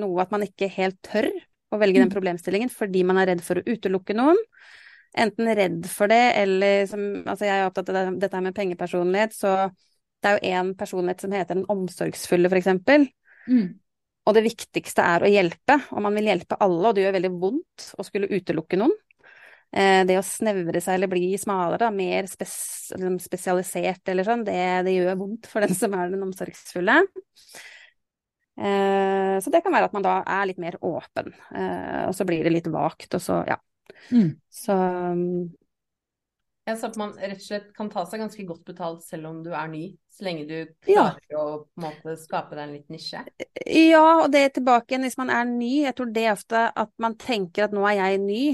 noe 0.00 0.22
at 0.24 0.32
man 0.32 0.46
ikke 0.46 0.70
helt 0.72 0.98
tør 1.04 1.28
å 1.72 1.78
velge 1.80 2.00
den 2.00 2.10
mm. 2.10 2.14
problemstillingen 2.14 2.70
fordi 2.72 3.02
man 3.06 3.20
er 3.20 3.32
redd 3.32 3.42
for 3.44 3.60
å 3.60 3.64
utelukke 3.66 4.16
noen. 4.16 4.40
Enten 5.12 5.50
redd 5.52 5.84
for 5.92 6.08
det, 6.08 6.22
eller 6.40 6.86
som 6.88 7.02
Altså, 7.28 7.44
jeg 7.44 7.58
er 7.58 7.68
opptatt 7.68 7.90
av 7.92 7.98
det, 7.98 8.04
dette 8.24 8.40
med 8.44 8.56
pengepersonlighet, 8.56 9.36
så 9.36 9.52
det 10.22 10.30
er 10.30 10.38
jo 10.38 10.52
én 10.54 10.72
personlighet 10.78 11.24
som 11.24 11.34
heter 11.34 11.58
den 11.58 11.68
omsorgsfulle, 11.72 12.48
for 12.48 12.60
eksempel. 12.60 13.08
Mm. 13.50 13.81
Og 14.22 14.36
det 14.36 14.44
viktigste 14.44 15.02
er 15.02 15.24
å 15.24 15.30
hjelpe, 15.30 15.80
og 15.90 16.04
man 16.04 16.14
vil 16.14 16.28
hjelpe 16.30 16.58
alle, 16.62 16.84
og 16.88 16.94
det 16.94 17.06
gjør 17.06 17.16
veldig 17.16 17.32
vondt 17.42 17.88
å 17.98 18.06
skulle 18.06 18.30
utelukke 18.30 18.78
noen. 18.78 18.94
Eh, 19.72 20.02
det 20.06 20.18
å 20.20 20.24
snevre 20.26 20.82
seg 20.84 20.98
eller 20.98 21.10
bli 21.10 21.32
smalere, 21.40 21.88
mer 21.96 22.28
spes 22.28 22.54
liksom 22.92 23.16
spesialisert 23.24 24.10
eller 24.12 24.26
sånn, 24.26 24.44
det, 24.44 24.58
det, 24.84 24.92
gjør 24.98 25.16
vondt 25.22 25.48
for 25.48 25.64
den 25.64 25.72
som 25.76 25.96
er 25.96 26.12
den 26.12 26.26
omsorgsfulle. 26.26 26.98
Eh, 28.60 29.36
så 29.40 29.52
det 29.52 29.62
kan 29.64 29.72
være 29.72 29.88
at 29.88 29.96
man 29.96 30.04
da 30.04 30.18
er 30.28 30.50
litt 30.50 30.60
mer 30.60 30.76
åpen, 30.84 31.32
eh, 31.56 32.04
og 32.04 32.12
så 32.14 32.28
blir 32.28 32.44
det 32.44 32.52
litt 32.52 32.68
vagt, 32.70 33.08
og 33.16 33.24
så 33.24 33.40
ja. 33.48 33.58
Mm. 34.12 34.34
Så 34.52 34.76
ja, 36.68 36.76
så 36.76 36.88
at 36.88 36.98
man 37.00 37.14
rett 37.18 37.40
og 37.40 37.44
slett 37.44 37.70
kan 37.76 37.90
ta 37.90 38.04
seg 38.06 38.22
ganske 38.22 38.44
godt 38.46 38.64
betalt 38.68 39.02
selv 39.04 39.30
om 39.32 39.40
du 39.42 39.50
er 39.50 39.70
ny, 39.72 39.84
så 40.12 40.26
lenge 40.28 40.44
du 40.46 40.56
klarer 40.84 41.18
ja. 41.32 41.40
å 41.40 41.62
på 41.64 41.80
en 41.80 41.86
måte 41.88 42.16
skape 42.20 42.54
deg 42.54 42.64
en 42.64 42.74
liten 42.76 42.96
nisje? 42.96 43.22
Ja, 43.66 44.04
og 44.22 44.28
det 44.34 44.44
er 44.44 44.54
tilbake 44.54 44.92
igjen 44.92 45.06
hvis 45.08 45.18
man 45.18 45.32
er 45.34 45.48
ny. 45.48 45.72
Jeg 45.86 45.96
tror 45.98 46.12
det 46.14 46.26
er 46.26 46.36
ofte 46.36 46.66
at 46.84 46.92
man 47.02 47.18
tenker 47.18 47.66
at 47.66 47.74
nå 47.74 47.82
er 47.90 47.98
jeg 47.98 48.22
ny, 48.22 48.44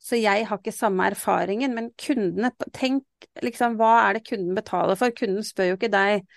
så 0.00 0.16
jeg 0.16 0.48
har 0.48 0.60
ikke 0.62 0.72
samme 0.72 1.10
erfaringen. 1.12 1.74
Men 1.76 1.92
kundene, 2.00 2.52
tenk 2.72 3.30
liksom 3.44 3.76
hva 3.80 3.94
er 4.06 4.18
det 4.18 4.26
kunden 4.30 4.56
betaler 4.56 4.96
for? 4.96 5.12
Kunden 5.16 5.44
spør 5.44 5.72
jo 5.72 5.80
ikke 5.80 5.92
deg 5.92 6.28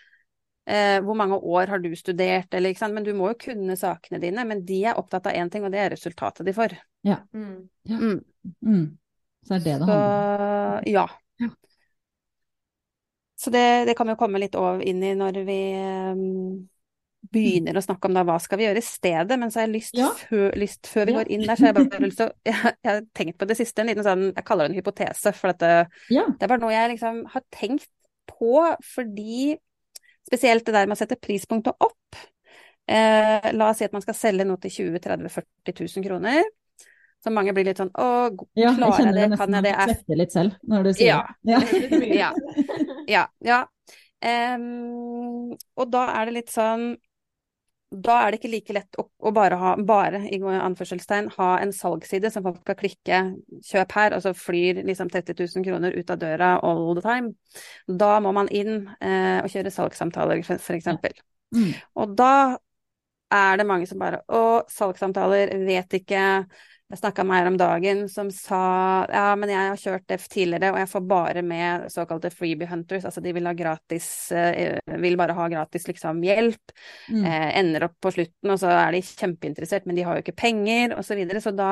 Eh, 0.65 1.01
hvor 1.01 1.17
mange 1.17 1.35
år 1.35 1.67
har 1.67 1.81
du 1.81 1.89
studert, 1.95 2.53
eller, 2.53 2.69
ikke 2.69 2.79
sant? 2.79 2.93
Men 2.93 3.03
du 3.03 3.15
må 3.17 3.31
jo 3.31 3.39
kunne 3.41 3.75
sakene 3.75 4.21
dine. 4.21 4.45
Men 4.47 4.63
de 4.65 4.83
er 4.85 4.99
opptatt 4.99 5.27
av 5.27 5.37
én 5.37 5.49
ting, 5.51 5.65
og 5.65 5.73
det 5.73 5.81
er 5.81 5.93
resultatet 5.95 6.47
de 6.47 6.53
får. 6.55 6.77
Ja. 7.07 7.21
Mm. 7.33 7.69
ja. 7.89 7.97
Mm. 8.61 8.85
Så 9.47 9.57
er 9.57 9.63
det 9.63 9.77
det 9.81 9.87
handler 9.87 9.95
om. 9.95 10.89
Ja. 10.89 11.07
ja. 11.41 11.49
Så 13.41 13.49
det, 13.49 13.85
det, 13.89 13.95
kan 13.97 14.07
vi 14.07 14.13
jo 14.13 14.19
komme 14.19 14.41
litt 14.41 14.57
over 14.59 14.83
inn 14.85 15.01
i 15.03 15.15
når 15.17 15.39
vi 15.47 15.59
um, 16.13 16.67
begynner 17.31 17.77
å 17.77 17.83
snakke 17.83 18.09
om 18.09 18.17
da 18.17 18.25
hva 18.27 18.35
skal 18.41 18.59
vi 18.59 18.67
gjøre 18.67 18.81
i 18.81 18.85
stedet. 18.85 19.39
Men 19.41 19.53
så 19.53 19.61
har 19.61 19.67
jeg 19.67 19.75
lyst, 19.79 19.97
ja. 19.97 20.11
før, 20.29 20.53
lyst 20.61 20.89
før 20.91 21.09
vi 21.09 21.15
går 21.17 21.31
inn 21.33 21.47
der, 21.47 21.57
så 21.57 21.69
jeg 21.69 21.77
bare 21.79 22.03
lyst 22.05 22.21
til 22.21 22.29
jeg, 22.51 22.59
jeg, 22.59 22.91
har 22.91 23.01
tenkt 23.17 23.39
på 23.41 23.49
det 23.49 23.57
siste, 23.57 23.81
en 23.81 23.89
liten 23.89 24.05
sånn 24.05 24.27
Jeg 24.29 24.45
kaller 24.45 24.67
det 24.67 24.75
en 24.75 24.81
hypotese, 24.81 25.33
for 25.37 25.57
det, 25.63 25.73
det 26.11 26.21
er 26.21 26.53
bare 26.53 26.61
noe 26.61 26.75
jeg 26.75 26.93
liksom 26.93 27.25
har 27.33 27.45
tenkt 27.53 27.91
på 28.29 28.55
fordi 28.93 29.57
Spesielt 30.21 30.67
det 30.67 30.75
der 30.75 30.85
med 30.85 30.93
å 30.93 30.99
sette 30.99 31.17
prispunktet 31.17 31.81
opp. 31.81 32.17
Eh, 32.85 33.47
la 33.57 33.69
oss 33.71 33.79
si 33.81 33.87
at 33.87 33.93
man 33.95 34.03
skal 34.03 34.15
selge 34.15 34.45
noe 34.45 34.61
til 34.61 34.73
20 34.93 35.01
30 35.01 35.31
40 35.33 35.73
000 35.81 36.05
kroner. 36.05 36.45
Så 37.21 37.33
mange 37.33 37.53
blir 37.53 37.67
litt 37.67 37.77
sånn 37.77 37.91
Å, 37.93 38.07
klarer 38.33 39.11
jeg 39.11 39.29
det? 39.31 39.37
Kan 39.37 39.57
jeg 39.57 39.67
det? 39.67 39.75
Jeg 39.75 39.91
svetter 39.91 40.19
litt 40.23 40.33
selv 40.33 40.57
når 40.65 40.87
du 40.87 40.91
sier 40.97 41.11
ja. 41.11 41.21
det. 41.45 42.01
ja. 42.17 42.31
ja. 43.09 43.27
ja. 43.45 43.61
Um, 44.21 45.53
og 45.77 45.89
da 45.93 46.07
er 46.17 46.29
det 46.29 46.37
litt 46.39 46.53
sånn 46.53 46.91
da 47.91 48.21
er 48.23 48.31
det 48.31 48.39
ikke 48.39 48.51
like 48.53 48.73
lett 48.75 48.97
å, 49.01 49.03
å 49.19 49.31
bare 49.35 49.57
ha 49.59 49.73
bare, 49.83 50.21
i 50.31 50.37
anførselstegn, 50.39 51.27
ha 51.35 51.49
en 51.59 51.73
salgsside 51.75 52.29
som 52.31 52.45
folk 52.45 52.61
skal 52.61 52.77
klikke 52.79 53.17
'kjøp 53.67 53.95
her', 53.97 54.15
og 54.15 54.23
så 54.23 54.31
flyr 54.31 54.79
liksom 54.87 55.11
30 55.11 55.35
000 55.35 55.65
kroner 55.65 55.97
ut 55.97 56.13
av 56.13 56.21
døra 56.21 56.53
all 56.63 56.95
the 56.95 57.03
time. 57.03 57.33
Da 57.87 58.13
må 58.23 58.31
man 58.31 58.47
inn 58.47 58.87
eh, 59.03 59.43
og 59.43 59.51
kjøre 59.51 59.73
salgssamtaler, 59.75 60.39
f.eks. 60.39 60.87
Mm. 61.51 61.73
Og 61.99 62.15
da 62.15 62.33
er 63.31 63.59
det 63.59 63.67
mange 63.67 63.87
som 63.91 63.99
bare 63.99 64.23
'Å, 64.23 64.63
salgssamtaler, 64.71 65.51
vet 65.67 65.99
ikke', 65.99 66.47
jeg 66.91 66.99
snakka 66.99 67.23
med 67.23 67.39
her 67.39 67.47
om 67.47 67.57
dagen 67.59 68.01
som 68.11 68.27
sa 68.35 68.61
ja, 69.07 69.29
men 69.39 69.51
jeg 69.51 69.69
har 69.69 69.79
kjørt 69.79 70.07
det 70.11 70.17
tidligere, 70.25 70.73
og 70.73 70.79
jeg 70.81 70.89
får 70.91 71.03
bare 71.07 71.43
med 71.47 71.85
såkalte 71.93 72.31
freebie 72.33 72.67
hunters, 72.67 73.05
altså 73.07 73.23
de 73.23 73.31
vil 73.37 73.47
ha 73.47 73.53
gratis, 73.55 74.09
eh, 74.35 74.75
vil 74.99 75.15
bare 75.19 75.35
ha 75.37 75.47
gratis 75.51 75.87
liksom 75.87 76.19
hjelp. 76.25 76.75
Mm. 77.07 77.23
Eh, 77.23 77.47
ender 77.61 77.87
opp 77.87 77.95
på 78.03 78.11
slutten, 78.17 78.51
og 78.51 78.59
så 78.59 78.73
er 78.75 78.97
de 78.97 79.03
kjempeinteressert, 79.07 79.87
men 79.87 79.95
de 79.95 80.05
har 80.07 80.19
jo 80.19 80.25
ikke 80.25 80.35
penger, 80.43 80.97
osv. 80.97 81.11
Så, 81.11 81.19
videre. 81.19 81.43
så 81.43 81.55
da 81.55 81.71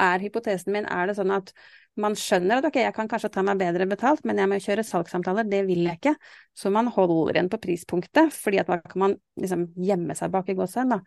er 0.00 0.22
hypotesen 0.22 0.72
min 0.74 0.86
er 0.88 1.10
det 1.10 1.16
sånn 1.18 1.32
at 1.34 1.50
man 2.00 2.14
skjønner 2.16 2.60
at 2.60 2.68
ok, 2.68 2.78
jeg 2.80 2.94
kan 2.96 3.08
kanskje 3.10 3.32
ta 3.34 3.42
meg 3.44 3.58
bedre 3.60 3.86
betalt, 3.90 4.22
men 4.26 4.38
jeg 4.38 4.48
må 4.50 4.58
kjøre 4.62 4.84
salgssamtaler, 4.86 5.48
det 5.50 5.64
vil 5.68 5.82
jeg 5.84 5.98
ikke. 5.98 6.14
Så 6.56 6.70
man 6.72 6.88
holder 6.94 7.34
igjen 7.36 7.50
på 7.52 7.58
prispunktet, 7.62 8.30
fordi 8.34 8.60
at 8.62 8.70
da 8.70 8.78
kan 8.82 9.02
man 9.04 9.16
liksom 9.40 9.66
gjemme 9.78 10.16
seg 10.16 10.32
bak 10.32 10.48
i 10.50 10.56
gåsehud, 10.58 10.94
da 10.94 11.02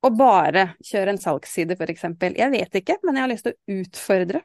å 0.00 0.10
bare 0.16 0.70
kjøre 0.86 1.14
en 1.14 1.20
salgsside, 1.20 1.76
eksempel. 1.92 2.36
Jeg 2.38 2.52
vet 2.54 2.80
ikke, 2.80 2.96
men 3.04 3.18
jeg 3.18 3.24
har 3.24 3.32
lyst 3.32 3.46
til 3.48 3.54
å 3.54 3.78
utfordre 3.80 4.42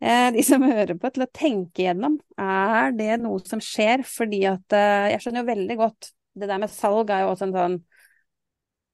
eh, 0.00 0.28
de 0.34 0.44
som 0.44 0.64
hører 0.68 0.98
på, 1.00 1.10
til 1.14 1.24
å 1.24 1.30
tenke 1.32 1.86
gjennom. 1.86 2.18
Er 2.38 2.92
det 2.96 3.14
noe 3.22 3.40
som 3.48 3.62
skjer? 3.64 4.04
Fordi 4.08 4.42
at 4.50 4.76
eh, 4.76 5.12
jeg 5.14 5.24
skjønner 5.24 5.44
jo 5.44 5.52
veldig 5.52 5.78
godt 5.80 6.12
Det 6.38 6.46
der 6.46 6.60
med 6.62 6.70
salg 6.70 7.08
er 7.10 7.24
jo 7.24 7.32
også 7.32 7.48
en 7.48 7.56
sånn 7.56 7.78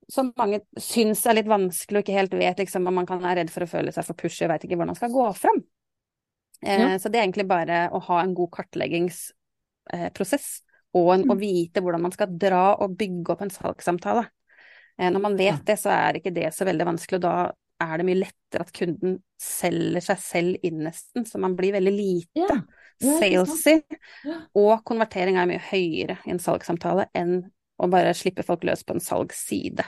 som 0.09 0.33
mange 0.37 0.61
syns 0.81 1.23
er 1.27 1.39
litt 1.39 1.49
vanskelig 1.49 1.97
og 1.97 2.05
ikke 2.05 2.19
helt 2.19 2.35
vet 2.37 2.59
liksom, 2.61 2.85
om 2.89 2.99
man 3.01 3.07
kan 3.09 3.23
være 3.23 3.39
redd 3.41 3.53
for 3.53 3.65
å 3.65 3.71
føle 3.71 3.93
seg 3.95 4.05
for 4.05 4.19
pushy 4.21 4.45
og 4.45 4.51
veit 4.53 4.65
ikke 4.67 4.77
hvordan 4.77 4.93
man 4.93 4.99
skal 4.99 5.13
gå 5.15 5.25
fram. 5.39 5.61
Eh, 6.61 6.83
ja. 6.83 6.99
Så 7.01 7.09
det 7.09 7.19
er 7.19 7.25
egentlig 7.25 7.47
bare 7.49 7.87
å 7.89 7.99
ha 8.09 8.21
en 8.23 8.35
god 8.37 8.51
kartleggingsprosess 8.59 10.49
og 10.95 11.09
en, 11.17 11.25
mm. 11.27 11.33
å 11.33 11.39
vite 11.41 11.83
hvordan 11.83 12.05
man 12.05 12.15
skal 12.15 12.37
dra 12.41 12.67
og 12.85 12.97
bygge 13.01 13.33
opp 13.35 13.43
en 13.45 13.55
salgssamtale. 13.55 14.25
Eh, 15.01 15.11
når 15.11 15.23
man 15.23 15.37
vet 15.39 15.65
det, 15.67 15.79
så 15.81 15.93
er 15.95 16.21
ikke 16.21 16.35
det 16.35 16.51
så 16.55 16.67
veldig 16.69 16.89
vanskelig, 16.93 17.21
og 17.21 17.27
da 17.27 17.37
er 17.85 17.99
det 17.99 18.07
mye 18.07 18.21
lettere 18.23 18.67
at 18.67 18.73
kunden 18.75 19.19
selger 19.41 20.05
seg 20.07 20.23
selv 20.23 20.67
inn 20.67 20.85
nesten, 20.87 21.27
så 21.29 21.41
man 21.43 21.57
blir 21.59 21.75
veldig 21.75 21.95
lite 21.95 22.47
ja. 22.47 22.61
salesy. 23.03 23.81
Og 24.61 24.79
konvertering 24.87 25.41
er 25.41 25.51
mye 25.51 25.65
høyere 25.73 26.21
i 26.25 26.35
en 26.35 26.43
salgssamtale 26.43 27.09
enn 27.17 27.41
å 27.83 27.91
bare 27.91 28.15
slippe 28.17 28.47
folk 28.47 28.65
løs 28.67 28.87
på 28.87 28.95
en 28.95 29.03
salgsside. 29.03 29.87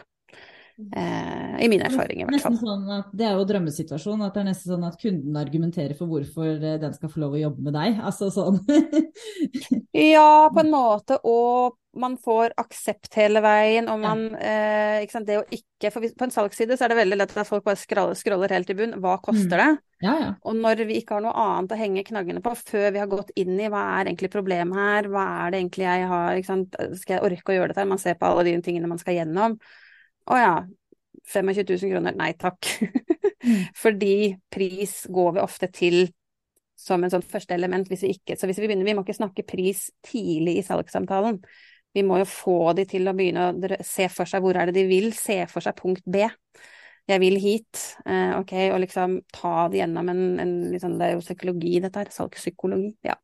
Eh, 0.77 1.65
I 1.65 1.69
min 1.73 1.81
erfaring, 1.81 2.21
i 2.21 2.27
hvert 2.29 2.43
fall. 2.45 2.57
Sånn 2.61 2.85
det 3.17 3.25
er 3.25 3.39
jo 3.39 3.47
drømmesituasjonen. 3.49 4.27
at 4.27 4.35
det 4.35 4.43
er 4.43 4.49
nesten 4.51 4.75
sånn 4.75 4.85
at 4.85 4.99
kunden 5.01 5.39
argumenterer 5.41 5.97
for 5.97 6.11
hvorfor 6.11 6.51
eh, 6.53 6.77
den 6.83 6.93
skal 6.93 7.13
få 7.13 7.23
lov 7.23 7.37
å 7.37 7.41
jobbe 7.41 7.65
med 7.65 7.77
deg. 7.79 8.03
Altså 8.05 8.29
sånn. 8.35 8.61
ja, 10.17 10.51
på 10.53 10.61
en 10.61 10.73
måte. 10.75 11.17
Og 11.25 11.79
man 11.97 12.17
får 12.21 12.55
aksept 12.61 13.15
hele 13.19 13.41
veien, 13.45 13.89
og 13.93 14.01
man 14.03 14.23
ja. 14.35 15.01
eh, 15.03 15.23
Det 15.27 15.39
å 15.41 15.45
ikke 15.53 15.91
For 15.93 16.05
på 16.05 16.27
en 16.27 16.33
salgsside 16.35 16.77
så 16.77 16.87
er 16.87 16.93
det 16.93 16.99
veldig 17.01 17.19
lett 17.19 17.35
at 17.37 17.49
folk 17.49 17.65
bare 17.67 17.81
scroller, 17.81 18.17
scroller 18.19 18.55
helt 18.55 18.71
i 18.73 18.77
bunn. 18.79 18.97
Hva 19.03 19.17
koster 19.25 19.57
mm. 19.57 19.63
det? 19.63 19.69
Ja, 20.05 20.15
ja. 20.21 20.31
Og 20.45 20.57
når 20.61 20.85
vi 20.89 20.99
ikke 21.01 21.17
har 21.17 21.25
noe 21.25 21.35
annet 21.41 21.73
å 21.73 21.79
henge 21.81 22.05
knaggene 22.05 22.43
på 22.45 22.53
før 22.59 22.91
vi 22.95 23.01
har 23.01 23.11
gått 23.11 23.33
inn 23.41 23.55
i 23.57 23.71
hva 23.73 23.83
er 23.97 24.11
egentlig 24.11 24.33
problemet 24.33 24.77
her, 24.77 25.11
hva 25.13 25.27
er 25.45 25.53
det 25.53 25.63
egentlig 25.63 25.89
jeg 25.89 26.11
har, 26.13 26.43
Skal 27.01 27.17
jeg 27.17 27.25
orke 27.31 27.53
å 27.53 27.59
gjøre 27.59 27.73
dette? 27.73 27.89
Man 27.89 28.03
ser 28.03 28.19
på 28.21 28.29
alle 28.29 28.47
de 28.49 28.57
tingene 28.65 28.91
man 28.91 29.01
skal 29.01 29.19
gjennom. 29.19 29.57
Å 30.27 30.41
ja, 30.41 30.55
25 31.33 31.65
000 31.65 31.95
kroner, 31.95 32.17
nei 32.19 32.33
takk. 32.39 32.73
mm. 33.47 33.73
Fordi 33.83 34.17
pris 34.53 35.03
går 35.13 35.37
vi 35.37 35.45
ofte 35.45 35.71
til 35.73 36.07
som 36.77 37.03
en 37.03 37.13
sånn 37.13 37.25
første 37.25 37.57
element, 37.57 37.89
hvis 37.89 38.05
vi 38.05 38.13
ikke 38.17 38.37
Så 38.37 38.49
hvis 38.49 38.61
vi 38.61 38.69
begynner, 38.69 38.87
vi 38.87 38.95
må 38.97 39.05
ikke 39.05 39.17
snakke 39.17 39.47
pris 39.49 39.89
tidlig 40.05 40.59
i 40.61 40.67
salgssamtalen. 40.67 41.41
Vi 41.97 42.05
må 42.05 42.19
jo 42.21 42.29
få 42.29 42.59
de 42.77 42.85
til 42.89 43.09
å 43.09 43.15
begynne 43.17 43.49
å 43.49 43.77
se 43.87 44.11
for 44.13 44.29
seg 44.29 44.45
hvor 44.45 44.59
er 44.59 44.69
det 44.69 44.77
de 44.77 44.89
vil, 44.91 45.13
se 45.17 45.39
for 45.49 45.65
seg 45.65 45.79
punkt 45.79 46.05
B. 46.05 46.27
jeg 47.07 47.23
vil 47.23 47.39
hit, 47.39 47.81
eh, 48.05 48.35
ok, 48.37 48.53
og 48.75 48.81
liksom 48.83 49.21
ta 49.33 49.69
det 49.71 49.79
gjennom 49.79 50.09
en, 50.11 50.25
en 50.43 50.55
liksom, 50.73 50.99
Det 50.99 51.07
er 51.07 51.15
jo 51.15 51.23
psykologi, 51.23 51.79
dette 51.81 52.03
her. 52.03 52.11
Salgspsykologi. 52.11 52.97
Ja. 53.07 53.15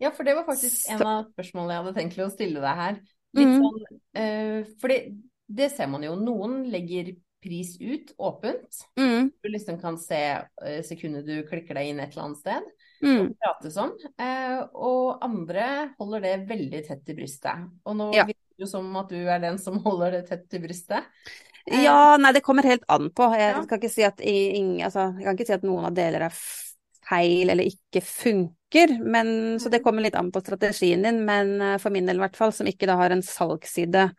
ja, 0.00 0.12
for 0.14 0.24
det 0.24 0.36
var 0.38 0.46
faktisk 0.46 0.88
en 0.94 1.02
av 1.02 1.28
spørsmålene 1.34 1.74
jeg 1.74 1.82
hadde 1.82 1.94
tenkt 1.98 2.20
å 2.22 2.30
stille 2.32 2.62
deg 2.62 2.82
her. 2.82 3.00
Litt 3.36 3.52
mm. 3.52 3.56
sånn, 3.64 4.00
eh, 4.22 4.60
fordi 4.80 5.00
det 5.46 5.70
ser 5.74 5.90
man 5.90 6.06
jo. 6.06 6.14
Noen 6.16 6.60
legger 6.72 7.12
pris 7.44 7.76
ut 7.82 8.14
åpent. 8.16 8.80
Mm. 8.98 9.32
Du 9.42 9.50
liksom 9.52 9.80
kan 9.82 9.98
se 10.00 10.22
eh, 10.38 10.80
sekundet 10.86 11.26
du 11.28 11.40
klikker 11.50 11.76
deg 11.76 11.92
inn 11.92 12.00
et 12.00 12.14
eller 12.14 12.30
annet 12.30 12.40
sted. 12.40 12.70
Mm. 13.02 13.32
Prates 13.40 13.76
om. 13.80 13.92
Eh, 14.18 14.60
og 14.74 15.24
andre 15.24 15.66
holder 15.98 16.24
det 16.24 16.36
veldig 16.48 16.82
tett 16.86 17.12
i 17.12 17.16
brystet. 17.18 17.66
Og 17.84 17.98
nå 17.98 18.10
ja. 18.16 18.26
virker 18.28 18.64
det 18.64 18.70
som 18.70 18.88
at 19.00 19.10
du 19.12 19.18
er 19.20 19.42
den 19.42 19.58
som 19.62 19.80
holder 19.84 20.18
det 20.18 20.22
tett 20.30 20.56
i 20.56 20.62
brystet. 20.62 21.10
Eh. 21.66 21.82
Ja, 21.84 22.16
nei, 22.20 22.32
det 22.36 22.44
kommer 22.46 22.66
helt 22.66 22.86
an 22.92 23.10
på. 23.10 23.28
Jeg, 23.36 23.56
ja. 23.56 23.64
kan 23.68 23.88
si 23.90 24.06
at, 24.06 24.22
ing, 24.22 24.78
altså, 24.86 25.10
jeg 25.18 25.28
kan 25.28 25.38
ikke 25.38 25.48
si 25.50 25.58
at 25.58 25.66
noen 25.66 25.90
av 25.90 25.96
deler 25.96 26.28
er 26.28 26.40
feil 27.06 27.52
eller 27.52 27.68
ikke 27.68 28.02
funker. 28.04 28.96
Men, 29.02 29.28
så 29.62 29.70
det 29.70 29.82
mm. 29.82 29.86
kommer 29.86 30.06
litt 30.06 30.18
an 30.18 30.32
på 30.34 30.42
strategien 30.44 31.04
din. 31.06 31.22
Men 31.28 31.56
eh, 31.60 31.78
for 31.82 31.94
min 31.94 32.08
del 32.08 32.20
i 32.20 32.26
hvert 32.26 32.38
fall, 32.38 32.54
som 32.54 32.68
ikke 32.70 32.88
da 32.88 32.98
har 33.00 33.14
en 33.14 33.24
salgsside 33.24 34.10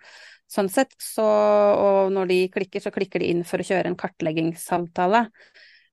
sånn 0.47 0.69
sett, 0.71 0.93
så, 1.03 1.25
og 1.27 2.13
når 2.15 2.29
de 2.29 2.41
klikker, 2.53 2.79
så 2.83 2.91
klikker 2.95 3.19
de 3.19 3.33
inn 3.33 3.43
for 3.47 3.59
å 3.59 3.67
kjøre 3.67 3.91
en 3.91 3.99
kartleggingssamtale. 3.99 5.25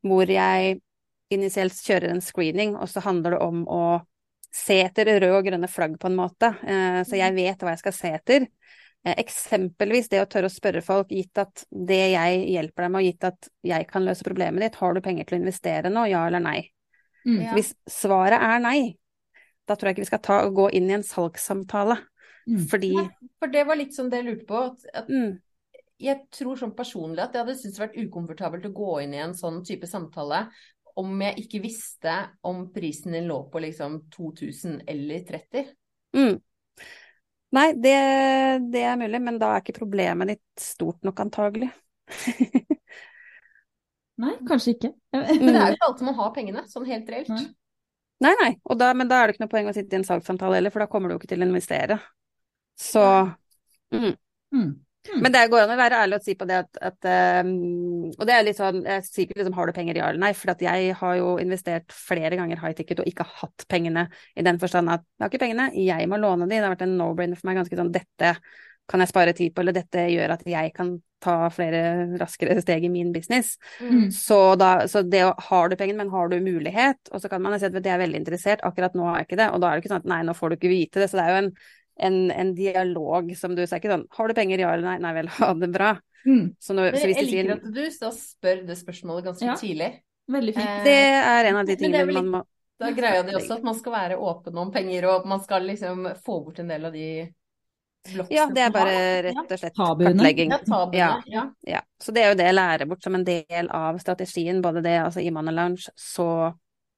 Hvor 0.04 0.30
jeg 0.30 0.76
initielt 1.32 1.78
kjører 1.86 2.12
en 2.12 2.24
screening, 2.24 2.74
og 2.76 2.90
så 2.90 3.02
handler 3.04 3.36
det 3.36 3.44
om 3.44 3.64
å 3.70 3.84
se 4.54 4.78
etter 4.84 5.08
røde 5.08 5.32
og 5.34 5.46
grønne 5.48 5.68
flagg 5.70 5.96
på 6.00 6.10
en 6.10 6.18
måte. 6.18 6.52
Eh, 6.62 7.00
så 7.06 7.18
jeg 7.18 7.34
mm. 7.34 7.38
vet 7.40 7.64
hva 7.64 7.74
jeg 7.74 7.82
skal 7.82 7.96
se 7.96 8.12
etter. 8.14 8.48
Eh, 9.04 9.16
eksempelvis 9.24 10.10
det 10.12 10.22
å 10.22 10.28
tørre 10.30 10.50
å 10.50 10.54
spørre 10.54 10.84
folk, 10.84 11.10
gitt 11.12 11.40
at 11.42 11.64
det 11.68 12.02
jeg 12.14 12.44
hjelper 12.54 12.86
deg 12.86 12.92
med, 12.94 13.00
og 13.00 13.08
gitt 13.08 13.28
at 13.30 13.50
jeg 13.66 13.88
kan 13.90 14.06
løse 14.06 14.26
problemet 14.26 14.66
ditt, 14.66 14.78
har 14.80 14.94
du 14.94 15.02
penger 15.04 15.28
til 15.28 15.38
å 15.38 15.42
investere 15.42 15.92
nå, 15.92 16.06
ja 16.12 16.26
eller 16.28 16.44
nei? 16.44 16.60
Mm. 17.24 17.40
Hvis 17.56 17.72
svaret 17.90 18.42
er 18.44 18.60
nei, 18.62 18.78
da 19.64 19.76
tror 19.76 19.90
jeg 19.90 19.96
ikke 19.96 20.04
vi 20.04 20.12
skal 20.12 20.24
ta 20.24 20.42
og 20.44 20.58
gå 20.58 20.68
inn 20.76 20.90
i 20.90 20.98
en 20.98 21.06
salgssamtale. 21.06 21.98
Mm. 22.44 22.60
Fordi 22.68 22.92
ja, 22.92 23.08
For 23.40 23.52
det 23.52 23.64
var 23.64 23.80
litt 23.80 23.96
sånn 23.96 24.10
det 24.12 24.20
jeg 24.20 24.28
lurte 24.28 24.48
på. 24.48 24.62
At, 24.68 24.86
at 24.92 25.08
mm. 25.08 25.30
Jeg 26.04 26.26
tror 26.34 26.58
sånn 26.60 26.74
personlig 26.76 27.22
at 27.22 27.36
jeg 27.36 27.44
hadde 27.44 27.54
syntes 27.56 27.78
det 27.78 27.84
vært 27.86 28.00
ukomfortabelt 28.02 28.66
å 28.68 28.74
gå 28.76 28.94
inn 29.04 29.14
i 29.16 29.22
en 29.24 29.36
sånn 29.38 29.62
type 29.64 29.88
samtale 29.88 30.42
om 31.00 31.22
jeg 31.24 31.44
ikke 31.44 31.62
visste 31.64 32.14
om 32.46 32.66
prisen 32.74 33.16
din 33.16 33.28
lå 33.28 33.40
på 33.50 33.62
liksom 33.62 34.04
2000 34.14 34.82
eller 34.90 35.24
30. 35.26 35.72
Mm. 36.16 36.36
Nei, 37.54 37.68
det, 37.78 37.98
det, 38.72 38.82
er 38.82 38.96
mulig, 38.98 39.20
men 39.22 39.36
da 39.38 39.52
er 39.54 39.62
ikke 39.62 39.76
problemet 39.76 40.32
ditt 40.32 40.62
stort 40.62 41.04
nok, 41.06 41.20
antagelig. 41.22 41.68
nei, 44.22 44.32
kanskje 44.48 44.74
ikke. 44.74 44.90
men 45.14 45.50
det 45.50 45.54
er 45.54 45.68
jo 45.68 45.78
ikke 45.78 45.90
alltid 45.90 46.08
man 46.08 46.18
har 46.18 46.32
pengene, 46.34 46.64
sånn 46.70 46.88
helt 46.88 47.12
reelt. 47.14 47.30
Nei, 47.30 47.44
nei, 48.26 48.34
nei. 48.40 48.50
Da, 48.80 48.90
men 48.96 49.10
da 49.10 49.20
er 49.20 49.30
det 49.30 49.36
ikke 49.36 49.44
noe 49.44 49.54
poeng 49.54 49.70
å 49.70 49.76
sitte 49.76 49.94
i 49.94 50.00
en 50.00 50.06
salgssamtale 50.06 50.58
heller, 50.58 50.74
for 50.74 50.82
da 50.82 50.90
kommer 50.90 51.10
du 51.10 51.14
jo 51.14 51.22
ikke 51.22 51.30
til 51.34 51.44
å 51.44 51.48
investere. 51.48 52.00
Så 52.80 53.04
mm. 53.94 54.10
Mm. 54.54 54.70
Men 55.12 55.32
det 55.34 55.42
går 55.52 55.64
an 55.64 55.74
å 55.74 55.78
være 55.78 56.00
ærlig 56.00 56.18
og 56.18 56.24
si 56.24 56.34
på 56.38 56.46
det 56.48 56.58
at, 56.62 56.78
at 56.90 57.08
um, 57.44 57.50
Og 58.08 58.22
det 58.24 58.34
er 58.34 58.46
litt 58.46 58.56
sånn 58.56 58.78
Jeg 58.86 59.04
sier 59.04 59.26
ikke 59.26 59.36
liksom 59.40 59.56
har 59.58 59.68
du 59.68 59.76
penger, 59.76 59.98
ja 60.00 60.10
eller 60.10 60.22
nei. 60.22 60.32
For 60.38 60.64
jeg 60.64 60.98
har 61.00 61.16
jo 61.20 61.34
investert 61.42 61.92
flere 61.94 62.38
ganger 62.40 62.62
high 62.62 62.76
ticket 62.78 63.02
og 63.02 63.08
ikke 63.10 63.26
hatt 63.42 63.66
pengene. 63.70 64.06
I 64.34 64.46
den 64.46 64.60
forstand 64.62 64.92
at 64.92 65.04
jeg 65.04 65.26
har 65.26 65.32
ikke 65.32 65.44
pengene, 65.44 65.70
jeg 65.76 66.08
må 66.10 66.20
låne 66.20 66.48
de. 66.48 66.56
Det 66.56 66.64
har 66.64 66.76
vært 66.76 66.86
en 66.86 66.96
no-brainer 67.00 67.40
for 67.40 67.50
meg. 67.50 67.60
Ganske 67.60 67.80
sånn 67.80 67.92
dette 67.94 68.36
kan 68.90 69.00
jeg 69.00 69.10
spare 69.10 69.32
tid 69.36 69.54
på, 69.54 69.62
eller 69.62 69.76
dette 69.76 70.02
gjør 70.12 70.34
at 70.34 70.42
jeg 70.48 70.72
kan 70.76 70.96
ta 71.24 71.36
flere 71.52 72.18
raskere 72.20 72.58
steg 72.60 72.84
i 72.84 72.90
min 72.92 73.12
business. 73.14 73.54
Mm. 73.80 74.10
Så, 74.12 74.38
da, 74.60 74.72
så 74.90 75.00
det 75.08 75.22
å 75.24 75.32
har 75.46 75.70
du 75.70 75.76
pengene, 75.80 76.02
men 76.02 76.12
har 76.12 76.28
du 76.28 76.36
mulighet? 76.44 77.00
Og 77.12 77.22
så 77.22 77.30
kan 77.32 77.42
man 77.44 77.56
si 77.56 77.68
at 77.68 77.78
jeg 77.78 77.94
er 77.94 78.02
veldig 78.02 78.20
interessert, 78.20 78.64
akkurat 78.66 78.96
nå 78.96 79.06
har 79.08 79.22
jeg 79.22 79.30
ikke 79.30 79.40
det. 79.40 79.48
Og 79.54 79.62
da 79.62 79.70
er 79.70 79.78
det 79.78 79.84
ikke 79.84 79.94
sånn 79.94 80.04
at 80.04 80.12
nei, 80.12 80.20
nå 80.26 80.36
får 80.36 80.52
du 80.52 80.58
ikke 80.58 80.74
vite 80.74 81.00
det. 81.00 81.08
Så 81.10 81.20
det 81.20 81.24
er 81.24 81.32
jo 81.32 81.42
en 81.46 81.50
en, 82.00 82.30
en, 82.30 82.54
dialog 82.54 83.30
som 83.38 83.54
du 83.54 83.62
sier 83.64 83.78
ikke 83.78 83.92
sånn 83.92 84.08
Har 84.16 84.30
du 84.30 84.34
penger, 84.34 84.62
ja 84.64 84.72
eller 84.74 84.86
nei? 84.86 84.96
Nei 85.02 85.12
vel, 85.20 85.30
ha 85.38 85.52
det 85.58 85.70
bra. 85.74 85.92
Mm. 86.24 86.48
Så 86.58 86.74
når, 86.76 86.96
så 86.96 87.12
jeg 87.12 87.28
liker 87.28 87.54
at 87.58 87.68
du 87.68 87.84
da 88.00 88.10
spør 88.16 88.64
det 88.68 88.78
spørsmålet 88.80 89.30
ganske 89.30 89.46
ja. 89.46 89.54
tidlig. 89.60 89.92
Veldig 90.32 90.56
fint. 90.56 90.66
Eh, 90.66 90.84
det 90.86 90.98
er 91.20 91.50
en 91.50 91.60
av 91.60 91.68
de 91.68 91.76
tingene 91.76 92.16
man 92.16 92.30
må 92.32 92.42
Da 92.80 92.90
greia 92.96 93.22
det 93.26 93.36
også 93.36 93.58
at 93.58 93.66
man 93.66 93.76
skal 93.78 93.94
være 93.94 94.18
åpen 94.18 94.58
om 94.58 94.72
penger, 94.74 95.08
og 95.12 95.26
man 95.28 95.42
skal 95.44 95.66
liksom 95.68 96.08
få 96.24 96.40
bort 96.46 96.62
en 96.62 96.70
del 96.72 96.90
av 96.90 96.94
de 96.96 97.08
ja, 98.28 98.42
det 98.52 98.60
er 98.60 98.72
bare 98.72 98.96
rett 99.24 99.52
og 99.54 99.60
slett 99.60 99.78
kartlegging. 99.78 100.50
Ja, 100.92 101.06
ja, 101.24 101.44
ja, 101.64 101.78
Så 101.96 102.12
det 102.12 102.20
er 102.20 102.34
jo 102.34 102.36
det 102.36 102.50
jeg 102.50 102.56
lærer 102.58 102.88
bort 102.90 103.00
som 103.00 103.14
en 103.16 103.24
del 103.24 103.70
av 103.72 103.96
strategien. 104.02 104.60
Både 104.60 104.82
det, 104.84 104.98
altså 105.06 105.22
i 105.24 105.30
Money 105.32 105.54
Lounge, 105.56 105.88
så 105.96 106.52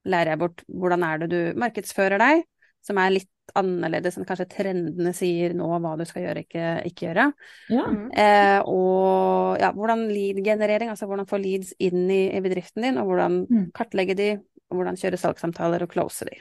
lærer 0.06 0.32
jeg 0.32 0.40
bort 0.40 0.64
hvordan 0.66 1.04
er 1.06 1.22
det 1.22 1.28
du 1.30 1.60
markedsfører 1.62 2.18
deg, 2.22 2.42
som 2.86 3.00
er 3.02 3.14
litt 3.16 3.32
annerledes 3.56 4.16
enn 4.18 4.26
kanskje 4.26 4.48
trendene 4.50 5.12
sier 5.14 5.54
nå 5.56 5.68
hva 5.82 5.94
du 5.98 6.04
skal 6.08 6.26
gjøre, 6.26 6.42
ikke, 6.46 6.66
ikke 6.88 7.06
gjøre. 7.08 7.28
Ja. 7.72 7.84
Mm. 7.92 8.02
Eh, 8.10 8.58
og 8.70 9.62
ja, 9.62 9.70
hvordan 9.76 10.06
lead-generering, 10.10 10.90
altså 10.92 11.08
hvordan 11.10 11.28
få 11.30 11.40
leads 11.42 11.72
inn 11.82 12.04
i, 12.10 12.26
i 12.34 12.42
bedriften 12.44 12.88
din, 12.88 13.00
og 13.02 13.10
hvordan 13.10 13.40
mm. 13.46 13.70
kartlegge 13.76 14.18
de, 14.18 14.28
og 14.70 14.80
hvordan 14.80 14.98
kjøre 15.00 15.20
salgssamtaler 15.22 15.86
og 15.86 15.94
close 15.94 16.28
de. 16.28 16.40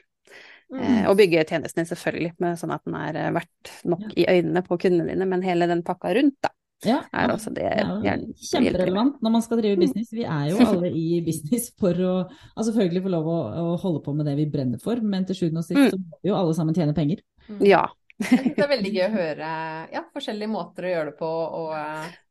Mm. 0.73 0.81
Eh, 0.81 1.07
og 1.11 1.17
bygge 1.19 1.45
tjenesten 1.45 1.83
din 1.83 1.89
selvfølgelig, 1.91 2.35
med, 2.41 2.59
sånn 2.61 2.73
at 2.73 2.85
den 2.87 2.97
er 2.99 3.21
eh, 3.21 3.31
verdt 3.35 3.73
nok 3.85 4.05
ja. 4.09 4.15
i 4.17 4.27
øynene 4.39 4.65
på 4.65 4.79
kundene 4.81 5.11
dine, 5.13 5.29
men 5.29 5.45
hele 5.45 5.69
den 5.69 5.85
pakka 5.85 6.15
rundt, 6.17 6.39
da. 6.45 6.54
Ja, 6.83 6.99
er 7.15 7.31
også 7.31 7.53
det 7.55 7.65
ja, 7.65 8.15
Kjemperelevant 8.35 9.21
når 9.23 9.33
man 9.37 9.43
skal 9.45 9.61
drive 9.61 9.79
business. 9.79 10.11
Vi 10.13 10.25
er 10.27 10.49
jo 10.51 10.59
alle 10.67 10.91
i 10.91 11.21
business 11.25 11.69
for 11.79 11.95
å 12.03 12.15
altså 12.25 12.71
selvfølgelig 12.71 13.05
få 13.05 13.13
lov 13.13 13.29
å, 13.31 13.37
å, 13.61 13.69
holde 13.81 14.03
på 14.05 14.15
med 14.17 14.27
det 14.29 14.35
vi 14.41 14.49
brenner 14.51 14.81
for, 14.81 14.99
men 15.01 15.25
til 15.27 15.39
sjuende 15.39 15.63
og 15.63 15.67
sist 15.67 15.79
mm. 15.79 15.87
så 15.93 16.01
må 16.01 16.19
vi 16.19 16.31
jo 16.31 16.37
alle 16.37 16.57
sammen 16.57 16.77
tjene 16.77 16.97
penger. 16.97 17.23
Mm. 17.47 17.63
Ja. 17.65 17.85
det 18.29 18.61
er 18.61 18.71
veldig 18.71 18.93
gøy 18.93 19.07
å 19.07 19.15
høre 19.15 19.49
ja, 19.91 20.05
forskjellige 20.13 20.51
måter 20.51 20.87
å 20.87 20.93
gjøre 20.93 21.11
det 21.13 21.17
på. 21.23 21.33
og... 21.63 21.73
Uh... 21.73 22.21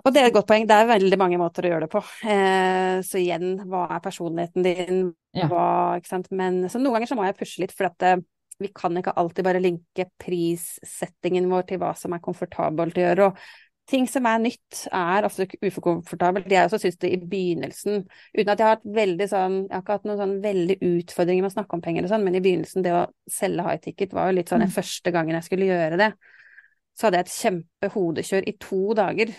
Og 0.00 0.14
det 0.14 0.22
er 0.22 0.30
et 0.30 0.32
godt 0.32 0.48
poeng. 0.48 0.62
Det 0.64 0.72
er 0.80 0.86
veldig 0.88 1.16
mange 1.20 1.36
måter 1.36 1.66
å 1.66 1.70
gjøre 1.74 1.84
det 1.84 1.92
på. 1.92 2.00
Eh, 2.24 3.02
så 3.04 3.18
igjen, 3.20 3.58
hva 3.68 3.82
er 3.92 3.98
personligheten 4.00 4.64
din? 4.64 5.02
Hva, 5.36 5.64
ikke 6.00 6.08
sant? 6.08 6.30
Men 6.32 6.62
så 6.72 6.80
noen 6.80 6.96
ganger 6.96 7.10
så 7.10 7.18
må 7.18 7.26
jeg 7.26 7.36
pushe 7.36 7.60
litt, 7.60 7.74
for 7.76 7.90
at 7.90 8.06
eh, 8.08 8.22
vi 8.60 8.70
kan 8.76 8.96
ikke 8.96 9.12
alltid 9.20 9.44
bare 9.44 9.60
linke 9.60 10.06
prissettingen 10.20 11.50
vår 11.52 11.68
til 11.68 11.82
hva 11.82 11.92
som 12.00 12.16
er 12.16 12.22
komfortabelt 12.24 12.96
å 12.96 13.04
gjøre. 13.04 13.28
Og 13.28 13.69
ting 13.90 14.06
som 14.08 14.26
er 14.30 14.40
nytt, 14.42 14.84
er 14.94 15.26
ofte 15.26 15.46
uforkomfortabelt. 15.58 16.48
Jeg 16.50 16.68
også 16.68 16.80
syns 16.82 16.98
det 17.02 17.10
i 17.12 17.18
begynnelsen, 17.20 18.04
uten 18.36 18.52
at 18.52 18.60
jeg 18.60 18.66
har 18.66 18.76
hatt 18.76 18.88
veldig 18.96 19.28
sånn 19.30 19.56
Jeg 19.66 19.74
har 19.74 19.84
ikke 19.84 19.96
hatt 19.98 20.08
noen 20.08 20.20
sånn 20.20 20.34
veldig 20.44 20.76
utfordringer 20.86 21.44
med 21.44 21.50
å 21.50 21.56
snakke 21.56 21.76
om 21.76 21.84
penger 21.84 22.06
og 22.06 22.12
sånn, 22.12 22.26
men 22.26 22.38
i 22.38 22.42
begynnelsen, 22.44 22.84
det 22.86 22.94
å 22.96 23.04
selge 23.30 23.66
high 23.66 23.82
ticket 23.82 24.16
var 24.16 24.30
jo 24.30 24.38
litt 24.38 24.52
sånn 24.52 24.64
den 24.64 24.72
mm. 24.72 24.76
første 24.78 25.14
gangen 25.14 25.38
jeg 25.38 25.48
skulle 25.48 25.70
gjøre 25.70 26.00
det. 26.00 26.10
Så 26.96 27.06
hadde 27.06 27.20
jeg 27.20 27.28
et 27.28 27.36
kjempe 27.36 27.92
hodekjør 27.94 28.50
i 28.50 28.56
to 28.62 28.82
dager 28.98 29.34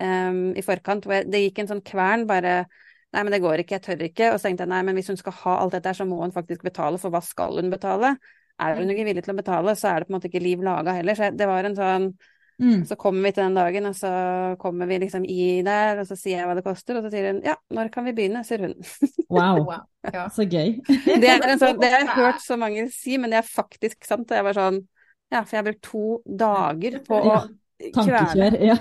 um, 0.00 0.44
i 0.56 0.64
forkant, 0.64 1.06
hvor 1.06 1.18
jeg, 1.18 1.28
det 1.30 1.44
gikk 1.44 1.62
en 1.62 1.74
sånn 1.74 1.84
kvern 1.86 2.28
bare 2.30 2.62
Nei, 3.10 3.24
men 3.26 3.34
det 3.34 3.40
går 3.42 3.58
ikke, 3.58 3.74
jeg 3.74 3.82
tør 3.82 4.02
ikke. 4.06 4.26
Og 4.30 4.36
så 4.38 4.46
tenkte 4.46 4.62
jeg 4.62 4.70
nei, 4.70 4.84
men 4.86 4.94
hvis 4.94 5.08
hun 5.10 5.16
skal 5.18 5.34
ha 5.40 5.54
alt 5.64 5.72
dette 5.74 5.90
her, 5.90 5.96
så 5.98 6.04
må 6.06 6.20
hun 6.20 6.30
faktisk 6.30 6.62
betale, 6.62 6.94
for 7.02 7.10
hva 7.10 7.18
skal 7.26 7.58
hun 7.58 7.72
betale? 7.72 8.12
Er 8.62 8.76
hun 8.78 8.92
ikke 8.92 9.06
villig 9.08 9.24
til 9.26 9.32
å 9.34 9.40
betale, 9.40 9.74
så 9.74 9.88
er 9.90 9.96
det 9.98 10.06
på 10.06 10.12
en 10.12 10.16
måte 10.20 10.28
ikke 10.30 10.42
liv 10.44 10.62
laga 10.62 10.94
heller. 10.94 11.18
Så 11.18 11.32
det 11.34 11.48
var 11.50 11.66
en 11.66 11.74
sånn 11.74 12.06
Mm. 12.60 12.84
Så 12.84 12.96
kommer 13.00 13.24
vi 13.24 13.32
til 13.32 13.46
den 13.46 13.56
dagen, 13.56 13.88
og 13.88 13.96
så 13.96 14.10
kommer 14.60 14.88
vi 14.90 14.98
liksom 15.00 15.24
i 15.24 15.62
der, 15.64 16.02
og 16.02 16.08
så 16.08 16.16
sier 16.18 16.42
jeg 16.42 16.48
hva 16.48 16.56
det 16.58 16.64
koster, 16.66 16.98
og 16.98 17.06
så 17.06 17.12
sier 17.12 17.30
hun 17.30 17.40
ja, 17.46 17.54
når 17.72 17.88
kan 17.94 18.04
vi 18.04 18.14
begynne, 18.16 18.44
sier 18.44 18.66
hun. 18.68 18.76
Wow, 19.30 19.60
wow. 19.62 19.84
Ja. 20.02 20.24
så 20.34 20.42
gøy. 20.42 20.80
det, 21.22 21.28
er 21.30 21.52
sånn, 21.60 21.78
det 21.78 21.88
har 21.92 22.00
jeg 22.02 22.14
hørt 22.16 22.40
så 22.42 22.56
mange 22.58 22.88
si, 22.90 23.14
men 23.20 23.30
det 23.30 23.38
er 23.40 23.46
faktisk 23.46 24.08
sant. 24.08 24.26
Og 24.26 24.40
jeg 24.40 24.46
var 24.48 24.58
sånn 24.58 24.80
ja, 25.30 25.44
for 25.44 25.54
jeg 25.54 25.60
har 25.60 25.68
brukt 25.68 25.84
to 25.86 26.06
dager 26.40 26.96
på 27.06 27.20
å 27.20 27.28
ja, 27.30 27.42
kvele. 27.94 28.48
Ja. 28.72 28.80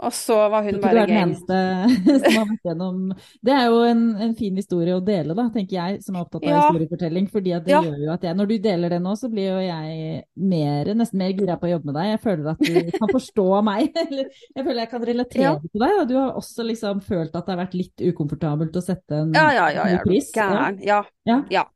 Og 0.00 0.14
så 0.16 0.36
var 0.48 0.64
hun 0.64 0.78
bare 0.80 1.02
gøy. 1.04 1.16
eneste 1.20 1.56
som 2.22 2.36
har 2.38 2.46
vært 2.48 2.68
gjennom 2.70 3.00
Det 3.44 3.52
er 3.52 3.66
jo 3.68 3.80
en, 3.84 4.04
en, 4.24 4.34
fin 4.38 4.56
historie 4.56 4.96
å 4.96 5.02
dele, 5.04 5.34
da, 5.36 5.46
tenker 5.52 5.76
jeg, 5.76 5.98
som 6.04 6.16
er 6.16 6.24
opptatt 6.24 6.46
av 6.46 6.52
ja. 6.52 6.60
historiefortelling. 6.64 7.26
fordi 7.32 7.54
det 7.66 7.74
ja. 7.74 7.82
gjør 7.84 8.04
jo 8.06 8.12
at 8.14 8.24
jeg, 8.24 8.38
Når 8.38 8.50
du 8.50 8.54
deler 8.64 8.94
det 8.94 9.00
nå, 9.04 9.14
så 9.20 9.30
blir 9.32 9.50
jo 9.50 9.58
jeg 9.64 10.22
mer, 10.52 10.92
nesten 10.96 11.20
mer 11.20 11.34
gira 11.36 11.58
på 11.60 11.68
å 11.68 11.72
jobbe 11.74 11.90
med 11.90 11.98
deg. 12.00 12.12
Jeg 12.14 12.22
føler 12.24 12.52
at 12.54 12.62
du 12.64 12.94
kan 12.96 13.12
forstå 13.12 13.48
meg. 13.70 13.90
eller 14.06 14.30
jeg 14.30 14.64
føler 14.64 14.80
jeg 14.80 14.92
kan 14.94 15.04
relatere 15.10 15.44
ja. 15.44 15.56
til 15.66 15.84
deg. 15.84 15.98
Og 15.98 16.06
du 16.08 16.14
har 16.16 16.38
også 16.40 16.66
liksom 16.70 17.02
følt 17.04 17.34
at 17.34 17.44
det 17.44 17.54
har 17.54 17.60
vært 17.64 17.76
litt 17.76 18.06
ukomfortabelt 18.12 18.80
å 18.80 18.84
sette 18.84 19.20
en 19.26 19.36
ja, 19.36 19.50
ja, 19.56 19.68
ja, 19.74 19.90
ja, 19.96 20.00
pris. 20.06 20.32
Gæren. 20.34 20.80
Ja. 20.86 21.02
ja. 21.28 21.42
ja. 21.52 21.66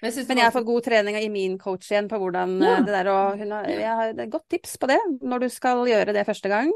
Men, 0.00 0.14
jeg, 0.16 0.24
men 0.30 0.40
jeg 0.40 0.48
har 0.48 0.54
fått 0.54 0.66
god 0.66 0.86
trening 0.86 1.16
i 1.20 1.28
min 1.30 1.58
coach 1.60 1.90
igjen 1.92 2.08
på 2.08 2.18
hvordan 2.18 2.56
ja. 2.64 2.78
det 2.82 2.94
der 2.94 3.10
og 3.12 3.36
hun 3.36 3.52
har, 3.52 3.68
Jeg 3.68 3.96
har 3.98 4.14
et 4.14 4.32
godt 4.32 4.46
tips 4.50 4.78
på 4.80 4.88
det 4.88 4.98
når 5.20 5.44
du 5.44 5.48
skal 5.52 5.84
gjøre 5.86 6.16
det 6.16 6.24
første 6.26 6.50
gang. 6.50 6.72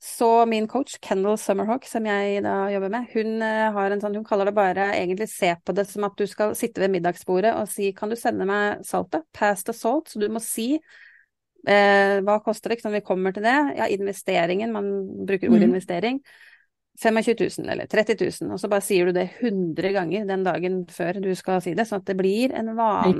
Så 0.00 0.46
min 0.48 0.64
coach, 0.68 0.94
Kendal 1.04 1.36
Summerhawk, 1.38 1.84
som 1.84 2.06
jeg 2.08 2.40
da 2.40 2.54
jobber 2.72 2.92
med, 2.94 3.10
hun 3.12 3.42
eh, 3.44 3.66
har 3.74 3.92
en 3.92 4.00
sånn, 4.00 4.16
hun 4.16 4.24
kaller 4.24 4.48
det 4.48 4.56
bare 4.56 4.86
egentlig 4.96 5.28
se 5.28 5.52
på 5.60 5.74
det 5.76 5.84
som 5.90 6.06
at 6.08 6.16
du 6.16 6.24
skal 6.28 6.54
sitte 6.56 6.80
ved 6.80 6.94
middagsbordet 6.94 7.52
og 7.58 7.68
si 7.68 7.90
kan 7.96 8.08
du 8.08 8.16
sende 8.16 8.46
meg 8.48 8.80
saltet? 8.88 9.26
Pass 9.36 9.66
the 9.68 9.76
salt. 9.76 10.08
Så 10.08 10.22
du 10.22 10.24
må 10.32 10.40
si 10.40 10.70
eh, 10.78 12.16
hva 12.24 12.38
koster 12.40 12.72
det, 12.72 12.80
sant, 12.80 12.96
vi 12.96 13.04
kommer 13.04 13.36
til 13.36 13.44
det. 13.44 13.58
Ja, 13.76 13.90
investeringen, 13.92 14.72
man 14.72 14.90
bruker 15.28 15.52
ordet 15.52 15.68
mm. 15.68 15.74
investering. 15.74 16.24
25 17.00 17.36
000 17.60 17.70
eller 17.72 17.86
30 17.86 18.16
000, 18.40 18.52
og 18.52 18.60
så 18.60 18.68
bare 18.68 18.84
sier 18.84 19.08
du 19.08 19.16
det 19.16 19.30
100 19.38 19.92
ganger 19.94 20.26
den 20.28 20.42
dagen 20.44 20.82
før 20.92 21.20
du 21.20 21.30
skal 21.36 21.60
si 21.64 21.76
det, 21.76 21.86
sånn 21.88 22.02
at 22.02 22.08
det 22.10 22.16
blir 22.18 22.52
en 22.56 22.74
vane. 22.76 23.14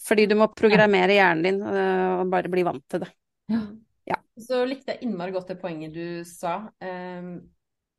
Fordi 0.00 0.24
du 0.28 0.36
må 0.40 0.52
programmere 0.56 1.16
hjernen 1.16 1.44
din 1.44 1.60
øh, 1.60 2.20
og 2.22 2.30
bare 2.32 2.52
bli 2.52 2.64
vant 2.64 2.84
til 2.88 3.02
det. 3.04 3.10
Ja. 3.52 3.64
Så 4.42 4.62
likte 4.68 4.94
jeg 4.94 5.06
innmari 5.06 5.34
godt 5.34 5.52
det 5.52 5.60
poenget 5.62 5.96
du 5.96 6.22
sa, 6.28 6.62
Um, 6.80 7.34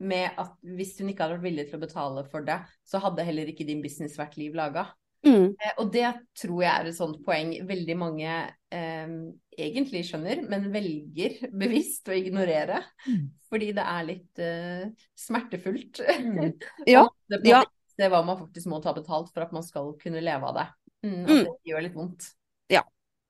med 0.02 0.40
at 0.42 0.56
hvis 0.66 0.96
hun 0.98 1.12
ikke 1.12 1.28
hadde 1.28 1.38
vært 1.38 1.46
villig 1.46 1.68
til 1.70 1.78
å 1.78 1.84
betale 1.84 2.24
for 2.32 2.46
det, 2.46 2.58
så 2.88 2.98
hadde 3.04 3.26
heller 3.28 3.52
ikke 3.52 3.68
din 3.68 3.84
business 3.84 4.18
vært 4.18 4.34
liv 4.40 4.56
laga. 4.58 4.88
Mm. 5.22 5.52
Eh, 5.54 5.74
og 5.78 5.92
det 5.94 6.08
tror 6.42 6.64
jeg 6.64 6.72
er 6.72 6.90
et 6.90 6.98
sånt 6.98 7.20
poeng 7.26 7.52
veldig 7.70 7.98
mange 8.00 8.32
eh, 8.74 9.12
egentlig 9.54 10.02
skjønner, 10.08 10.42
men 10.50 10.72
velger 10.74 11.38
bevisst 11.64 12.10
å 12.10 12.18
ignorere. 12.18 12.82
Mm. 13.06 13.30
Fordi 13.52 13.70
det 13.78 13.86
er 13.94 14.08
litt 14.08 14.42
eh, 14.42 15.08
smertefullt. 15.28 16.02
Mm. 16.02 16.58
Ja, 16.90 17.06
det, 17.30 17.44
ja. 17.46 17.62
det 18.02 18.10
hva 18.10 18.24
man 18.26 18.40
faktisk 18.42 18.72
må 18.72 18.82
ta 18.82 18.96
betalt 18.98 19.30
for 19.34 19.46
at 19.46 19.54
man 19.54 19.66
skal 19.66 19.94
kunne 20.02 20.24
leve 20.24 20.50
av 20.50 20.58
det. 20.58 20.70
Mm, 21.06 21.22
og 21.22 21.32
Mm. 21.32 21.44
det 21.46 21.72
gjør 21.72 21.86
litt 21.86 21.98
vondt. 21.98 22.32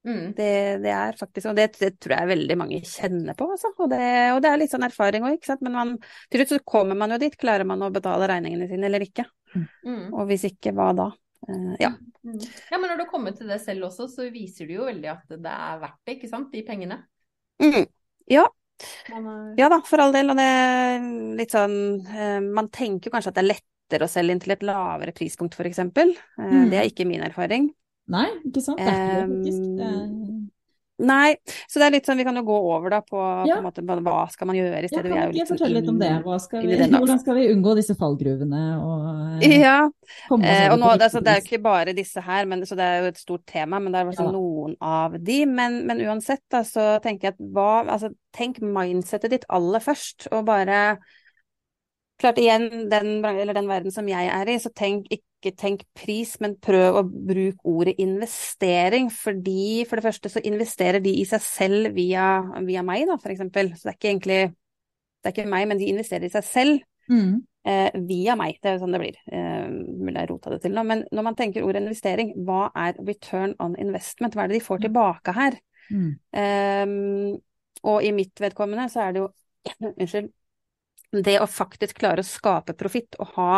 Mm. 0.08 0.32
Det, 0.34 0.52
det 0.82 0.90
er 0.90 1.18
faktisk 1.20 1.52
Og 1.52 1.58
det, 1.60 1.68
det 1.78 1.92
tror 2.02 2.16
jeg 2.16 2.30
veldig 2.32 2.56
mange 2.58 2.80
kjenner 2.90 3.38
på, 3.38 3.46
altså. 3.54 3.70
Og 3.78 3.92
det, 3.92 4.02
og 4.34 4.40
det 4.42 4.50
er 4.50 4.62
litt 4.62 4.74
sånn 4.74 4.88
erfaring 4.88 5.28
òg, 5.28 5.38
ikke 5.38 5.52
sant. 5.52 5.66
Men 5.66 5.78
man, 5.78 5.92
til 6.32 6.42
slutt 6.42 6.56
så 6.56 6.62
kommer 6.74 6.98
man 6.98 7.14
jo 7.14 7.20
dit. 7.22 7.38
Klarer 7.40 7.68
man 7.70 7.86
å 7.86 7.92
betale 7.94 8.30
regningene 8.32 8.70
sine 8.72 8.90
eller 8.90 9.06
ikke? 9.06 9.28
Mm. 9.54 10.08
Og 10.10 10.26
hvis 10.32 10.48
ikke, 10.50 10.74
hva 10.78 10.92
da? 10.98 11.12
Uh, 11.48 11.76
ja. 11.82 11.92
Mm. 12.26 12.40
Ja, 12.70 12.78
men 12.78 12.88
når 12.88 13.04
du 13.04 13.06
kommer 13.10 13.36
til 13.38 13.50
det 13.50 13.62
selv 13.64 13.90
også, 13.90 14.08
så 14.10 14.30
viser 14.34 14.70
du 14.70 14.76
jo 14.80 14.88
veldig 14.90 15.14
at 15.14 15.38
det 15.38 15.54
er 15.54 15.84
verdt 15.84 16.02
det, 16.06 16.18
ikke 16.18 16.32
sant, 16.34 16.50
de 16.54 16.66
pengene. 16.66 17.02
Mm. 17.62 17.86
Ja, 18.32 18.48
ja 19.58 19.68
da, 19.70 19.82
for 19.86 20.02
all 20.02 20.14
del. 20.16 20.32
Og 20.34 20.40
det 20.40 20.48
er 20.48 21.04
litt 21.38 21.54
sånn 21.54 21.76
eh, 22.10 22.40
Man 22.42 22.72
tenker 22.74 23.14
kanskje 23.14 23.34
at 23.34 23.38
det 23.38 23.44
er 23.44 23.52
lettere 23.52 24.08
å 24.08 24.12
selge 24.12 24.36
inn 24.36 24.42
til 24.42 24.56
et 24.56 24.66
lavere 24.66 25.14
prispunkt, 25.16 25.60
eksempel. 25.60 26.16
Eh, 26.40 26.48
Mm. 26.52 26.70
Det 26.72 26.80
er 26.80 26.90
ikke 26.90 27.08
min 27.10 27.26
erfaring. 27.26 27.70
Nei, 28.12 28.28
ikke 28.48 28.64
sant? 28.66 28.82
Det 28.82 28.92
er 28.92 29.26
ikke 29.26 29.32
faktisk. 29.36 29.66
Um, 29.80 30.42
Nei, 31.02 31.34
så 31.66 31.82
det 31.82 31.86
er 31.88 31.94
litt 31.96 32.06
sånn, 32.06 32.20
vi 32.22 32.26
kan 32.28 32.38
jo 32.38 32.44
gå 32.46 32.56
over 32.76 32.94
da 32.94 33.00
på, 33.02 33.18
Ja. 33.50 33.58
på 33.58 33.66
måte, 33.66 33.82
hva 33.82 34.30
skal 34.30 34.48
man 34.48 34.56
gjøre 34.56 34.84
i 34.84 34.84
Ja, 34.84 34.88
stedet. 34.88 35.10
kan 35.10 35.14
Vi 35.14 35.18
er 35.18 35.32
jo 35.32 35.40
ikke 35.42 35.48
fortelle 35.58 35.80
litt 35.80 35.90
om 35.90 35.98
det? 35.98 36.42
Skal 36.44 36.68
vi, 36.68 36.78
hvordan 37.02 37.20
skal 37.20 37.36
vi 37.36 37.48
unngå 37.54 37.76
disse 37.76 37.96
fallgruvene 37.98 38.62
og 38.78 39.42
eh, 39.42 39.58
Ja, 39.62 39.78
eh, 39.88 40.68
og 40.70 40.78
nå, 40.78 40.92
det, 40.98 41.08
altså, 41.08 41.24
det 41.24 41.34
er 41.34 41.40
jo 41.40 41.46
ikke 41.48 41.64
bare 41.64 41.96
disse 41.98 42.22
her, 42.22 42.46
men, 42.46 42.66
så 42.66 42.78
det 42.78 42.86
er 42.86 43.02
jo 43.02 43.08
et 43.16 43.18
stort 43.18 43.46
tema, 43.50 43.80
men 43.80 43.92
det 43.92 44.02
er 44.02 44.12
altså 44.12 44.28
Ja 44.30 44.36
noen 44.36 44.76
av 44.80 45.18
de. 45.18 45.40
Men, 45.50 45.88
men 45.88 46.04
uansett, 46.06 46.44
da, 46.52 46.62
så 46.68 47.00
tenker 47.02 47.32
jeg 47.32 47.38
at 47.40 47.42
hva 47.52 47.72
Altså, 47.82 48.14
tenk 48.36 48.62
mindsetet 48.62 49.32
ditt 49.34 49.46
aller 49.50 49.82
først, 49.82 50.30
og 50.32 50.46
bare 50.46 51.00
Klart 52.22 52.38
igjen, 52.38 52.86
den, 52.92 53.26
eller 53.26 53.56
den 53.58 53.66
verden 53.66 53.90
som 53.90 54.06
jeg 54.06 54.28
er 54.30 54.50
i, 54.54 54.60
så 54.62 54.70
tenk 54.78 55.08
ikke 55.42 55.58
tenk 55.58 55.84
pris, 55.98 56.36
men 56.40 56.56
prøv 56.62 57.02
å 57.02 57.04
bruke 57.10 57.66
ordet 57.68 57.98
investering, 58.00 59.10
fordi 59.12 59.84
for 59.90 59.98
det 60.00 60.06
første 60.06 60.32
så 60.32 60.44
investerer 60.48 61.02
de 61.04 61.12
i 61.20 61.26
seg 61.28 61.42
selv 61.44 61.96
via, 61.98 62.26
via 62.68 62.84
meg, 62.86 63.08
da, 63.10 63.18
for 63.22 63.34
eksempel. 63.34 63.74
Så 63.76 63.90
det 63.90 63.96
er 63.96 63.98
ikke 64.00 64.12
egentlig 64.14 64.42
Det 65.22 65.30
er 65.30 65.36
ikke 65.36 65.52
meg, 65.52 65.68
men 65.70 65.78
de 65.78 65.90
investerer 65.92 66.26
i 66.26 66.34
seg 66.34 66.46
selv 66.48 66.80
Mm. 67.12 67.42
eh, 67.68 67.92
via 68.08 68.36
meg. 68.40 68.56
Det 68.62 68.70
er 68.70 68.78
jo 68.78 68.86
sånn 68.86 68.94
det 68.96 69.02
blir. 69.02 69.18
Eh, 69.30 69.68
mulig 69.70 70.18
jeg 70.18 70.30
rota 70.30 70.50
det 70.54 70.62
til 70.64 70.72
nå. 70.74 70.84
Men 70.88 71.04
når 71.12 71.24
man 71.28 71.36
tenker 71.36 71.66
ordet 71.68 71.82
investering, 71.84 72.32
hva 72.48 72.72
er 72.74 72.96
return 73.06 73.54
on 73.60 73.76
investment? 73.78 74.34
Hva 74.34 74.46
er 74.46 74.48
det 74.54 74.60
de 74.62 74.66
får 74.66 74.82
tilbake 74.86 75.36
her? 75.36 75.58
Mm. 75.92 76.12
Eh, 76.34 77.40
og 77.84 78.06
i 78.06 78.12
mitt 78.16 78.40
vedkommende 78.42 78.88
så 78.90 79.06
er 79.06 79.14
det 79.14 79.24
jo 79.24 79.30
Unnskyld. 80.00 80.32
Det 81.12 81.36
å 81.44 81.48
faktisk 81.52 81.98
klare 82.00 82.24
å 82.24 82.26
skape 82.26 82.74
profitt 82.80 83.18
og 83.20 83.34
ha 83.36 83.56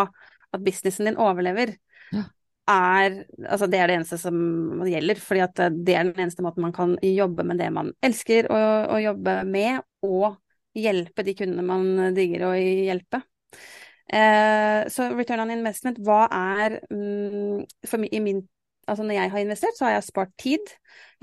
at 0.54 0.63
businessen 0.63 1.10
din 1.10 1.20
overlever, 1.22 1.76
Ja. 2.13 2.24
er 2.70 3.26
Altså, 3.50 3.68
det 3.68 3.80
er 3.80 3.88
det 3.88 3.98
eneste 3.98 4.18
som 4.22 4.84
gjelder. 4.88 5.20
Fordi 5.20 5.42
at 5.44 5.56
det 5.56 5.96
er 5.96 6.08
den 6.08 6.24
eneste 6.26 6.46
måten 6.46 6.63
man 6.63 6.76
kan 6.76 6.98
jobbe 7.02 7.44
med 7.44 7.60
det 7.60 7.72
man 7.74 7.92
elsker 8.04 8.48
å, 8.52 8.62
å 8.96 9.02
jobbe 9.04 9.44
med, 9.50 9.82
og 10.04 10.38
hjelpe 10.74 11.26
de 11.26 11.36
kundene 11.38 11.66
man 11.66 12.16
digger 12.16 12.48
å 12.48 12.54
hjelpe. 12.58 13.22
Eh, 14.13 14.84
så 14.92 15.10
return 15.16 15.44
on 15.46 15.54
investment, 15.54 16.00
hva 16.04 16.26
er 16.30 16.80
mm, 16.92 17.63
for 17.88 18.04
i 18.04 18.20
min 18.24 18.44
Altså 18.89 19.06
når 19.06 19.15
jeg 19.15 19.32
har 19.32 19.43
investert, 19.43 19.78
så 19.78 19.88
har 19.88 19.96
jeg 19.96 20.06
spart 20.10 20.34
tid. 20.41 20.74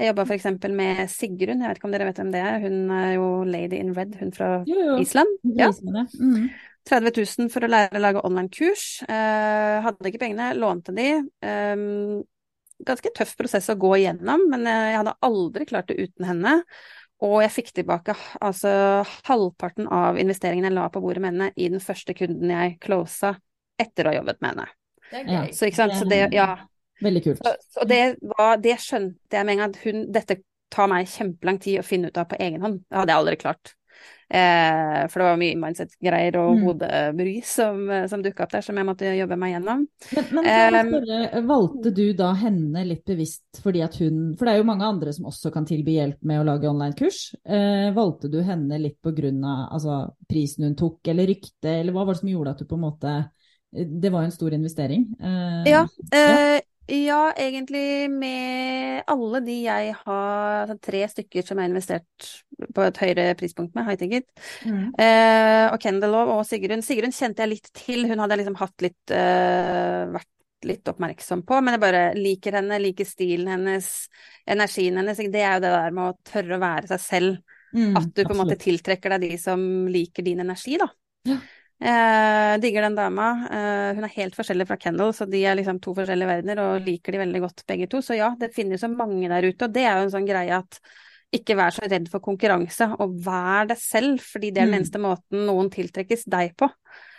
Jeg 0.01 0.11
jobba 0.11 0.25
f.eks. 0.25 0.49
med 0.73 1.05
Sigrun, 1.12 1.61
jeg 1.61 1.68
vet 1.68 1.81
ikke 1.81 1.88
om 1.90 1.94
dere 1.94 2.09
vet 2.09 2.20
hvem 2.23 2.33
det 2.33 2.40
er. 2.40 2.59
Hun 2.64 2.79
er 2.96 3.12
jo 3.18 3.29
lady 3.44 3.81
in 3.81 3.94
red, 3.96 4.16
hun 4.20 4.33
fra 4.37 4.51
Jo, 4.68 4.79
jo. 4.92 4.99
Island. 5.03 5.38
Ja. 5.59 5.70
Vis 5.70 5.83
meg 5.85 6.01
det. 6.01 6.07
Mm. 6.20 6.51
30 6.88 7.12
000 7.44 7.51
for 7.53 7.66
å 7.66 7.70
lære 7.70 7.99
å 7.99 8.03
lage 8.03 8.23
online-kurs. 8.25 8.85
Eh, 9.05 9.77
hadde 9.85 10.09
ikke 10.11 10.23
pengene, 10.23 10.55
lånte 10.57 10.94
de. 10.96 11.11
Eh, 11.44 11.85
ganske 12.88 13.12
tøff 13.16 13.37
prosess 13.37 13.68
å 13.68 13.77
gå 13.81 13.92
igjennom, 13.99 14.49
men 14.51 14.64
eh, 14.66 14.87
jeg 14.94 15.03
hadde 15.03 15.18
aldri 15.29 15.68
klart 15.68 15.92
det 15.92 16.01
uten 16.01 16.29
henne. 16.31 16.57
Og 17.20 17.42
jeg 17.44 17.53
fikk 17.53 17.75
tilbake 17.77 18.14
altså 18.40 18.70
halvparten 19.29 19.90
av 19.92 20.16
investeringen 20.20 20.70
jeg 20.70 20.77
la 20.79 20.87
på 20.92 21.03
bordet 21.05 21.20
med 21.20 21.35
henne 21.35 21.51
i 21.53 21.68
den 21.68 21.83
første 21.85 22.16
kunden 22.16 22.53
jeg 22.55 22.79
closa 22.81 23.35
etter 23.81 24.07
å 24.07 24.12
ha 24.14 24.20
jobbet 24.23 24.40
med 24.40 24.55
henne. 24.55 24.68
Det 25.11 25.20
er 25.20 25.29
gøy. 25.29 25.53
Så 25.57 25.68
så 25.75 26.09
det, 26.09 26.20
ja. 26.33 26.49
Veldig 27.01 27.25
kult. 27.25 27.43
Så, 27.45 27.57
så 27.75 27.89
det, 27.89 28.05
var, 28.37 28.57
det 28.63 28.79
skjønte 28.83 29.41
jeg 29.41 29.49
med 29.49 29.57
en 29.57 29.65
gang, 29.65 29.75
at 29.75 29.83
hun, 29.87 30.07
dette 30.13 30.41
tar 30.71 30.89
meg 30.93 31.11
kjempelang 31.11 31.59
tid 31.59 31.81
å 31.81 31.87
finne 31.87 32.11
ut 32.11 32.19
av 32.21 32.31
på 32.31 32.39
egen 32.39 32.63
hånd. 32.63 32.83
Det 32.87 33.01
hadde 33.01 33.15
jeg 33.15 33.25
aldri 33.25 33.39
klart. 33.41 33.75
Eh, 34.31 35.01
for 35.11 35.19
det 35.19 35.25
var 35.27 35.39
mye 35.41 35.57
mindset-greier 35.59 36.37
og 36.39 36.53
Mm. 36.55 36.61
hodebry 36.69 37.33
som, 37.43 37.81
som 38.07 38.23
dukka 38.23 38.45
opp 38.45 38.53
der, 38.53 38.63
som 38.63 38.77
jeg 38.79 38.87
måtte 38.87 39.11
jobbe 39.19 39.37
meg 39.41 39.57
gjennom. 39.57 39.83
Men, 40.15 40.29
men 40.37 40.47
Um, 40.47 40.93
spørre, 40.93 41.43
valgte 41.49 41.93
du 41.97 42.05
da 42.15 42.29
henne 42.39 42.85
litt 42.87 43.03
bevisst 43.11 43.59
fordi 43.65 43.83
at 43.83 43.99
hun 43.99 44.37
For 44.39 44.47
det 44.47 44.55
er 44.55 44.63
jo 44.63 44.69
mange 44.71 44.87
andre 44.87 45.13
som 45.17 45.27
også 45.27 45.51
kan 45.51 45.67
tilby 45.67 45.97
hjelp 45.99 46.23
med 46.23 46.41
å 46.41 46.47
lage 46.47 46.71
online-kurs. 46.71 47.19
Eh, 47.43 47.91
valgte 47.97 48.31
du 48.31 48.39
henne 48.47 48.79
litt 48.79 49.01
på 49.03 49.11
grunn 49.17 49.43
av 49.43 49.75
altså, 49.75 49.99
prisen 50.31 50.69
hun 50.69 50.79
tok, 50.79 51.03
eller 51.11 51.27
ryktet, 51.35 51.73
eller 51.81 51.93
hva 51.97 52.07
var 52.07 52.15
det 52.15 52.23
som 52.23 52.31
gjorde 52.31 52.55
at 52.55 52.63
du 52.63 52.71
på 52.71 52.79
en 52.79 52.87
måte 52.87 53.19
Det 53.71 54.11
var 54.11 54.23
jo 54.23 54.31
en 54.31 54.39
stor 54.39 54.55
investering. 54.55 55.11
Eh, 55.19 55.71
Ja, 55.75 55.85
eh, 56.15 56.61
ja, 56.88 57.33
egentlig 57.38 58.11
med 58.11 59.03
alle 59.11 59.40
de 59.45 59.57
jeg 59.66 59.93
har 60.01 60.64
altså 60.64 60.77
Tre 60.83 61.03
stykker 61.12 61.45
som 61.47 61.59
jeg 61.59 61.66
har 61.66 61.71
investert 61.71 62.31
på 62.75 62.85
et 62.85 62.99
høyere 63.03 63.37
prispunkt 63.38 63.77
med, 63.77 63.87
high 63.87 64.01
ticket. 64.01 64.27
mm. 64.64 64.90
Eh, 64.99 65.66
og 65.71 65.79
Kendelov 65.83 66.33
og 66.35 66.43
Sigrun. 66.49 66.83
Sigrun 66.85 67.14
kjente 67.14 67.45
jeg 67.45 67.53
litt 67.55 67.71
til, 67.77 68.07
hun 68.09 68.19
hadde 68.19 68.37
jeg 68.37 68.43
liksom 68.43 68.59
hatt 68.61 68.87
litt 68.87 69.14
eh, 69.14 70.11
vært 70.11 70.31
litt 70.69 70.90
oppmerksom 70.93 71.45
på, 71.49 71.61
men 71.64 71.77
jeg 71.77 71.83
bare 71.83 72.03
liker 72.19 72.59
henne, 72.59 72.81
liker 72.83 73.09
stilen 73.09 73.49
hennes, 73.49 73.87
energien 74.45 74.99
hennes. 75.01 75.23
Det 75.33 75.40
er 75.40 75.57
jo 75.57 75.62
det 75.64 75.73
der 75.73 75.97
med 75.97 76.11
å 76.11 76.19
tørre 76.27 76.59
å 76.59 76.62
være 76.62 76.90
seg 76.90 77.05
selv. 77.05 77.57
Mm, 77.71 77.95
At 77.97 78.11
du 78.12 78.25
på 78.25 78.35
en 78.35 78.40
måte 78.43 78.59
tiltrekker 78.61 79.14
deg 79.14 79.29
de 79.29 79.38
som 79.40 79.62
liker 79.88 80.27
din 80.27 80.43
energi, 80.43 80.77
da. 80.81 80.90
Ja. 81.29 81.38
Eh, 81.81 82.55
digger 82.61 82.85
den 82.85 82.97
dama. 82.99 83.29
Eh, 83.49 83.90
hun 83.97 84.05
er 84.05 84.12
helt 84.19 84.35
forskjellig 84.37 84.66
fra 84.69 84.77
Kendal, 84.77 85.14
så 85.16 85.25
de 85.31 85.40
er 85.49 85.57
liksom 85.57 85.79
to 85.81 85.95
forskjellige 85.97 86.29
verdener, 86.29 86.61
og 86.61 86.85
liker 86.85 87.12
de 87.16 87.23
veldig 87.23 87.40
godt 87.47 87.62
begge 87.71 87.88
to. 87.88 88.03
Så 88.05 88.19
ja, 88.19 88.35
det 88.40 88.53
finnes 88.55 88.83
jo 88.85 88.90
mange 88.93 89.31
der 89.33 89.47
ute, 89.49 89.64
og 89.64 89.73
det 89.73 89.87
er 89.87 89.97
jo 89.97 90.09
en 90.09 90.12
sånn 90.12 90.29
greie 90.29 90.59
at 90.59 90.81
ikke 91.33 91.55
vær 91.57 91.71
så 91.71 91.87
redd 91.87 92.09
for 92.11 92.21
konkurranse, 92.21 92.88
og 93.01 93.14
vær 93.25 93.69
deg 93.71 93.79
selv, 93.79 94.19
fordi 94.21 94.51
det 94.51 94.61
er 94.62 94.66
den 94.66 94.75
Mm. 94.75 94.81
eneste 94.83 94.99
måten 95.01 95.47
noen 95.47 95.71
tiltrekkes 95.71 96.25
deg 96.27 96.57
på. 96.59 96.69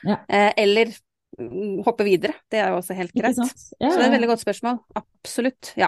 Ja. 0.04 0.18
Eh, 0.28 0.52
eller 0.58 0.92
mm, 1.40 1.82
hoppe 1.88 2.04
videre. 2.04 2.34
Det 2.52 2.60
er 2.60 2.70
jo 2.70 2.82
også 2.82 2.94
helt 2.94 3.14
greit. 3.16 3.36
greit. 3.40 3.66
ja. 3.80 3.90
Så 3.90 3.98
det 3.98 4.04
er 4.04 4.10
et 4.12 4.18
veldig 4.20 4.28
godt 4.34 4.44
spørsmål. 4.46 4.80
Absolutt. 5.00 5.74
Ja. 5.80 5.88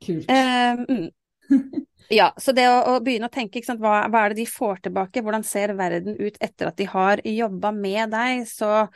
Kult. 0.00 0.30
Eh, 0.32 0.76
mm. 0.88 1.10
Ja, 2.10 2.32
så 2.42 2.50
det 2.50 2.64
å, 2.66 2.78
å 2.90 3.00
begynne 3.06 3.28
å 3.28 3.32
tenke, 3.32 3.60
sant, 3.62 3.78
hva, 3.78 4.00
hva 4.10 4.24
er 4.24 4.32
det 4.32 4.40
de 4.40 4.46
får 4.50 4.80
tilbake, 4.82 5.22
hvordan 5.22 5.44
ser 5.46 5.76
verden 5.78 6.16
ut 6.18 6.40
etter 6.42 6.66
at 6.66 6.78
de 6.80 6.88
har 6.90 7.22
jobba 7.22 7.70
med 7.70 8.10
deg, 8.10 8.40
så 8.50 8.88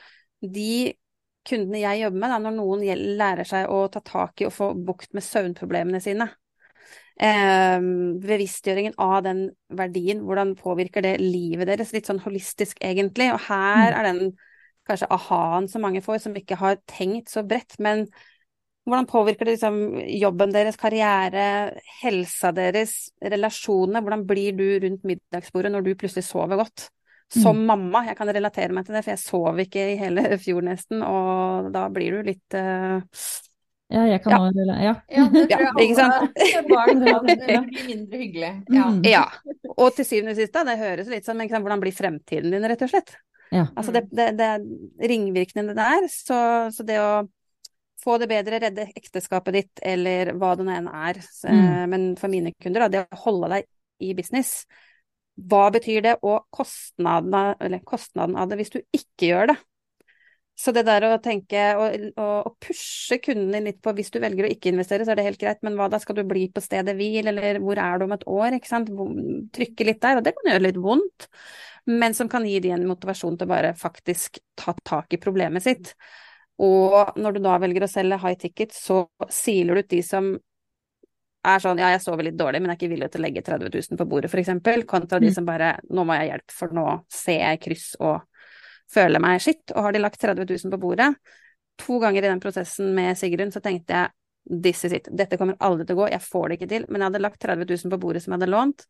de 0.42 0.96
kundene 1.46 1.84
jeg 1.84 2.00
jobber 2.02 2.24
med, 2.24 2.32
da, 2.32 2.38
når 2.42 2.56
noen 2.56 3.04
lærer 3.20 3.46
seg 3.46 3.70
å 3.70 3.84
ta 3.92 4.02
tak 4.02 4.42
i 4.42 4.48
og 4.48 4.54
få 4.56 4.72
bukt 4.74 5.14
med 5.14 5.22
søvnproblemene 5.22 6.00
sine, 6.02 6.26
eh, 7.22 7.78
bevisstgjøringen 8.24 8.98
av 8.98 9.20
den 9.28 9.46
verdien, 9.70 10.24
hvordan 10.26 10.56
påvirker 10.58 11.06
det 11.06 11.14
livet 11.22 11.70
deres, 11.70 11.94
litt 11.94 12.10
sånn 12.10 12.22
holistisk 12.24 12.82
egentlig, 12.82 13.30
og 13.36 13.44
her 13.46 13.94
er 13.94 14.10
den 14.10 14.34
kanskje 14.88 15.08
aha-en 15.14 15.70
som 15.70 15.86
mange 15.86 16.02
får, 16.04 16.24
som 16.26 16.34
ikke 16.36 16.58
har 16.60 16.82
tenkt 16.90 17.30
så 17.32 17.46
bredt, 17.46 17.78
men 17.78 18.08
hvordan 18.84 19.06
påvirker 19.08 19.48
det 19.48 19.56
liksom 19.56 19.78
jobben 20.20 20.52
deres, 20.52 20.76
karriere, 20.80 21.44
helsa 22.02 22.50
deres, 22.52 23.08
relasjonene? 23.22 24.02
Hvordan 24.04 24.26
blir 24.28 24.56
du 24.58 24.66
rundt 24.84 25.06
middagsbordet 25.08 25.72
når 25.72 25.86
du 25.86 25.94
plutselig 25.96 26.26
sover 26.28 26.60
godt? 26.60 26.90
Som 27.32 27.64
mamma, 27.66 28.04
jeg 28.06 28.18
kan 28.18 28.28
relatere 28.30 28.74
meg 28.76 28.84
til 28.86 28.94
det, 28.94 29.00
for 29.06 29.14
jeg 29.14 29.22
sov 29.22 29.58
ikke 29.64 29.88
i 29.94 29.96
hele 29.98 30.26
fjor 30.44 30.62
nesten, 30.66 31.02
og 31.02 31.72
da 31.74 31.88
blir 31.92 32.18
du 32.18 32.30
litt 32.30 32.58
uh... 32.58 33.00
Ja, 33.92 34.04
jeg 34.08 34.22
kan 34.24 34.32
Ja. 34.32 34.38
også 34.48 34.64
Ja. 34.64 34.92
Ja, 35.12 35.24
det 35.32 35.44
Ja, 35.50 35.58
tror 35.58 35.80
jeg 35.80 35.90
ikke 35.90 35.98
sant? 35.98 36.68
barn. 36.70 37.02
Det 37.04 37.60
blir 37.68 37.88
mindre 37.88 38.20
hyggelig. 38.20 38.52
Ja. 38.72 38.86
Mm. 38.90 39.02
Ja. 39.08 39.24
Og 39.76 39.94
til 39.96 40.08
syvende 40.08 40.34
og 40.34 40.40
sist, 40.40 40.54
da, 40.54 40.64
det 40.68 40.80
høres 40.80 41.10
litt 41.12 41.26
sånn, 41.28 41.40
ikke 41.44 41.56
sant, 41.56 41.66
hvordan 41.66 41.82
blir 41.84 41.96
fremtiden 41.96 42.52
din, 42.54 42.68
rett 42.68 42.84
og 42.84 42.92
slett? 42.92 43.16
Ja. 43.54 43.66
Altså 43.76 43.94
det, 43.94 44.06
det, 44.10 44.30
det 44.38 44.50
er 44.50 45.08
ringvirkningene 45.12 45.76
der. 45.78 46.08
Så, 46.10 46.38
så 46.74 46.86
det 46.86 46.98
å 47.00 47.24
få 48.04 48.18
det 48.20 48.28
bedre, 48.30 48.60
redde 48.62 48.88
ekteskapet 48.92 49.56
ditt, 49.56 49.82
eller 49.82 50.34
hva 50.38 50.54
det 50.58 50.66
nå 50.66 50.74
enn 50.76 50.90
er. 50.92 51.20
Så, 51.24 51.48
Mm. 51.50 51.90
Men 51.90 52.08
for 52.20 52.32
mine 52.32 52.52
kunder, 52.60 52.84
da, 52.84 52.88
det 52.92 53.06
å 53.08 53.22
holde 53.26 53.52
deg 53.56 53.70
i 54.04 54.14
business, 54.14 54.64
hva 55.34 55.68
betyr 55.74 56.02
det, 56.04 56.18
og 56.22 56.46
kostnaden 56.54 57.34
av, 57.34 57.54
eller 57.60 57.82
kostnaden 57.86 58.36
av 58.38 58.50
det 58.50 58.60
hvis 58.60 58.74
du 58.74 58.82
ikke 58.94 59.30
gjør 59.32 59.54
det? 59.54 59.56
Så 60.54 60.70
det 60.70 60.84
der 60.86 61.02
å 61.08 61.16
tenke 61.18 61.62
og, 61.82 61.94
og, 62.14 62.34
og 62.46 62.52
pushe 62.62 63.18
kunden 63.18 63.50
din 63.56 63.66
litt 63.66 63.80
på 63.82 63.90
hvis 63.96 64.12
du 64.14 64.20
velger 64.22 64.46
å 64.46 64.50
ikke 64.54 64.70
investere, 64.70 65.02
så 65.02 65.10
er 65.10 65.18
det 65.18 65.26
helt 65.26 65.40
greit, 65.40 65.62
men 65.66 65.74
hva 65.78 65.88
da, 65.90 65.98
skal 65.98 66.20
du 66.20 66.22
bli 66.30 66.46
på 66.54 66.62
stedet 66.62 66.94
hvil, 66.94 67.26
eller 67.32 67.58
hvor 67.62 67.80
er 67.82 67.98
du 67.98 68.06
om 68.06 68.14
et 68.14 68.26
år, 68.30 68.54
ikke 68.54 68.70
sant, 68.70 68.92
trykke 69.56 69.88
litt 69.88 70.02
der, 70.04 70.20
og 70.20 70.26
det 70.26 70.36
kan 70.36 70.52
gjøre 70.52 70.66
litt 70.68 70.78
vondt, 70.84 71.26
men 71.90 72.14
som 72.16 72.30
kan 72.30 72.46
gi 72.46 72.60
dem 72.62 72.76
en 72.78 72.86
motivasjon 72.92 73.34
til 73.40 73.48
å 73.48 73.50
bare 73.50 73.74
faktisk 73.78 74.38
ta 74.60 74.76
tak 74.86 75.18
i 75.18 75.20
problemet 75.20 75.66
sitt. 75.66 75.90
Og 76.62 77.16
når 77.18 77.32
du 77.34 77.38
da 77.42 77.56
velger 77.58 77.86
å 77.86 77.90
selge 77.90 78.18
high 78.22 78.38
ticket, 78.38 78.74
så 78.76 79.06
siler 79.32 79.74
du 79.74 79.80
ut 79.82 79.88
de 79.90 80.02
som 80.06 80.28
er 81.44 81.60
sånn 81.60 81.80
ja, 81.82 81.90
jeg 81.92 82.00
sover 82.00 82.24
litt 82.24 82.38
dårlig, 82.38 82.60
men 82.62 82.70
jeg 82.70 82.76
er 82.76 82.80
ikke 82.80 82.92
villig 82.94 83.08
til 83.12 83.20
å 83.20 83.24
legge 83.26 83.42
30 83.44 83.72
000 83.74 83.98
på 84.00 84.06
bordet, 84.08 84.30
eksempel, 84.32 84.84
kontra 84.88 85.18
de 85.20 85.28
Mm. 85.28 85.34
som 85.34 85.44
bare 85.44 85.78
nå 85.90 86.04
må 86.04 86.14
jeg 86.14 86.22
ha 86.22 86.28
hjelp, 86.32 86.50
for 86.50 86.68
nå 86.72 86.84
ser 87.10 87.40
jeg 87.40 87.60
kryss 87.60 87.96
og 88.00 88.22
føler 88.94 89.20
meg 89.20 89.40
skitt. 89.40 89.74
Og 89.74 89.82
har 89.82 89.92
de 89.92 89.98
lagt 89.98 90.20
30 90.20 90.46
000 90.46 90.70
på 90.72 90.80
bordet, 90.80 91.10
to 91.76 91.98
ganger 91.98 92.24
i 92.24 92.28
den 92.30 92.40
prosessen 92.40 92.94
med 92.94 93.18
Sigrun, 93.18 93.52
så 93.52 93.60
tenkte 93.60 93.92
jeg 93.92 94.62
this 94.62 94.84
is 94.84 94.92
it, 94.92 95.08
dette 95.10 95.36
kommer 95.40 95.56
aldri 95.60 95.84
til 95.88 95.96
å 95.96 96.04
gå, 96.04 96.08
jeg 96.12 96.20
får 96.20 96.48
det 96.48 96.56
ikke 96.58 96.68
til. 96.70 96.86
Men 96.88 97.00
jeg 97.00 97.10
hadde 97.10 97.22
lagt 97.24 97.40
30 97.42 97.66
000 97.66 97.90
på 97.92 98.00
bordet 98.00 98.22
som 98.22 98.32
jeg 98.32 98.40
hadde 98.40 98.52
lånt. 98.52 98.86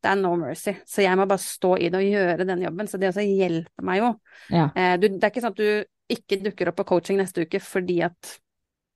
Det 0.00 0.10
er 0.12 0.18
no 0.20 0.36
mercy. 0.36 0.76
Så 0.86 1.02
jeg 1.02 1.18
må 1.18 1.26
bare 1.26 1.42
stå 1.42 1.76
i 1.76 1.88
det 1.90 1.98
og 1.98 2.06
gjøre 2.06 2.44
den 2.46 2.60
jobben. 2.62 2.86
Så 2.88 3.00
det 3.00 3.08
også 3.10 3.24
hjelper 3.26 3.82
meg 3.88 3.98
jo. 3.98 4.10
Ja. 4.54 4.68
Eh, 4.76 4.94
du, 5.00 5.08
det 5.08 5.24
er 5.24 5.32
ikke 5.32 5.42
sånn 5.42 5.56
at 5.56 5.58
du 5.58 5.84
ikke 6.08 6.40
dukker 6.44 6.70
opp 6.70 6.78
på 6.80 6.88
coaching 6.94 7.18
neste 7.20 7.44
uke 7.44 7.60
fordi 7.62 8.00
at 8.06 8.38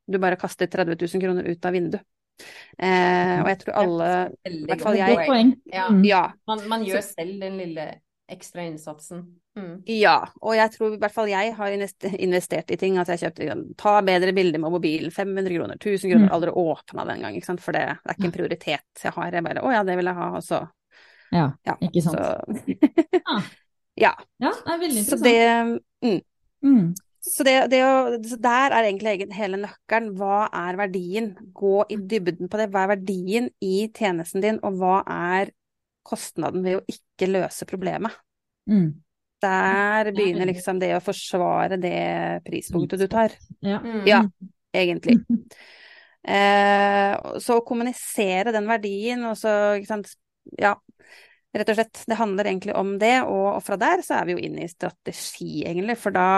du 0.09 0.18
bare 0.18 0.38
kaster 0.40 0.66
30 0.66 0.96
000 0.98 1.22
kroner 1.22 1.48
ut 1.48 1.64
av 1.68 1.72
vinduet. 1.77 2.07
Eh, 2.79 3.38
og 3.42 3.48
jeg 3.53 3.59
tror 3.61 3.77
alle 3.83 4.09
i 4.48 4.64
hvert 4.66 4.81
fall 4.83 4.96
jeg- 4.96 5.59
Ja. 5.72 5.88
Mm. 5.88 6.05
Ja. 6.05 6.22
Man, 6.48 6.68
man 6.68 6.85
gjør 6.85 7.03
selv 7.05 7.38
den 7.40 7.59
lille 7.61 8.01
ekstra 8.33 8.64
innsatsen. 8.64 9.22
Mm. 9.59 9.83
Ja, 9.87 10.29
og 10.40 10.55
jeg 10.57 10.72
tror 10.72 10.94
i 10.94 10.98
hvert 10.98 11.12
fall 11.12 11.29
jeg 11.29 11.53
har 11.55 11.75
investert 11.77 12.70
i 12.72 12.77
ting. 12.81 12.96
At 12.98 13.09
jeg 13.12 13.20
kjøpte 13.20 13.77
ta 13.77 14.01
bedre 14.01 14.33
bilder 14.33 14.59
med 14.59 14.72
mobilen, 14.72 15.11
500 15.12 15.53
kroner, 15.59 15.77
1000 15.77 16.11
kroner. 16.11 16.27
Mm. 16.27 16.33
Aldri 16.33 16.51
åpna 16.51 17.05
den 17.11 17.20
gang, 17.20 17.37
ikke 17.37 17.51
sant. 17.51 17.61
For 17.61 17.77
det, 17.77 17.85
det 18.01 18.11
er 18.11 18.16
ikke 18.16 18.31
en 18.31 18.37
prioritet 18.38 19.05
jeg 19.05 19.12
har. 19.12 19.33
Jeg 19.37 19.44
bare 19.44 19.62
å 19.62 19.72
ja, 19.75 19.83
det 19.85 19.96
vil 20.01 20.09
jeg 20.11 20.14
ha, 20.14 20.31
og 20.37 20.42
så 20.46 20.62
Ja, 21.33 21.46
ja. 21.68 21.77
ikke 21.81 22.03
sant. 22.05 22.18
Så, 22.18 23.37
ja. 24.05 24.12
Ja, 24.40 24.51
det 24.64 24.72
er 24.75 24.81
veldig 24.81 25.05
Så 25.05 25.18
interessant. 25.18 25.83
det 26.03 26.09
mm. 26.09 26.20
Mm. 26.62 26.92
Så, 27.22 27.44
det, 27.46 27.55
det 27.70 27.81
å, 27.87 27.94
så 28.27 28.38
der 28.42 28.75
er 28.75 28.88
egentlig 28.88 29.29
hele 29.37 29.61
nøkkelen. 29.62 30.11
Hva 30.18 30.48
er 30.64 30.79
verdien? 30.81 31.33
Gå 31.55 31.85
i 31.92 31.98
dybden 31.98 32.51
på 32.51 32.59
det. 32.59 32.68
Hva 32.72 32.85
er 32.85 32.94
verdien 32.96 33.48
i 33.62 33.87
tjenesten 33.94 34.42
din, 34.42 34.59
og 34.66 34.81
hva 34.81 35.01
er 35.07 35.53
kostnaden 36.07 36.64
ved 36.66 36.81
å 36.81 36.85
ikke 36.90 37.31
løse 37.31 37.68
problemet? 37.70 38.16
Mm. 38.70 38.90
Der 39.42 40.09
er 40.09 40.14
begynner 40.14 40.51
liksom 40.51 40.79
det 40.83 40.92
å 40.96 41.03
forsvare 41.03 41.79
det 41.83 42.42
prispunktet 42.46 43.03
du 43.03 43.09
tar, 43.11 43.35
Ja. 43.61 43.79
Mm. 43.83 44.03
Ja. 44.07 44.22
egentlig. 44.83 45.18
Eh, 46.22 47.14
så 47.42 47.59
å 47.59 47.64
kommunisere 47.66 48.55
den 48.55 48.68
verdien, 48.70 49.25
og 49.27 49.35
så, 49.38 49.75
ikke 49.79 49.90
sant, 49.90 50.12
ja, 50.59 50.77
rett 51.52 51.70
og 51.72 51.76
slett, 51.76 52.02
det 52.08 52.18
handler 52.18 52.48
egentlig 52.48 52.74
om 52.78 52.94
det, 53.00 53.14
og, 53.28 53.60
fra 53.64 53.76
der 53.80 54.02
så 54.04 54.18
er 54.18 54.28
vi 54.28 54.36
jo 54.36 54.42
inne 54.46 54.64
i 54.64 54.70
strategi, 54.70 55.64
egentlig, 55.68 55.98
for 56.00 56.14
da 56.14 56.28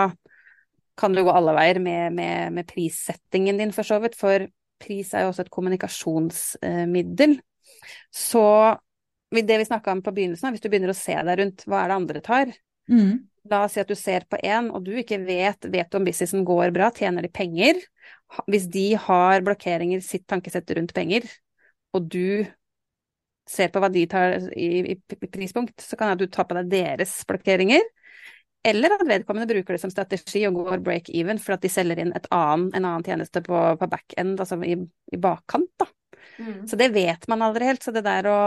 kan 0.99 1.15
du 1.15 1.23
gå 1.27 1.31
alle 1.31 1.55
veier 1.55 1.79
med, 1.83 2.15
med, 2.15 2.55
med 2.55 2.67
prissettingen 2.69 3.59
din, 3.59 3.73
for 3.75 3.87
så 3.87 3.99
vidt, 4.03 4.17
for 4.19 4.47
pris 4.81 5.13
er 5.13 5.25
jo 5.25 5.31
også 5.31 5.45
et 5.45 5.53
kommunikasjonsmiddel. 5.53 7.37
Så 8.11 8.45
det 9.35 9.57
vi 9.59 9.67
snakka 9.67 9.91
om 9.91 10.03
på 10.03 10.13
begynnelsen, 10.15 10.53
hvis 10.53 10.63
du 10.63 10.69
begynner 10.69 10.93
å 10.93 10.97
se 10.97 11.15
deg 11.15 11.39
rundt, 11.41 11.65
hva 11.67 11.81
er 11.81 11.91
det 11.91 11.97
andre 11.99 12.21
tar? 12.23 12.51
Mm. 12.91 13.25
La 13.51 13.63
oss 13.65 13.75
si 13.75 13.81
at 13.81 13.89
du 13.91 13.97
ser 13.99 14.25
på 14.29 14.39
en, 14.41 14.71
og 14.73 14.85
du 14.85 14.93
ikke 14.97 15.19
vet, 15.25 15.67
vet 15.71 15.89
du 15.91 15.99
om 15.99 16.05
businessen 16.07 16.45
går 16.47 16.71
bra, 16.75 16.91
tjener 16.95 17.25
de 17.25 17.31
penger? 17.33 17.81
Hvis 18.49 18.69
de 18.73 18.87
har 18.99 19.43
blokkeringer 19.45 20.01
i 20.01 20.05
sitt 20.05 20.25
tankesett 20.29 20.71
rundt 20.77 20.95
penger, 20.95 21.27
og 21.95 22.07
du 22.11 22.45
ser 23.49 23.71
på 23.73 23.81
hva 23.81 23.89
de 23.93 24.05
tar 24.09 24.39
i, 24.57 24.95
i 24.95 25.27
prispunkt, 25.27 25.77
så 25.81 25.97
kan 25.99 26.17
du 26.17 26.25
ta 26.31 26.45
på 26.47 26.57
deg 26.57 26.71
deres 26.71 27.17
blokkeringer. 27.29 27.83
Eller 28.65 28.95
at 28.95 29.03
vedkommende 29.05 29.49
bruker 29.51 29.75
det 29.75 29.81
som 29.83 29.91
strategi 29.93 30.41
og 30.47 30.57
går 30.57 30.81
break 30.85 31.11
even 31.13 31.37
for 31.41 31.53
at 31.53 31.61
de 31.61 31.69
selger 31.69 32.01
inn 32.01 32.15
annen, 32.15 32.71
en 32.73 32.81
annen 32.81 33.05
tjeneste 33.05 33.43
på, 33.45 33.59
på 33.77 33.89
back-end, 33.91 34.39
altså 34.41 34.57
i, 34.65 34.79
i 35.13 35.21
bakkant, 35.21 35.69
da. 35.81 35.89
Mm. 36.39 36.67
Så 36.67 36.77
det 36.77 36.89
vet 36.93 37.27
man 37.31 37.41
aldri 37.45 37.65
helt. 37.69 37.83
Så 37.83 37.93
det 37.95 38.03
der 38.05 38.27
å 38.29 38.37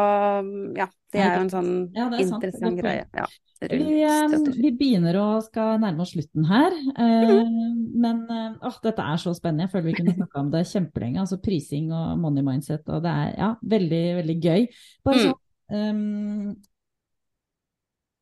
Ja, 0.77 0.89
det 1.13 1.21
er 1.25 1.37
jo 1.37 1.45
en 1.47 1.53
sånn 1.53 1.75
Ja, 1.97 2.09
er 2.13 2.25
interessant 2.27 2.81
greie. 2.81 3.05
Ja, 3.17 3.27
Vi, 3.61 4.03
eh, 4.07 4.29
vi 4.63 4.71
begynner 4.71 5.17
å 5.19 5.43
skal 5.43 5.81
nærme 5.83 6.05
oss 6.05 6.13
slutten 6.15 6.47
her, 6.47 6.73
eh, 6.73 7.49
men 7.99 8.23
eh, 8.31 8.55
åh, 8.63 8.77
dette 8.85 9.03
er 9.03 9.19
så 9.19 9.35
spennende. 9.35 9.67
Jeg 9.67 9.73
føler 9.73 9.89
vi 9.91 9.97
kunne 9.99 10.15
snakka 10.15 10.41
om 10.45 10.51
det 10.53 10.63
kjempelenge. 10.71 11.19
Altså 11.25 11.41
prising 11.43 11.91
og 11.93 12.19
money 12.23 12.45
mindset, 12.47 12.87
og 12.89 13.03
det 13.03 13.11
er 13.11 13.35
ja, 13.37 13.55
veldig, 13.63 14.03
veldig 14.23 14.39
gøy. 14.41 14.69
Bare 15.05 15.19
Mm. 15.19 15.27
sånn 15.27 15.39
ehm, 15.75 16.57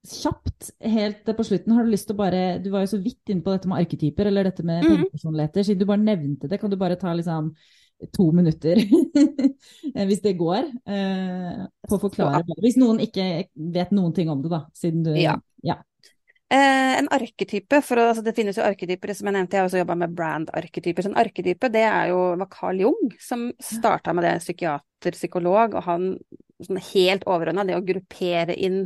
kjapt, 0.06 0.70
helt 0.86 1.24
på 1.36 1.44
slutten, 1.44 1.74
har 1.74 1.84
du 1.84 1.90
lyst 1.90 2.06
til 2.06 2.14
å 2.14 2.18
bare 2.20 2.42
Du 2.62 2.70
var 2.70 2.84
jo 2.84 2.92
så 2.94 3.02
vidt 3.02 3.28
inne 3.32 3.42
på 3.42 3.52
dette 3.54 3.68
med 3.68 3.82
arketyper, 3.82 4.26
eller 4.30 4.44
dette 4.44 4.62
med 4.64 4.84
Mhm. 4.84 4.90
pengepersonligheter. 4.92 5.64
Siden 5.64 5.78
du 5.78 5.84
bare 5.86 5.98
nevnte 6.04 6.48
det, 6.48 6.60
kan 6.60 6.70
du 6.70 6.76
bare 6.76 6.96
ta 6.96 7.12
liksom 7.12 7.54
to 8.12 8.30
minutter, 8.36 8.80
hvis 10.08 10.22
det 10.24 10.36
går, 10.38 10.68
eh, 10.88 11.66
på 11.88 11.96
å 11.96 12.02
forklare. 12.02 12.44
Hvis 12.62 12.78
noen 12.80 13.00
ikke 13.04 13.46
vet 13.54 13.92
noen 13.96 14.14
ting 14.16 14.30
om 14.32 14.42
det, 14.44 14.52
da, 14.52 14.64
siden 14.76 15.06
du 15.06 15.14
Ja. 15.16 15.38
ja. 15.64 15.80
Eh, 16.46 16.92
en 17.00 17.08
arketype, 17.10 17.80
for 17.82 17.98
altså 17.98 18.22
det 18.22 18.36
finnes 18.36 18.58
jo 18.58 18.62
arketyper, 18.62 19.10
som 19.16 19.26
jeg 19.26 19.34
nevnte, 19.34 19.56
jeg 19.56 19.64
har 19.64 19.70
også 19.70 19.80
jobba 19.80 19.96
med 19.98 20.12
brand-arketyper. 20.14 21.02
Så 21.02 21.10
en 21.10 21.18
arketype, 21.18 21.70
det 21.74 21.82
er 21.88 22.12
jo 22.12 22.20
var 22.38 22.50
Carl 22.52 22.84
Jung 22.84 23.08
som 23.18 23.48
starta 23.58 24.14
med 24.14 24.28
det, 24.28 24.36
psykiater, 24.44 25.16
psykolog, 25.16 25.74
og 25.74 25.88
han 25.88 26.12
sånn 26.62 26.80
helt 26.92 27.26
overordna 27.28 27.66
det 27.66 27.76
å 27.76 27.84
gruppere 27.84 28.54
inn 28.54 28.84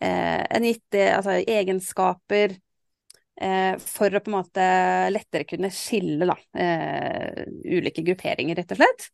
eh, 0.00 0.42
en 0.46 0.66
gitt 0.66 0.96
eh, 0.96 1.12
altså, 1.16 1.36
egenskaper 1.42 2.54
eh, 2.54 2.60
for 3.36 4.14
å 4.16 4.20
på 4.24 4.30
en 4.30 4.36
måte 4.38 4.66
lettere 5.12 5.44
kunne 5.44 5.68
skille 5.74 6.24
da, 6.28 6.36
eh, 6.56 7.42
ulike 7.68 8.04
grupperinger, 8.06 8.56
rett 8.56 8.72
og 8.72 8.80
slett. 8.80 9.10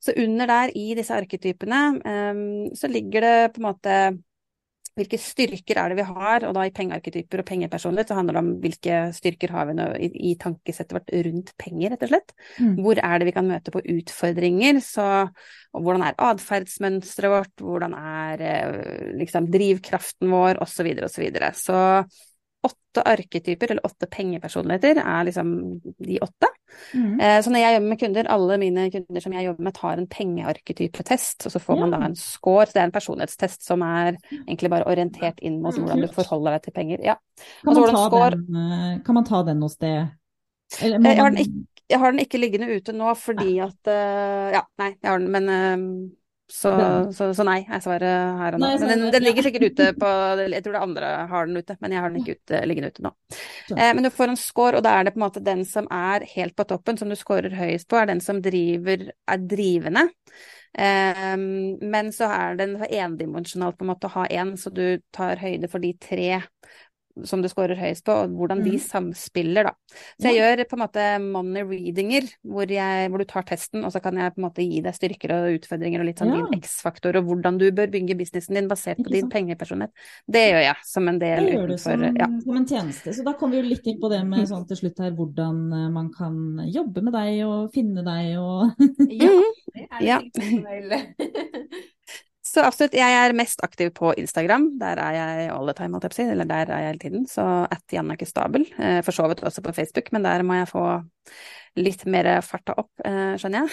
Så 0.00 0.14
under 0.22 0.46
der, 0.46 0.72
i 0.78 0.94
disse 0.96 1.12
arketypene, 1.12 1.82
eh, 2.00 2.40
så 2.78 2.88
ligger 2.88 3.26
det 3.26 3.36
på 3.52 3.62
en 3.62 3.68
måte 3.68 3.98
hvilke 4.98 5.18
styrker 5.20 5.78
er 5.78 5.92
det 5.92 5.98
vi 6.00 6.06
har, 6.08 6.44
og 6.48 6.54
da 6.56 6.64
i 6.66 6.72
pengearketyper 6.74 7.42
og 7.42 7.46
pengepersonlighet, 7.48 8.10
så 8.10 8.16
handler 8.18 8.34
det 8.34 8.42
om 8.42 8.50
hvilke 8.62 9.00
styrker 9.14 9.52
har 9.54 9.68
vi 9.68 9.76
nå 9.78 9.86
i, 9.94 10.08
i 10.30 10.34
tankesettet 10.40 10.96
vårt 10.96 11.12
rundt 11.26 11.52
penger, 11.60 11.92
rett 11.92 12.02
og 12.06 12.12
slett. 12.12 12.34
Mm. 12.58 12.72
Hvor 12.82 13.02
er 13.02 13.20
det 13.20 13.28
vi 13.28 13.34
kan 13.36 13.46
møte 13.50 13.74
på 13.74 13.82
utfordringer, 13.94 14.80
så, 14.84 15.06
og 15.70 15.84
hvordan 15.84 16.06
er 16.08 16.18
atferdsmønsteret 16.30 17.34
vårt, 17.34 17.54
hvordan 17.62 17.94
er 17.98 18.44
eh, 18.48 19.12
liksom 19.20 19.46
drivkraften 19.54 20.34
vår, 20.34 20.62
osv., 20.64 20.90
osv. 20.96 21.06
Så, 21.18 21.22
videre. 21.22 21.52
så 21.54 21.78
åtte 22.98 23.12
arketyper, 23.12 23.70
eller 23.70 23.86
åtte 23.86 24.06
pengepersonligheter, 24.10 24.98
er 25.02 25.24
liksom 25.28 25.52
de 25.98 26.18
åtte. 26.24 26.50
Mm. 26.94 27.20
Eh, 27.20 27.38
Så 27.42 27.50
når 27.50 27.62
jeg 27.62 27.74
jobber 27.74 27.88
med 27.88 28.00
kunder, 28.00 28.28
alle 28.34 28.58
mine 28.58 28.90
kunder 28.90 29.20
som 29.24 29.32
jeg 29.32 29.46
jobber 29.46 29.64
med, 29.64 29.74
tar 29.74 29.96
en 29.98 30.06
pengearketypetest, 30.06 31.46
og 31.46 31.52
så 31.52 31.62
får 31.62 31.80
man 31.80 31.90
da 31.94 32.02
en 32.06 32.16
score. 32.16 32.66
Så 32.66 32.72
det 32.76 32.82
er 32.82 32.90
en 32.90 32.92
personlighetstest 32.98 33.64
som 33.66 33.82
er 33.82 34.18
egentlig 34.46 34.70
bare 34.70 34.86
orientert 34.90 35.40
inn 35.40 35.60
mot 35.62 35.74
hvordan 35.74 36.04
du 36.04 36.12
forholder 36.12 36.58
deg 36.58 36.62
til 36.68 36.72
penger. 36.72 37.02
Ja. 37.04 37.16
Kan, 37.64 37.74
man 37.74 37.94
ta 37.94 38.04
score. 38.06 38.30
den, 38.36 38.56
eh, 38.56 39.00
kan 39.06 39.14
man 39.14 39.24
ta 39.24 39.42
den 39.42 39.62
hos 39.62 39.76
det? 39.76 39.96
Eller 40.82 40.98
må 40.98 41.10
Eh, 41.10 41.22
man- 41.22 41.66
jeg 41.88 41.98
har 41.98 42.12
den 42.12 42.20
ikke 42.20 42.38
liggende 42.38 42.68
ute 42.68 42.92
nå 42.92 43.14
fordi 43.16 43.58
at 43.64 43.88
uh, 43.88 44.52
Ja, 44.52 44.60
nei, 44.78 44.90
jeg 45.02 45.10
har 45.10 45.18
den, 45.18 45.30
men 45.32 45.48
eh, 45.48 46.10
så, 46.50 46.70
så, 47.12 47.28
så 47.36 47.44
nei, 47.44 47.58
er 47.68 47.80
svaret 47.84 48.38
her 48.40 48.56
og 48.56 48.62
nå. 48.62 48.70
Men 48.80 48.88
den, 48.88 49.02
den 49.12 49.24
ligger 49.26 49.44
sikkert 49.44 49.66
ute 49.68 49.88
på 50.00 50.12
Jeg 50.54 50.62
tror 50.64 50.76
det 50.78 50.84
andre 50.84 51.10
har 51.28 51.48
den 51.50 51.60
ute, 51.60 51.76
men 51.82 51.94
jeg 51.94 52.02
har 52.04 52.12
den 52.12 52.22
ikke 52.22 52.36
ute, 52.38 52.60
liggende 52.70 52.92
ute 52.94 53.04
nå. 53.04 53.12
Eh, 53.76 53.90
men 53.92 54.06
du 54.06 54.10
får 54.14 54.32
en 54.32 54.40
score, 54.40 54.78
og 54.78 54.86
da 54.86 54.94
er 54.96 55.06
det 55.06 55.12
på 55.14 55.20
en 55.20 55.26
måte 55.26 55.44
den 55.44 55.64
som 55.68 55.88
er 55.92 56.24
helt 56.32 56.56
på 56.56 56.66
toppen, 56.70 57.00
som 57.00 57.12
du 57.12 57.18
scorer 57.20 57.52
høyest 57.58 57.88
på, 57.90 58.00
er 58.00 58.08
den 58.12 58.24
som 58.24 58.40
driver, 58.44 59.10
er 59.12 59.44
drivende. 59.50 60.08
Eh, 60.72 61.34
men 61.36 62.12
så 62.16 62.30
er 62.32 62.58
den 62.60 62.78
endimensjonal 62.86 63.76
på 63.76 63.84
en 63.84 63.92
måte 63.92 64.08
å 64.08 64.16
ha 64.16 64.26
én, 64.32 64.56
så 64.56 64.72
du 64.72 65.02
tar 65.14 65.40
høyde 65.44 65.68
for 65.68 65.84
de 65.84 65.92
tre 66.00 66.30
som 67.24 67.42
du 67.42 67.48
scorer 67.48 67.76
høyest 67.76 68.04
på, 68.04 68.12
og 68.12 68.30
hvordan 68.36 68.62
de 68.64 68.70
Mhm. 68.76 68.78
samspiller, 68.80 69.64
da. 69.64 69.72
Så 70.20 70.28
jeg 70.32 70.36
gjør 70.38 70.64
på 70.68 70.76
en 70.78 70.82
måte 70.84 71.04
money 71.22 71.62
readinger, 71.64 72.28
hvor, 72.44 72.66
jeg, 72.68 73.08
hvor 73.10 73.18
du 73.18 73.24
tar 73.24 73.42
testen, 73.42 73.84
og 73.84 73.90
så 73.92 74.00
kan 74.02 74.14
jeg 74.16 74.34
på 74.34 74.38
en 74.38 74.44
måte 74.50 74.62
gi 74.62 74.80
deg 74.80 74.94
styrker 74.94 75.30
og 75.34 75.58
utfordringer 75.60 76.00
og 76.00 76.06
litt 76.06 76.18
sånn 76.18 76.34
Ja. 76.34 76.46
din 76.46 76.60
X-faktor, 76.60 77.16
og 77.16 77.24
hvordan 77.24 77.58
du 77.58 77.70
bør 77.72 77.86
bygge 77.90 78.16
businessen 78.16 78.54
din 78.54 78.68
basert 78.68 78.98
på 78.98 79.10
din 79.10 79.28
pengepersonlighet. 79.30 79.90
Det 80.30 80.44
gjør 80.52 80.62
jeg 80.62 80.76
som 80.84 81.08
en 81.08 81.18
del 81.18 81.44
Det 81.46 81.54
gjør 81.54 81.68
du 81.68 81.76
som, 81.78 82.00
ja. 82.16 82.26
som 82.44 82.56
en 82.56 82.66
tjeneste. 82.66 83.14
Så 83.14 83.24
da 83.24 83.32
kommer 83.34 83.56
vi 83.56 83.62
jo 83.62 83.68
litt 83.74 83.86
inn 83.86 84.00
på 84.00 84.10
det 84.10 84.24
med 84.26 84.46
sånn 84.48 84.66
til 84.68 84.76
slutt 84.76 84.98
her, 84.98 85.10
hvordan 85.12 85.72
eh, 85.72 85.88
man 85.90 86.12
kan 86.12 86.60
jobbe 86.70 87.02
med 87.02 87.12
deg 87.14 87.44
og 87.46 87.72
finne 87.72 88.04
deg 88.04 88.36
og 88.38 88.74
Ja, 89.10 89.40
det 89.74 89.88
er 89.90 90.02
Ja. 90.02 90.20
Så 92.58 92.64
absolutt, 92.66 92.96
jeg 92.98 93.14
er 93.14 93.30
mest 93.38 93.60
aktiv 93.62 93.92
på 93.94 94.08
Instagram. 94.18 94.64
Der 94.80 94.98
er 94.98 95.12
jeg 95.14 95.50
all 95.54 95.68
the 95.68 95.74
time, 95.78 95.94
holdt 95.94 96.08
jeg 96.08 96.10
på 96.10 96.16
å 96.16 96.18
si. 96.18 96.24
Eller 96.32 96.48
der 96.50 96.66
er 96.66 96.80
jeg 96.82 96.88
hele 96.88 96.98
tiden. 97.04 97.22
Så 97.30 97.44
at 97.70 97.94
Jannicke 97.94 98.26
Stabel. 98.26 98.64
Eh, 98.82 98.98
For 99.06 99.14
så 99.14 99.28
vidt 99.30 99.44
også 99.46 99.62
på 99.62 99.70
Facebook, 99.76 100.10
men 100.10 100.26
der 100.26 100.42
må 100.42 100.58
jeg 100.58 100.66
få 100.72 100.82
litt 101.78 102.02
mer 102.10 102.42
farta 102.42 102.74
opp, 102.82 102.90
eh, 103.06 103.38
skjønner 103.38 103.62
jeg. 103.62 103.70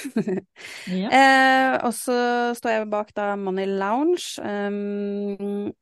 ja. 1.01 1.09
eh, 1.09 1.81
og 1.87 1.93
så 1.97 2.17
står 2.59 2.71
jeg 2.75 2.91
bak 2.93 3.09
da 3.17 3.25
Money 3.41 3.65
Lounge. 3.73 4.37
Um, 4.45 5.73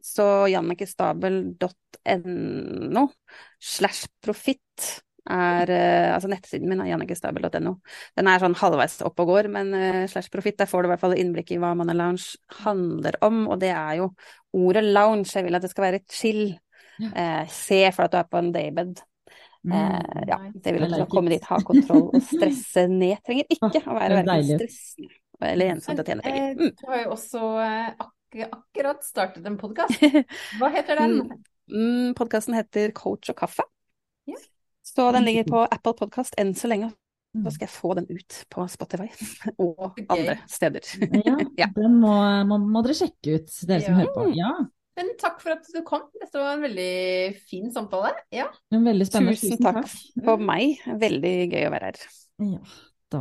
så 0.00 0.48
jannikestabel.no 0.48 3.04
slash 3.60 4.08
profitt 4.24 5.04
er 5.32 5.72
eh, 5.72 6.10
altså 6.14 6.30
nettsiden 6.30 6.70
min 6.70 6.82
er 6.84 6.92
jannikestabel.no. 6.92 7.74
Den 8.18 8.30
er 8.30 8.42
sånn 8.42 8.56
halvveis 8.58 8.98
opp 9.06 9.20
og 9.24 9.32
går, 9.32 9.50
men 9.52 9.74
eh, 9.76 10.04
slash 10.10 10.30
profitt, 10.32 10.58
der 10.60 10.70
får 10.70 10.84
du 10.84 10.90
i 10.90 10.92
hvert 10.94 11.02
fall 11.02 11.16
innblikk 11.18 11.52
i 11.54 11.60
hva 11.62 11.74
Money 11.78 11.96
Lounge 11.98 12.38
handler 12.62 13.18
om, 13.26 13.44
og 13.50 13.60
det 13.62 13.72
er 13.74 14.00
jo 14.02 14.12
ordet 14.56 14.84
lounge. 14.86 15.28
Jeg 15.34 15.46
vil 15.46 15.58
at 15.58 15.66
det 15.66 15.72
skal 15.72 15.88
være 15.88 16.04
chill. 16.10 16.48
Ja. 17.02 17.12
Eh, 17.12 17.52
se 17.52 17.82
for 17.92 18.06
at 18.06 18.14
du 18.14 18.18
er 18.20 18.30
på 18.30 18.40
en 18.40 18.54
daybed. 18.54 19.04
Mm. 19.66 19.74
Eh, 19.74 20.26
ja, 20.30 20.40
det 20.54 20.74
vil 20.74 20.86
at 20.86 20.92
du 20.92 20.98
skal 21.00 21.12
komme 21.12 21.34
dit, 21.34 21.46
ha 21.50 21.60
kontroll 21.66 22.08
og 22.14 22.22
stresse 22.24 22.86
ned. 23.02 23.18
Trenger 23.26 23.56
ikke 23.56 23.82
å 23.84 23.96
være 23.98 24.20
er 24.20 24.20
verken 24.22 24.60
stressende 24.60 25.14
eller 25.44 25.74
ensomt 25.74 26.00
å 26.00 26.04
tjene 26.06 26.24
penger. 26.24 26.54
Mm. 26.56 26.70
Du 26.78 26.86
har 26.90 27.02
jo 27.02 27.10
også 27.16 27.48
eh, 27.60 27.88
ak 27.92 28.12
akkurat 28.46 29.04
startet 29.04 29.46
en 29.48 29.58
podkast. 29.60 30.00
Hva 30.60 30.70
heter 30.74 31.00
den? 31.00 31.18
Mm, 31.72 32.14
Podkasten 32.16 32.56
heter 32.56 32.92
Coach 32.96 33.30
og 33.32 33.38
kaffe. 33.38 33.66
Så 34.96 35.10
den 35.12 35.26
ligger 35.28 35.44
på 35.48 35.64
Apple 35.76 35.92
Podkast 35.98 36.36
enn 36.40 36.54
så 36.56 36.70
lenge. 36.72 36.92
Da 37.36 37.50
Så 37.50 37.58
skal 37.58 37.66
jeg 37.66 37.74
få 37.74 37.90
den 37.98 38.06
ut 38.08 38.38
på 38.52 38.64
Spotify 38.72 39.10
og 39.62 39.90
okay. 39.90 40.06
andre 40.08 40.38
steder. 40.48 40.86
Ja, 41.20 41.34
Ja. 41.60 41.68
den 41.76 41.98
må, 42.00 42.14
må, 42.48 42.56
må 42.64 42.80
dere 42.86 42.96
sjekke 42.96 43.36
ut, 43.42 43.52
dere 43.68 43.82
som 43.84 43.92
Ja. 43.92 43.98
hører 44.00 44.14
på. 44.16 44.26
Ja, 44.38 44.52
Men 44.96 45.10
takk 45.20 45.42
for 45.44 45.52
at 45.52 45.66
du 45.68 45.82
kom. 45.84 46.06
Dette 46.16 46.40
var 46.40 46.54
en 46.56 46.62
veldig 46.64 47.36
fin 47.50 47.68
samtale. 47.74 48.14
Ja. 48.32 48.46
en 48.72 48.86
veldig 48.88 49.06
spennende. 49.10 49.36
Tusen 49.36 49.60
takk 49.60 49.90
for 50.24 50.40
meg. 50.40 50.78
Veldig 50.88 51.34
gøy 51.52 51.66
å 51.68 51.72
være 51.76 51.90
her. 51.92 52.00
Ja, 52.40 52.62
da 53.12 53.20